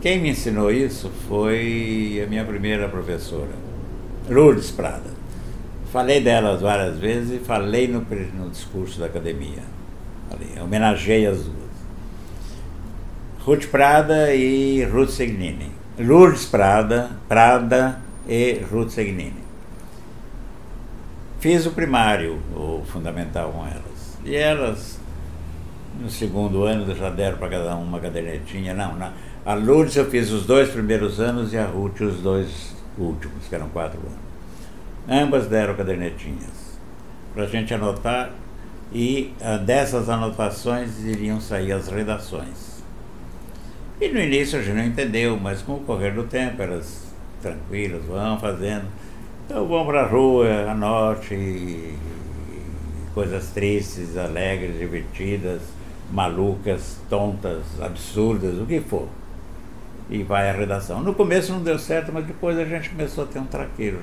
Quem 0.00 0.20
me 0.20 0.30
ensinou 0.30 0.70
isso 0.70 1.10
foi 1.28 2.22
a 2.24 2.28
minha 2.28 2.44
primeira 2.44 2.88
professora, 2.88 3.65
Lourdes 4.28 4.70
Prada. 4.70 5.16
Falei 5.92 6.20
delas 6.20 6.60
várias 6.60 6.98
vezes 6.98 7.40
e 7.40 7.44
falei 7.44 7.86
no, 7.88 8.00
no 8.34 8.50
discurso 8.50 8.98
da 8.98 9.06
academia 9.06 9.62
ali, 10.30 10.60
homenageei 10.60 11.26
as 11.26 11.44
duas. 11.44 11.56
Ruth 13.40 13.66
Prada 13.66 14.34
e 14.34 14.84
Ruth 14.84 15.10
Segnini. 15.10 15.70
Lourdes 15.98 16.44
Prada, 16.46 17.10
Prada 17.28 18.00
e 18.28 18.60
Ruth 18.70 18.90
Segnini. 18.90 19.46
Fiz 21.38 21.64
o 21.64 21.70
primário, 21.70 22.40
o 22.54 22.82
fundamental 22.84 23.52
com 23.52 23.64
elas. 23.64 24.18
E 24.24 24.34
elas, 24.34 24.98
no 26.00 26.10
segundo 26.10 26.64
ano, 26.64 26.92
já 26.94 27.08
deram 27.08 27.38
para 27.38 27.50
cada 27.50 27.76
uma 27.76 27.86
uma 27.86 28.00
cadernetinha. 28.00 28.74
Não, 28.74 28.96
não. 28.96 29.12
A 29.44 29.54
Lourdes 29.54 29.94
eu 29.96 30.10
fiz 30.10 30.30
os 30.32 30.44
dois 30.44 30.68
primeiros 30.70 31.20
anos 31.20 31.52
e 31.52 31.58
a 31.58 31.66
Ruth 31.66 32.00
os 32.00 32.20
dois 32.20 32.75
últimos, 32.98 33.46
que 33.48 33.54
eram 33.54 33.68
quatro 33.68 33.98
anos. 33.98 34.26
Ambas 35.08 35.46
deram 35.46 35.74
cadernetinhas. 35.74 36.78
Para 37.32 37.44
a 37.44 37.46
gente 37.46 37.72
anotar 37.72 38.30
e 38.92 39.32
uh, 39.40 39.64
dessas 39.64 40.08
anotações 40.08 41.04
iriam 41.04 41.40
sair 41.40 41.72
as 41.72 41.88
redações. 41.88 42.82
E 44.00 44.08
no 44.08 44.20
início 44.20 44.58
a 44.58 44.62
gente 44.62 44.74
não 44.76 44.84
entendeu, 44.84 45.38
mas 45.38 45.62
com 45.62 45.74
o 45.74 45.80
correr 45.80 46.12
do 46.12 46.24
tempo 46.24 46.62
elas 46.62 47.06
tranquilas, 47.40 48.04
vão 48.04 48.38
fazendo. 48.38 48.86
Então 49.44 49.66
vão 49.66 49.86
para 49.86 50.02
a 50.02 50.06
rua, 50.06 50.70
anote 50.70 51.94
coisas 53.14 53.50
tristes, 53.50 54.16
alegres, 54.16 54.78
divertidas, 54.78 55.62
malucas, 56.12 56.98
tontas, 57.08 57.62
absurdas, 57.80 58.58
o 58.60 58.66
que 58.66 58.80
for. 58.80 59.08
E 60.08 60.22
vai 60.22 60.48
a 60.48 60.52
redação. 60.52 61.02
No 61.02 61.14
começo 61.14 61.52
não 61.52 61.62
deu 61.62 61.78
certo, 61.78 62.12
mas 62.12 62.24
depois 62.24 62.58
a 62.58 62.64
gente 62.64 62.90
começou 62.90 63.24
a 63.24 63.26
ter 63.26 63.38
um 63.38 63.46
traqueiro 63.46 63.98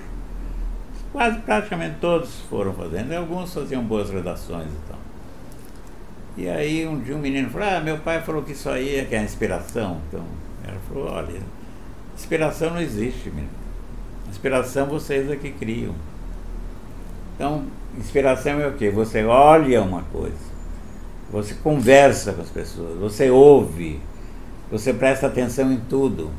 Quase 1.13 1.37
praticamente 1.41 1.97
todos 2.01 2.39
foram 2.49 2.73
fazendo, 2.73 3.13
alguns 3.13 3.53
faziam 3.53 3.83
boas 3.83 4.09
redações 4.09 4.65
e 4.65 4.89
tal. 4.89 4.99
E 6.35 6.49
aí 6.49 6.87
um 6.87 6.99
dia 6.99 7.15
um 7.15 7.19
menino 7.19 7.51
falou, 7.51 7.67
ah, 7.67 7.79
meu 7.79 7.99
pai 7.99 8.19
falou 8.21 8.41
que 8.41 8.53
isso 8.53 8.67
aí 8.67 8.95
é 8.95 9.05
que 9.05 9.13
é 9.13 9.21
inspiração. 9.21 10.01
Então, 10.07 10.25
ela 10.67 10.79
falou, 10.89 11.11
olha, 11.11 11.39
inspiração 12.15 12.71
não 12.71 12.81
existe, 12.81 13.29
menino. 13.29 13.53
Inspiração 14.27 14.87
vocês 14.87 15.29
é 15.29 15.35
que 15.35 15.51
criam. 15.51 15.93
Então, 17.35 17.67
inspiração 17.95 18.59
é 18.59 18.67
o 18.67 18.73
quê? 18.73 18.89
Você 18.89 19.23
olha 19.23 19.83
uma 19.83 20.01
coisa, 20.11 20.33
você 21.31 21.53
conversa 21.53 22.33
com 22.33 22.41
as 22.41 22.49
pessoas, 22.49 22.97
você 22.97 23.29
ouve, 23.29 23.99
você 24.73 24.91
presta 24.91 25.27
atenção 25.27 25.71
em 25.71 25.79
tudo. 25.81 26.31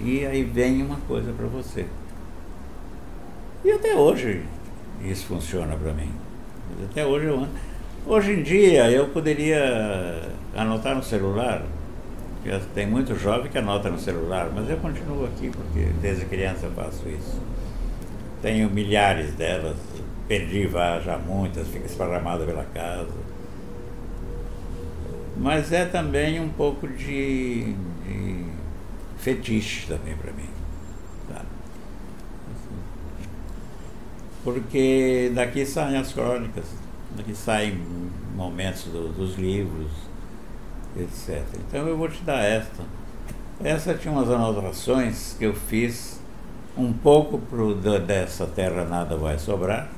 E 0.00 0.24
aí 0.24 0.44
vem 0.44 0.80
uma 0.80 0.96
coisa 1.08 1.32
para 1.32 1.46
você. 1.48 1.86
E 3.64 3.70
até 3.72 3.96
hoje 3.96 4.44
isso 5.04 5.26
funciona 5.26 5.74
para 5.74 5.92
mim. 5.92 6.10
Até 6.88 7.04
hoje 7.04 7.26
eu 7.26 7.36
ando. 7.36 7.48
Hoje 8.06 8.34
em 8.34 8.42
dia 8.44 8.88
eu 8.92 9.08
poderia 9.08 10.22
anotar 10.56 10.94
no 10.94 11.02
celular, 11.02 11.64
tem 12.74 12.86
muito 12.86 13.16
jovem 13.16 13.50
que 13.50 13.58
anota 13.58 13.90
no 13.90 13.98
celular, 13.98 14.48
mas 14.54 14.70
eu 14.70 14.76
continuo 14.76 15.24
aqui 15.24 15.50
porque 15.50 15.88
desde 16.00 16.24
criança 16.26 16.66
eu 16.66 16.72
faço 16.72 17.08
isso. 17.08 17.40
tenho 18.40 18.70
milhares 18.70 19.32
delas, 19.34 19.76
perdi 20.28 20.68
já 21.04 21.18
muitas, 21.18 21.66
fica 21.66 21.86
esparramada 21.86 22.44
pela 22.44 22.64
casa. 22.66 23.31
Mas 25.42 25.72
é 25.72 25.84
também 25.84 26.38
um 26.38 26.48
pouco 26.48 26.86
de, 26.86 27.74
de 28.06 28.44
fetiche 29.18 29.88
também 29.88 30.14
para 30.14 30.32
mim. 30.32 30.48
Sabe? 31.28 31.46
Porque 34.44 35.32
daqui 35.34 35.66
saem 35.66 35.96
as 35.96 36.12
crônicas, 36.12 36.66
daqui 37.16 37.34
saem 37.34 37.76
momentos 38.36 38.84
do, 38.84 39.08
dos 39.08 39.34
livros, 39.34 39.90
etc. 40.96 41.42
Então 41.68 41.88
eu 41.88 41.96
vou 41.96 42.08
te 42.08 42.22
dar 42.22 42.40
esta. 42.40 42.84
Essa 43.64 43.94
tinha 43.94 44.14
umas 44.14 44.30
anotações 44.30 45.34
que 45.36 45.44
eu 45.44 45.54
fiz 45.54 46.20
um 46.78 46.92
pouco 46.92 47.38
pro, 47.38 47.74
dessa 47.74 48.46
terra 48.46 48.84
nada 48.84 49.16
vai 49.16 49.40
sobrar. 49.40 49.90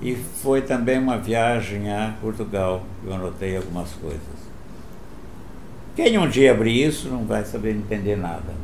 E 0.00 0.14
foi 0.14 0.62
também 0.62 0.98
uma 0.98 1.18
viagem 1.18 1.90
a 1.92 2.14
Portugal, 2.20 2.84
eu 3.04 3.12
anotei 3.12 3.56
algumas 3.56 3.90
coisas. 3.92 4.38
Quem 5.96 6.16
um 6.16 6.28
dia 6.28 6.52
abrir 6.52 6.86
isso 6.86 7.08
não 7.08 7.24
vai 7.24 7.44
saber 7.44 7.72
entender 7.72 8.16
nada. 8.16 8.54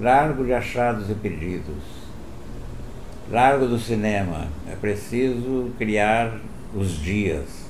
Largo 0.00 0.44
de 0.44 0.52
achados 0.52 1.10
e 1.10 1.14
perdidos. 1.14 1.82
Largo 3.28 3.66
do 3.66 3.78
cinema. 3.78 4.46
É 4.70 4.76
preciso 4.76 5.72
criar 5.76 6.38
os 6.74 7.00
dias. 7.00 7.66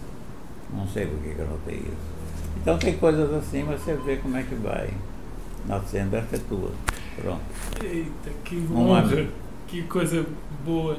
Não 0.73 0.87
sei 0.87 1.07
por 1.07 1.19
que 1.21 1.35
eu 1.39 1.47
anotei 1.47 1.77
isso. 1.77 2.13
Então 2.61 2.79
tem 2.79 2.97
coisas 2.99 3.33
assim, 3.33 3.65
mas 3.65 3.81
você 3.81 3.95
vê 3.95 4.17
como 4.17 4.37
é 4.37 4.43
que 4.43 4.55
vai 4.55 4.91
nascendo, 5.67 6.17
essa 6.17 6.37
é 6.37 6.39
tua. 6.39 6.71
Pronto. 7.17 7.41
Eita, 7.83 8.31
que 8.45 8.67
honra, 8.75 9.27
que 9.67 9.83
coisa 9.83 10.25
boa. 10.65 10.99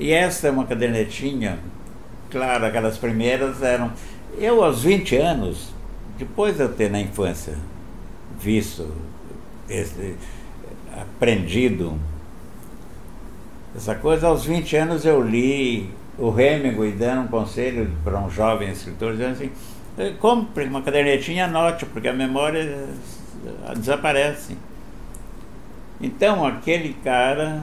E 0.00 0.12
essa 0.12 0.48
é 0.48 0.50
uma 0.50 0.64
cadernetinha, 0.64 1.58
claro, 2.30 2.64
aquelas 2.64 2.96
primeiras 2.96 3.62
eram. 3.62 3.92
Eu, 4.38 4.64
aos 4.64 4.82
20 4.82 5.14
anos, 5.16 5.74
depois 6.18 6.56
de 6.56 6.62
eu 6.62 6.72
ter 6.72 6.90
na 6.90 6.98
infância 6.98 7.54
visto, 8.40 8.90
esse, 9.68 10.16
aprendido 10.98 12.00
essa 13.76 13.94
coisa, 13.94 14.28
aos 14.28 14.46
20 14.46 14.74
anos 14.74 15.04
eu 15.04 15.22
li 15.22 15.90
o 16.18 16.38
Hemingway 16.38 16.92
dando 16.92 17.22
um 17.22 17.28
conselho 17.28 17.92
para 18.02 18.18
um 18.18 18.30
jovem 18.30 18.70
escritor, 18.70 19.12
dizendo 19.12 19.32
assim, 19.32 19.50
compre 20.18 20.64
uma 20.64 20.80
cadernetinha 20.80 21.44
anote, 21.44 21.84
porque 21.84 22.08
a 22.08 22.12
memória 22.14 22.60
eh, 22.60 23.74
desaparece. 23.76 24.56
Então 26.00 26.44
aquele 26.46 26.94
cara, 27.04 27.62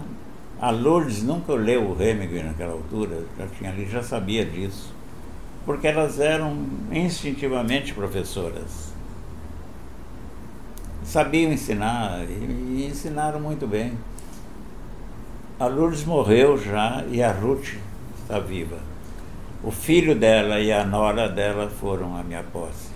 a 0.60 0.72
Lourdes 0.72 1.22
nunca 1.22 1.54
leu 1.54 1.92
o 1.92 2.02
Hemingway 2.02 2.42
naquela 2.42 2.74
altura, 2.74 3.24
já 3.38 3.48
tinha 3.48 3.70
ali, 3.70 3.86
já 3.86 4.02
sabia 4.02 4.44
disso, 4.44 4.92
porque 5.66 5.88
elas 5.88 6.20
eram 6.20 6.66
instintivamente 6.92 7.94
professoras. 7.94 8.92
Sabiam 11.04 11.52
ensinar 11.52 12.26
e, 12.28 12.34
e 12.34 12.88
ensinaram 12.90 13.40
muito 13.40 13.68
bem. 13.68 13.94
A 15.60 15.68
Lourdes 15.68 16.04
morreu 16.04 16.58
já 16.58 17.04
e 17.10 17.22
a 17.22 17.32
Ruth 17.32 17.76
está 18.22 18.40
viva. 18.40 18.80
O 19.64 19.72
filho 19.72 20.16
dela 20.16 20.60
e 20.60 20.72
a 20.72 20.84
nora 20.84 21.30
dela 21.30 21.70
foram 21.70 22.18
a 22.18 22.24
minha 22.24 22.44
posse. 22.44 22.90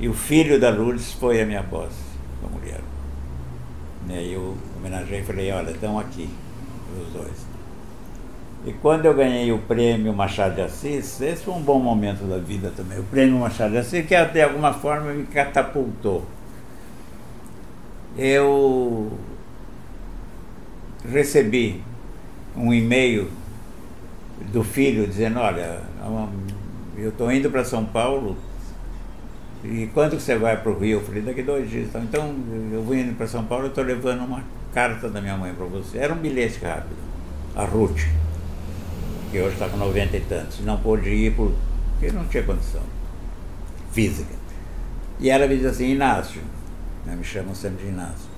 E 0.00 0.08
o 0.08 0.14
filho 0.14 0.58
da 0.58 0.70
Lourdes 0.70 1.12
foi 1.12 1.40
a 1.40 1.46
minha 1.46 1.62
posse, 1.62 2.02
a 2.44 2.48
mulher. 2.48 2.80
E 4.08 4.32
eu 4.32 4.56
homenageei 4.82 5.20
e 5.20 5.24
falei, 5.24 5.52
olha, 5.52 5.70
estão 5.70 5.98
aqui, 5.98 6.28
os 7.00 7.12
dois. 7.12 7.52
E 8.66 8.72
quando 8.74 9.06
eu 9.06 9.14
ganhei 9.14 9.50
o 9.50 9.58
prêmio 9.58 10.12
Machado 10.12 10.54
de 10.54 10.60
Assis, 10.60 11.20
esse 11.20 11.44
foi 11.44 11.54
um 11.54 11.62
bom 11.62 11.78
momento 11.78 12.24
da 12.24 12.38
vida 12.38 12.72
também. 12.76 12.98
O 12.98 13.04
prêmio 13.04 13.38
Machado 13.38 13.72
de 13.72 13.78
Assis, 13.78 14.06
que 14.06 14.24
de 14.24 14.42
alguma 14.42 14.72
forma 14.72 15.12
me 15.12 15.24
catapultou. 15.26 16.24
Eu 18.16 19.10
recebi 21.10 21.82
um 22.56 22.72
e-mail 22.72 23.30
do 24.52 24.62
filho 24.62 25.06
dizendo, 25.06 25.40
olha, 25.40 25.80
eu 26.96 27.08
estou 27.08 27.32
indo 27.32 27.50
para 27.50 27.64
São 27.64 27.84
Paulo 27.84 28.36
e 29.64 29.88
quando 29.94 30.20
você 30.20 30.36
vai 30.36 30.60
para 30.60 30.70
o 30.70 30.78
Rio? 30.78 30.98
Eu 30.98 31.04
falei, 31.04 31.22
daqui 31.22 31.42
dois 31.42 31.70
dias. 31.70 31.88
Então, 31.94 32.34
eu 32.72 32.82
vou 32.82 32.94
indo 32.94 33.16
para 33.16 33.26
São 33.26 33.44
Paulo, 33.44 33.64
eu 33.64 33.68
estou 33.70 33.82
levando 33.82 34.24
uma 34.24 34.42
carta 34.72 35.08
da 35.08 35.20
minha 35.20 35.36
mãe 35.36 35.54
para 35.54 35.66
você. 35.66 35.98
Era 35.98 36.12
um 36.12 36.18
bilhete 36.18 36.64
rápido. 36.64 36.96
A 37.54 37.64
Ruth, 37.64 38.00
que 39.30 39.40
hoje 39.40 39.54
está 39.54 39.68
com 39.68 39.76
90 39.76 40.16
e 40.16 40.20
tantos, 40.20 40.60
não 40.60 40.78
pôde 40.78 41.10
ir 41.10 41.34
porque 41.34 42.10
não 42.12 42.26
tinha 42.26 42.42
condição 42.42 42.82
física. 43.92 44.34
E 45.20 45.30
ela 45.30 45.46
me 45.46 45.56
diz 45.56 45.66
assim, 45.66 45.90
Inácio, 45.90 46.40
né, 47.04 47.14
me 47.14 47.24
chamam 47.24 47.54
sempre 47.54 47.84
de 47.84 47.90
Inácio. 47.90 48.32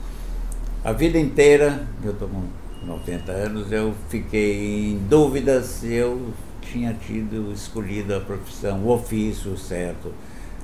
A 0.84 0.92
vida 0.92 1.18
inteira, 1.18 1.86
eu 2.02 2.12
estou 2.12 2.28
com 2.28 2.42
90 2.84 3.32
anos, 3.32 3.72
eu 3.72 3.94
fiquei 4.08 4.92
em 4.92 4.98
dúvida 5.08 5.62
se 5.62 5.92
eu 5.94 6.34
tinha 6.60 6.92
tido 6.94 7.52
escolhido 7.52 8.14
a 8.14 8.20
profissão, 8.20 8.80
o 8.80 8.90
ofício 8.90 9.56
certo 9.56 10.12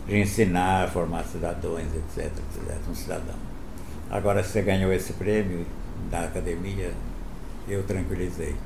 de 0.07 0.19
ensinar, 0.19 0.91
formar 0.91 1.25
cidadãos, 1.25 1.81
etc, 1.81 2.27
etc, 2.27 2.77
um 2.91 2.95
cidadão. 2.95 3.50
Agora, 4.11 4.43
você 4.43 4.61
ganhou 4.63 4.93
esse 4.93 5.13
prêmio 5.13 5.65
da 6.11 6.25
academia, 6.25 6.93
eu 7.69 7.83
tranquilizei. 7.85 8.57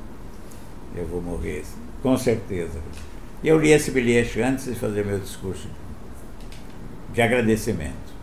Eu 0.97 1.07
vou 1.07 1.21
morrer, 1.21 1.65
com 2.03 2.17
certeza. 2.17 2.81
Eu 3.43 3.59
li 3.59 3.71
esse 3.71 3.91
bilhete 3.91 4.41
antes 4.41 4.65
de 4.65 4.75
fazer 4.75 5.05
meu 5.05 5.19
discurso 5.19 5.69
de 7.13 7.21
agradecimento. 7.21 8.15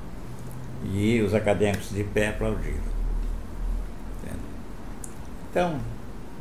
E 0.91 1.21
os 1.21 1.33
acadêmicos 1.35 1.91
de 1.91 2.03
pé 2.03 2.29
aplaudiram. 2.29 2.91
Então, 5.51 5.79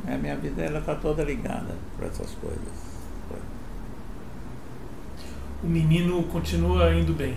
a 0.07 0.17
minha 0.17 0.37
vida 0.37 0.65
está 0.65 0.95
toda 0.95 1.23
ligada 1.23 1.75
para 1.97 2.07
essas 2.07 2.31
coisas. 2.35 2.91
O 5.61 5.67
menino 5.67 6.23
continua 6.23 6.91
indo 6.93 7.13
bem. 7.13 7.35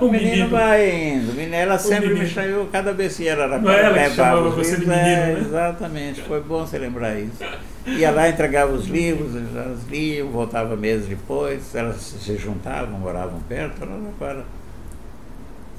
O, 0.00 0.08
menino, 0.08 0.30
menino 0.30 0.48
vai 0.48 1.08
indo. 1.10 1.54
Ela 1.54 1.78
sempre 1.78 2.08
menino. 2.08 2.24
me 2.24 2.30
chamou, 2.30 2.66
cada 2.66 2.92
vez 2.92 3.16
que 3.16 3.26
era 3.26 3.58
Não 3.58 3.70
é 3.70 3.82
ela 3.82 3.98
que 3.98 4.10
chamava 4.14 4.50
você 4.50 4.76
de 4.76 4.86
menino, 4.86 4.96
é, 4.96 5.34
né? 5.34 5.40
Exatamente, 5.40 6.22
foi 6.22 6.40
bom 6.40 6.66
você 6.66 6.78
lembrar 6.78 7.18
isso. 7.18 7.42
Ia 7.86 8.10
lá, 8.10 8.28
entregava 8.28 8.72
os 8.72 8.86
livros, 8.86 9.34
elas 9.34 9.80
liam, 9.88 10.28
voltava 10.28 10.76
meses 10.76 11.06
depois, 11.06 11.74
elas 11.74 11.96
se 11.96 12.36
juntavam, 12.36 12.98
moravam 12.98 13.40
perto, 13.48 13.82
agora 13.82 14.44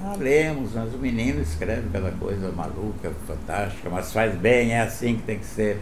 ah, 0.01 0.15
lemos, 0.17 0.73
mas 0.73 0.93
o 0.93 0.97
menino 0.97 1.41
escreve 1.41 1.89
cada 1.91 2.09
coisa 2.11 2.49
maluca, 2.51 3.11
fantástica, 3.27 3.89
mas 3.89 4.13
faz 4.13 4.33
bem, 4.35 4.71
é 4.71 4.81
assim 4.81 5.17
que 5.17 5.23
tem 5.23 5.39
que 5.39 5.45
ser. 5.45 5.79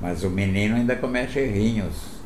Mas 0.00 0.24
o 0.24 0.30
menino 0.30 0.74
ainda 0.74 0.96
comete 0.96 1.38
errinhos. 1.38 2.21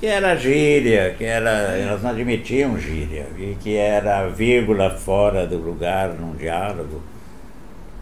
Que 0.00 0.06
era 0.06 0.36
gíria, 0.36 1.14
que 1.16 1.24
era. 1.24 1.50
Elas 1.50 2.02
não 2.02 2.10
admitiam 2.10 2.78
gíria, 2.78 3.26
e 3.38 3.56
que 3.60 3.76
era 3.76 4.28
vírgula 4.28 4.90
fora 4.90 5.46
do 5.46 5.58
lugar 5.58 6.10
num 6.10 6.34
diálogo, 6.34 7.02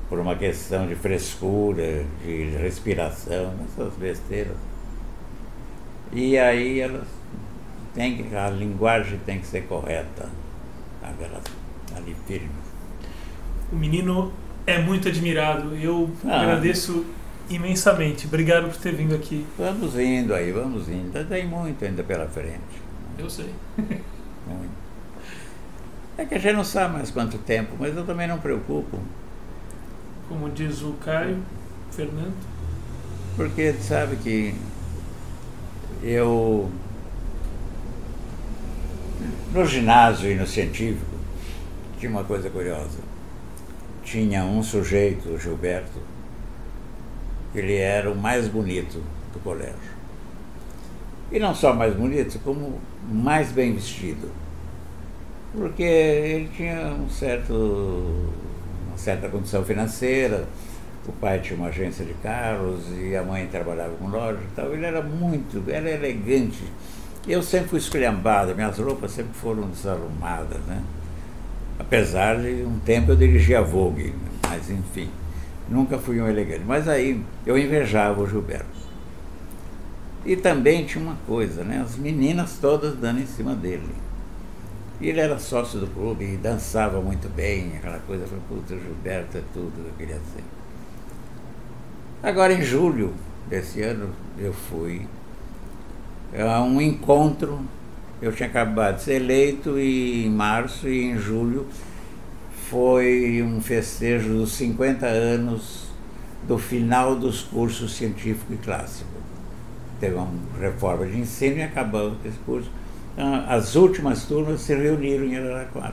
por 0.09 0.19
uma 0.19 0.37
questão 0.37 0.87
de 0.87 0.95
frescura, 0.95 2.05
de 2.25 2.57
respiração, 2.57 3.55
essas 3.67 3.93
besteiras. 3.95 4.57
E 6.13 6.37
aí 6.39 6.81
elas 6.81 7.07
têm 7.95 8.27
a 8.37 8.51
linguagem 8.51 9.19
tem 9.25 9.39
que 9.39 9.47
ser 9.47 9.63
correta 9.63 10.29
aquelas 11.03 11.43
ali 11.97 12.15
firmes. 12.27 12.51
O 13.73 13.77
menino 13.77 14.33
é 14.67 14.79
muito 14.79 15.09
admirado. 15.09 15.75
Eu 15.77 16.11
ah. 16.27 16.43
agradeço 16.43 17.05
imensamente. 17.49 18.27
Obrigado 18.27 18.69
por 18.69 18.77
ter 18.77 18.95
vindo 18.95 19.15
aqui. 19.15 19.47
Vamos 19.59 19.99
indo 19.99 20.35
aí, 20.35 20.53
vamos 20.53 20.89
indo. 20.89 21.13
Tem 21.29 21.47
muito 21.47 21.85
ainda 21.85 22.03
pela 22.03 22.27
frente. 22.27 22.83
Eu 23.19 23.29
sei. 23.29 23.53
Muito. 24.45 24.73
É 26.19 26.25
que 26.25 26.35
a 26.35 26.39
gente 26.39 26.57
não 26.57 26.65
sabe 26.65 26.95
mais 26.95 27.13
quanto 27.13 27.39
tempo, 27.39 27.77
mas 27.79 27.97
eu 27.97 28.05
também 28.05 28.27
não 28.27 28.39
preocupo. 28.39 28.99
Como 30.29 30.51
diz 30.51 30.83
o 30.83 30.95
Caio, 30.95 31.39
Fernando. 31.93 32.35
Porque 33.37 33.73
sabe 33.75 34.17
que 34.17 34.55
eu 36.03 36.69
no 39.53 39.67
ginásio 39.67 40.31
e 40.31 40.35
no 40.35 40.47
científico, 40.47 41.15
tinha 41.99 42.11
uma 42.11 42.25
coisa 42.25 42.49
curiosa. 42.51 42.99
Tinha 44.03 44.45
um 44.45 44.63
sujeito, 44.63 45.29
o 45.29 45.39
Gilberto, 45.39 46.01
ele 47.55 47.77
era 47.77 48.11
o 48.11 48.17
mais 48.17 48.49
bonito 48.49 49.03
do 49.33 49.41
colégio. 49.41 49.93
E 51.31 51.39
não 51.39 51.55
só 51.55 51.73
mais 51.73 51.95
bonito, 51.95 52.39
como 52.41 52.79
mais 53.11 53.51
bem 53.53 53.75
vestido. 53.75 54.31
Porque 55.53 55.83
ele 55.83 56.49
tinha 56.57 56.89
um 56.89 57.09
certo, 57.09 57.53
uma 58.89 58.97
certa 58.97 59.29
condição 59.29 59.65
financeira, 59.65 60.47
o 61.07 61.13
pai 61.13 61.41
tinha 61.41 61.59
uma 61.59 61.69
agência 61.69 62.05
de 62.05 62.15
carros 62.15 62.81
e 62.99 63.17
a 63.17 63.23
mãe 63.23 63.47
trabalhava 63.47 63.95
com 63.97 64.09
loja 64.09 64.39
e 64.41 64.55
tal. 64.55 64.73
Ele 64.73 64.87
era 64.87 65.03
muito, 65.03 65.63
era 65.69 65.91
elegante. 65.91 66.63
Eu 67.27 67.43
sempre 67.43 67.69
fui 67.69 67.79
esculhambado, 67.79 68.55
minhas 68.55 68.79
roupas 68.79 69.13
sempre 69.13 69.35
foram 69.35 69.69
desarrumadas, 69.69 70.61
né? 70.67 70.83
Apesar 71.79 72.41
de 72.41 72.65
um 72.65 72.79
tempo 72.81 73.13
eu 73.13 73.17
dirigia 73.17 73.63
Vogue, 73.63 74.15
mas 74.49 74.71
enfim, 74.71 75.09
nunca 75.69 75.99
fui 75.99 76.21
um 76.21 76.29
elegante. 76.29 76.65
Mas 76.67 76.89
aí 76.89 77.23
eu 77.47 77.59
invejava 77.59 78.21
o 78.21 78.27
Gilberto. 78.27 78.83
E 80.25 80.37
também 80.37 80.85
tinha 80.85 81.03
uma 81.03 81.17
coisa, 81.27 81.65
né? 81.65 81.83
As 81.85 81.97
meninas 81.97 82.59
todas 82.61 82.95
dando 82.97 83.21
em 83.21 83.27
cima 83.27 83.55
dele. 83.55 83.95
E 85.01 85.09
ele 85.09 85.21
era 85.21 85.39
sócio 85.39 85.81
do 85.81 85.87
clube 85.89 86.25
e 86.25 86.37
dançava 86.37 87.01
muito 87.01 87.29
bem, 87.29 87.73
aquela 87.77 87.99
coisa. 88.01 88.25
Falei, 88.25 88.43
puta, 88.49 88.75
o 88.75 88.79
Gilberto 88.79 89.39
é 89.39 89.43
tudo 89.53 89.73
que 89.73 89.89
eu 89.89 89.95
queria 89.99 90.21
ser. 90.33 90.45
Agora, 92.23 92.53
em 92.53 92.63
julho 92.63 93.13
desse 93.49 93.83
ano, 93.83 94.11
eu 94.39 94.53
fui 94.53 95.07
a 96.39 96.63
um 96.63 96.81
encontro. 96.81 97.61
Eu 98.21 98.33
tinha 98.33 98.49
acabado 98.49 98.97
de 98.97 99.03
ser 99.03 99.15
eleito 99.15 99.77
e 99.77 100.25
em 100.25 100.31
março 100.31 100.89
e 100.89 101.03
em 101.03 101.19
julho 101.19 101.67
foi 102.73 103.43
um 103.43 103.61
festejo 103.61 104.31
dos 104.31 104.53
50 104.53 105.05
anos 105.05 105.89
do 106.49 106.57
final 106.57 107.15
dos 107.15 107.43
cursos 107.43 107.95
científico 107.95 108.55
e 108.55 108.57
clássico. 108.57 109.11
Teve 110.01 110.15
uma 110.15 110.31
reforma 110.59 111.05
de 111.05 111.19
ensino 111.19 111.59
e 111.59 111.63
acabou 111.63 112.15
esse 112.25 112.39
curso. 112.47 112.71
Então, 113.13 113.45
as 113.47 113.77
últimas 113.77 114.25
turmas 114.25 114.63
se 114.63 114.75
reuniram 114.75 115.27
em 115.27 115.37
Araraquara. 115.37 115.93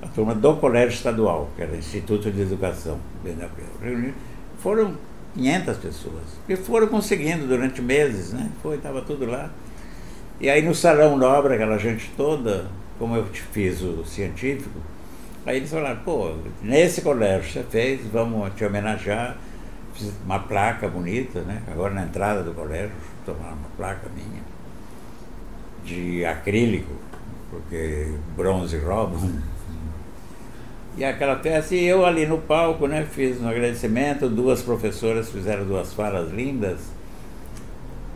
A 0.00 0.06
turma 0.06 0.34
do 0.34 0.56
Colégio 0.56 0.96
Estadual, 0.96 1.50
que 1.54 1.62
era 1.62 1.76
Instituto 1.76 2.30
de 2.30 2.40
Educação, 2.40 2.98
foram 4.60 4.94
500 5.34 5.76
pessoas. 5.76 6.22
E 6.48 6.56
foram 6.56 6.86
conseguindo 6.86 7.46
durante 7.46 7.82
meses, 7.82 8.32
né? 8.32 8.50
Foi, 8.62 8.76
estava 8.76 9.02
tudo 9.02 9.26
lá. 9.26 9.50
E 10.40 10.48
aí 10.48 10.62
no 10.62 10.74
Salão 10.74 11.18
Nobre, 11.18 11.52
aquela 11.52 11.76
gente 11.76 12.10
toda, 12.16 12.68
como 12.98 13.14
eu 13.16 13.26
fiz 13.52 13.82
o 13.82 14.02
científico, 14.06 14.80
aí 15.46 15.56
eles 15.58 15.70
falaram, 15.70 16.00
pô, 16.04 16.32
nesse 16.62 17.02
colégio 17.02 17.50
você 17.50 17.62
fez, 17.62 18.00
vamos 18.12 18.54
te 18.54 18.64
homenagear, 18.64 19.36
fiz 19.94 20.12
uma 20.24 20.38
placa 20.38 20.88
bonita, 20.88 21.40
né? 21.42 21.62
Agora 21.70 21.92
na 21.92 22.04
entrada 22.04 22.42
do 22.42 22.52
colégio, 22.52 22.92
tomaram 23.24 23.56
uma 23.56 23.68
placa 23.76 24.08
minha, 24.14 24.42
de 25.84 26.24
acrílico, 26.24 26.92
porque 27.50 28.12
bronze 28.36 28.78
rouba. 28.78 29.18
E 30.96 31.04
aquela 31.04 31.36
festa, 31.40 31.74
e 31.74 31.84
eu 31.84 32.06
ali 32.06 32.24
no 32.24 32.38
palco, 32.38 32.86
né, 32.86 33.04
fiz 33.10 33.40
um 33.40 33.48
agradecimento, 33.48 34.28
duas 34.28 34.62
professoras 34.62 35.28
fizeram 35.28 35.64
duas 35.66 35.92
falas 35.92 36.30
lindas. 36.30 36.78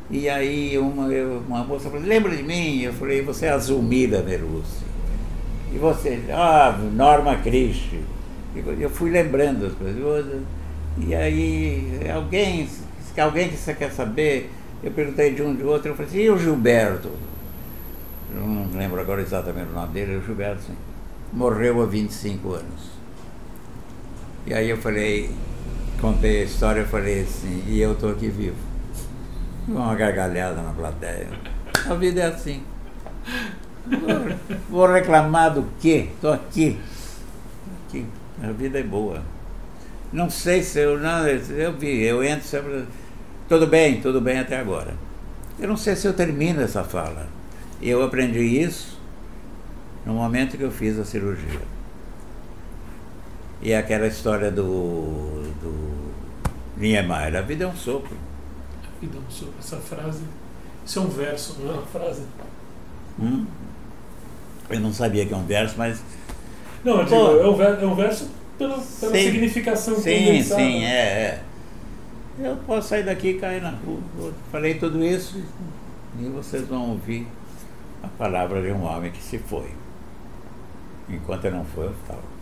E 0.09 0.29
aí 0.29 0.79
uma, 0.79 1.07
uma 1.07 1.65
moça 1.65 1.91
falou, 1.91 2.07
lembra 2.07 2.35
de 2.35 2.43
mim? 2.43 2.83
Eu 2.83 2.93
falei, 2.93 3.21
você 3.21 3.47
é 3.47 3.51
a 3.51 3.59
Zulmira 3.59 4.23
Merussi. 4.23 4.87
E 5.73 5.79
você, 5.79 6.23
ah, 6.31 6.79
Norma 6.93 7.37
Cristi. 7.37 8.01
Eu 8.81 8.91
fui 8.91 9.11
lembrando 9.11 9.67
as 9.67 9.73
coisas. 9.75 10.43
E 10.99 11.15
aí, 11.15 12.01
alguém, 12.13 12.69
alguém 13.21 13.49
que 13.49 13.57
você 13.57 13.75
quer 13.75 13.93
saber, 13.93 14.51
eu 14.83 14.91
perguntei 14.91 15.35
de 15.35 15.43
um 15.43 15.55
de 15.55 15.63
outro, 15.63 15.91
eu 15.91 15.95
falei 15.95 16.11
assim, 16.11 16.21
e 16.23 16.31
o 16.31 16.39
Gilberto? 16.39 17.11
Eu 18.35 18.41
não 18.41 18.77
lembro 18.77 19.01
agora 19.01 19.21
exatamente 19.21 19.71
o 19.71 19.75
nome 19.75 19.93
dele, 19.93 20.17
o 20.17 20.23
Gilberto, 20.23 20.63
sim 20.63 20.75
morreu 21.33 21.83
há 21.83 21.87
25 21.87 22.55
anos. 22.55 22.99
E 24.47 24.55
aí 24.55 24.71
eu 24.71 24.79
falei, 24.79 25.31
contei 26.01 26.43
a 26.43 26.45
história, 26.45 26.85
falei 26.85 27.23
assim, 27.23 27.65
e 27.67 27.81
eu 27.81 27.93
estou 27.93 28.11
aqui 28.11 28.29
vivo. 28.29 28.57
Uma 29.67 29.95
gargalhada 29.95 30.63
na 30.63 30.73
plateia. 30.73 31.29
A 31.89 31.95
vida 31.95 32.23
é 32.23 32.27
assim. 32.27 32.63
Vou 34.69 34.87
reclamar 34.87 35.55
do 35.55 35.67
quê? 35.81 36.09
Estou 36.15 36.33
aqui. 36.33 36.79
aqui. 37.87 38.07
A 38.43 38.53
vida 38.53 38.79
é 38.79 38.83
boa. 38.83 39.23
Não 40.13 40.31
sei 40.31 40.63
se 40.63 40.81
eu. 40.81 40.99
Não, 40.99 41.27
eu 41.27 41.73
vi, 41.77 42.03
eu 42.03 42.23
entro 42.23 42.47
sempre. 42.47 42.85
Tudo 43.49 43.67
bem, 43.67 44.01
tudo 44.01 44.21
bem 44.21 44.39
até 44.39 44.59
agora. 44.59 44.95
Eu 45.59 45.69
não 45.69 45.77
sei 45.77 45.97
se 45.97 46.07
eu 46.07 46.13
termino 46.13 46.61
essa 46.61 46.85
fala. 46.85 47.27
Eu 47.81 48.03
aprendi 48.03 48.41
isso 48.41 48.99
no 50.05 50.15
momento 50.15 50.57
que 50.57 50.63
eu 50.63 50.71
fiz 50.71 50.99
a 50.99 51.05
cirurgia. 51.05 51.61
E 53.61 53.75
aquela 53.75 54.07
história 54.07 54.51
do, 54.51 55.43
do 55.61 56.13
Niemeyer, 56.77 57.37
a 57.37 57.41
vida 57.41 57.65
é 57.65 57.67
um 57.67 57.77
sopro. 57.77 58.17
A 58.85 59.01
vida 59.01 59.17
é 59.17 59.21
um 59.21 59.31
sopro, 59.31 59.55
essa 59.59 59.77
frase, 59.77 60.23
isso 60.87 60.99
é 60.99 61.03
um 61.03 61.09
verso, 61.09 61.57
não 61.61 61.71
é 61.71 61.73
uma 61.75 61.87
frase. 61.87 62.23
Hum? 63.21 63.47
Eu 64.71 64.81
não 64.81 64.93
sabia 64.93 65.25
que 65.25 65.33
é 65.33 65.37
um 65.37 65.45
verso, 65.45 65.75
mas. 65.79 66.03
Não, 66.85 66.99
eu 66.99 67.05
digo, 67.05 67.17
é, 67.17 67.49
um 67.49 67.55
verso, 67.57 67.83
é 67.83 67.87
um 67.87 67.95
verso 67.95 68.31
pela, 68.59 68.75
pela 68.75 69.13
sim, 69.13 69.23
significação 69.25 69.95
Sim, 69.97 70.27
condensada. 70.27 70.63
sim, 70.63 70.85
é, 70.85 70.89
é. 70.89 71.43
Eu 72.41 72.57
posso 72.59 72.89
sair 72.89 73.05
daqui 73.05 73.31
e 73.31 73.35
cair 73.39 73.63
na 73.63 73.71
rua. 73.71 74.01
Eu 74.19 74.35
falei 74.53 74.75
tudo 74.75 75.03
isso 75.03 75.43
e 76.21 76.25
vocês 76.29 76.67
vão 76.67 76.91
ouvir 76.91 77.27
a 78.03 78.09
palavra 78.09 78.63
de 78.63 78.71
um 78.71 78.85
homem 78.85 79.11
que 79.11 79.23
se 79.23 79.39
foi. 79.39 79.71
Enquanto 81.09 81.47
eu 81.47 81.51
não 81.53 81.65
for, 81.65 81.87
eu 81.87 81.95
estava. 82.03 82.38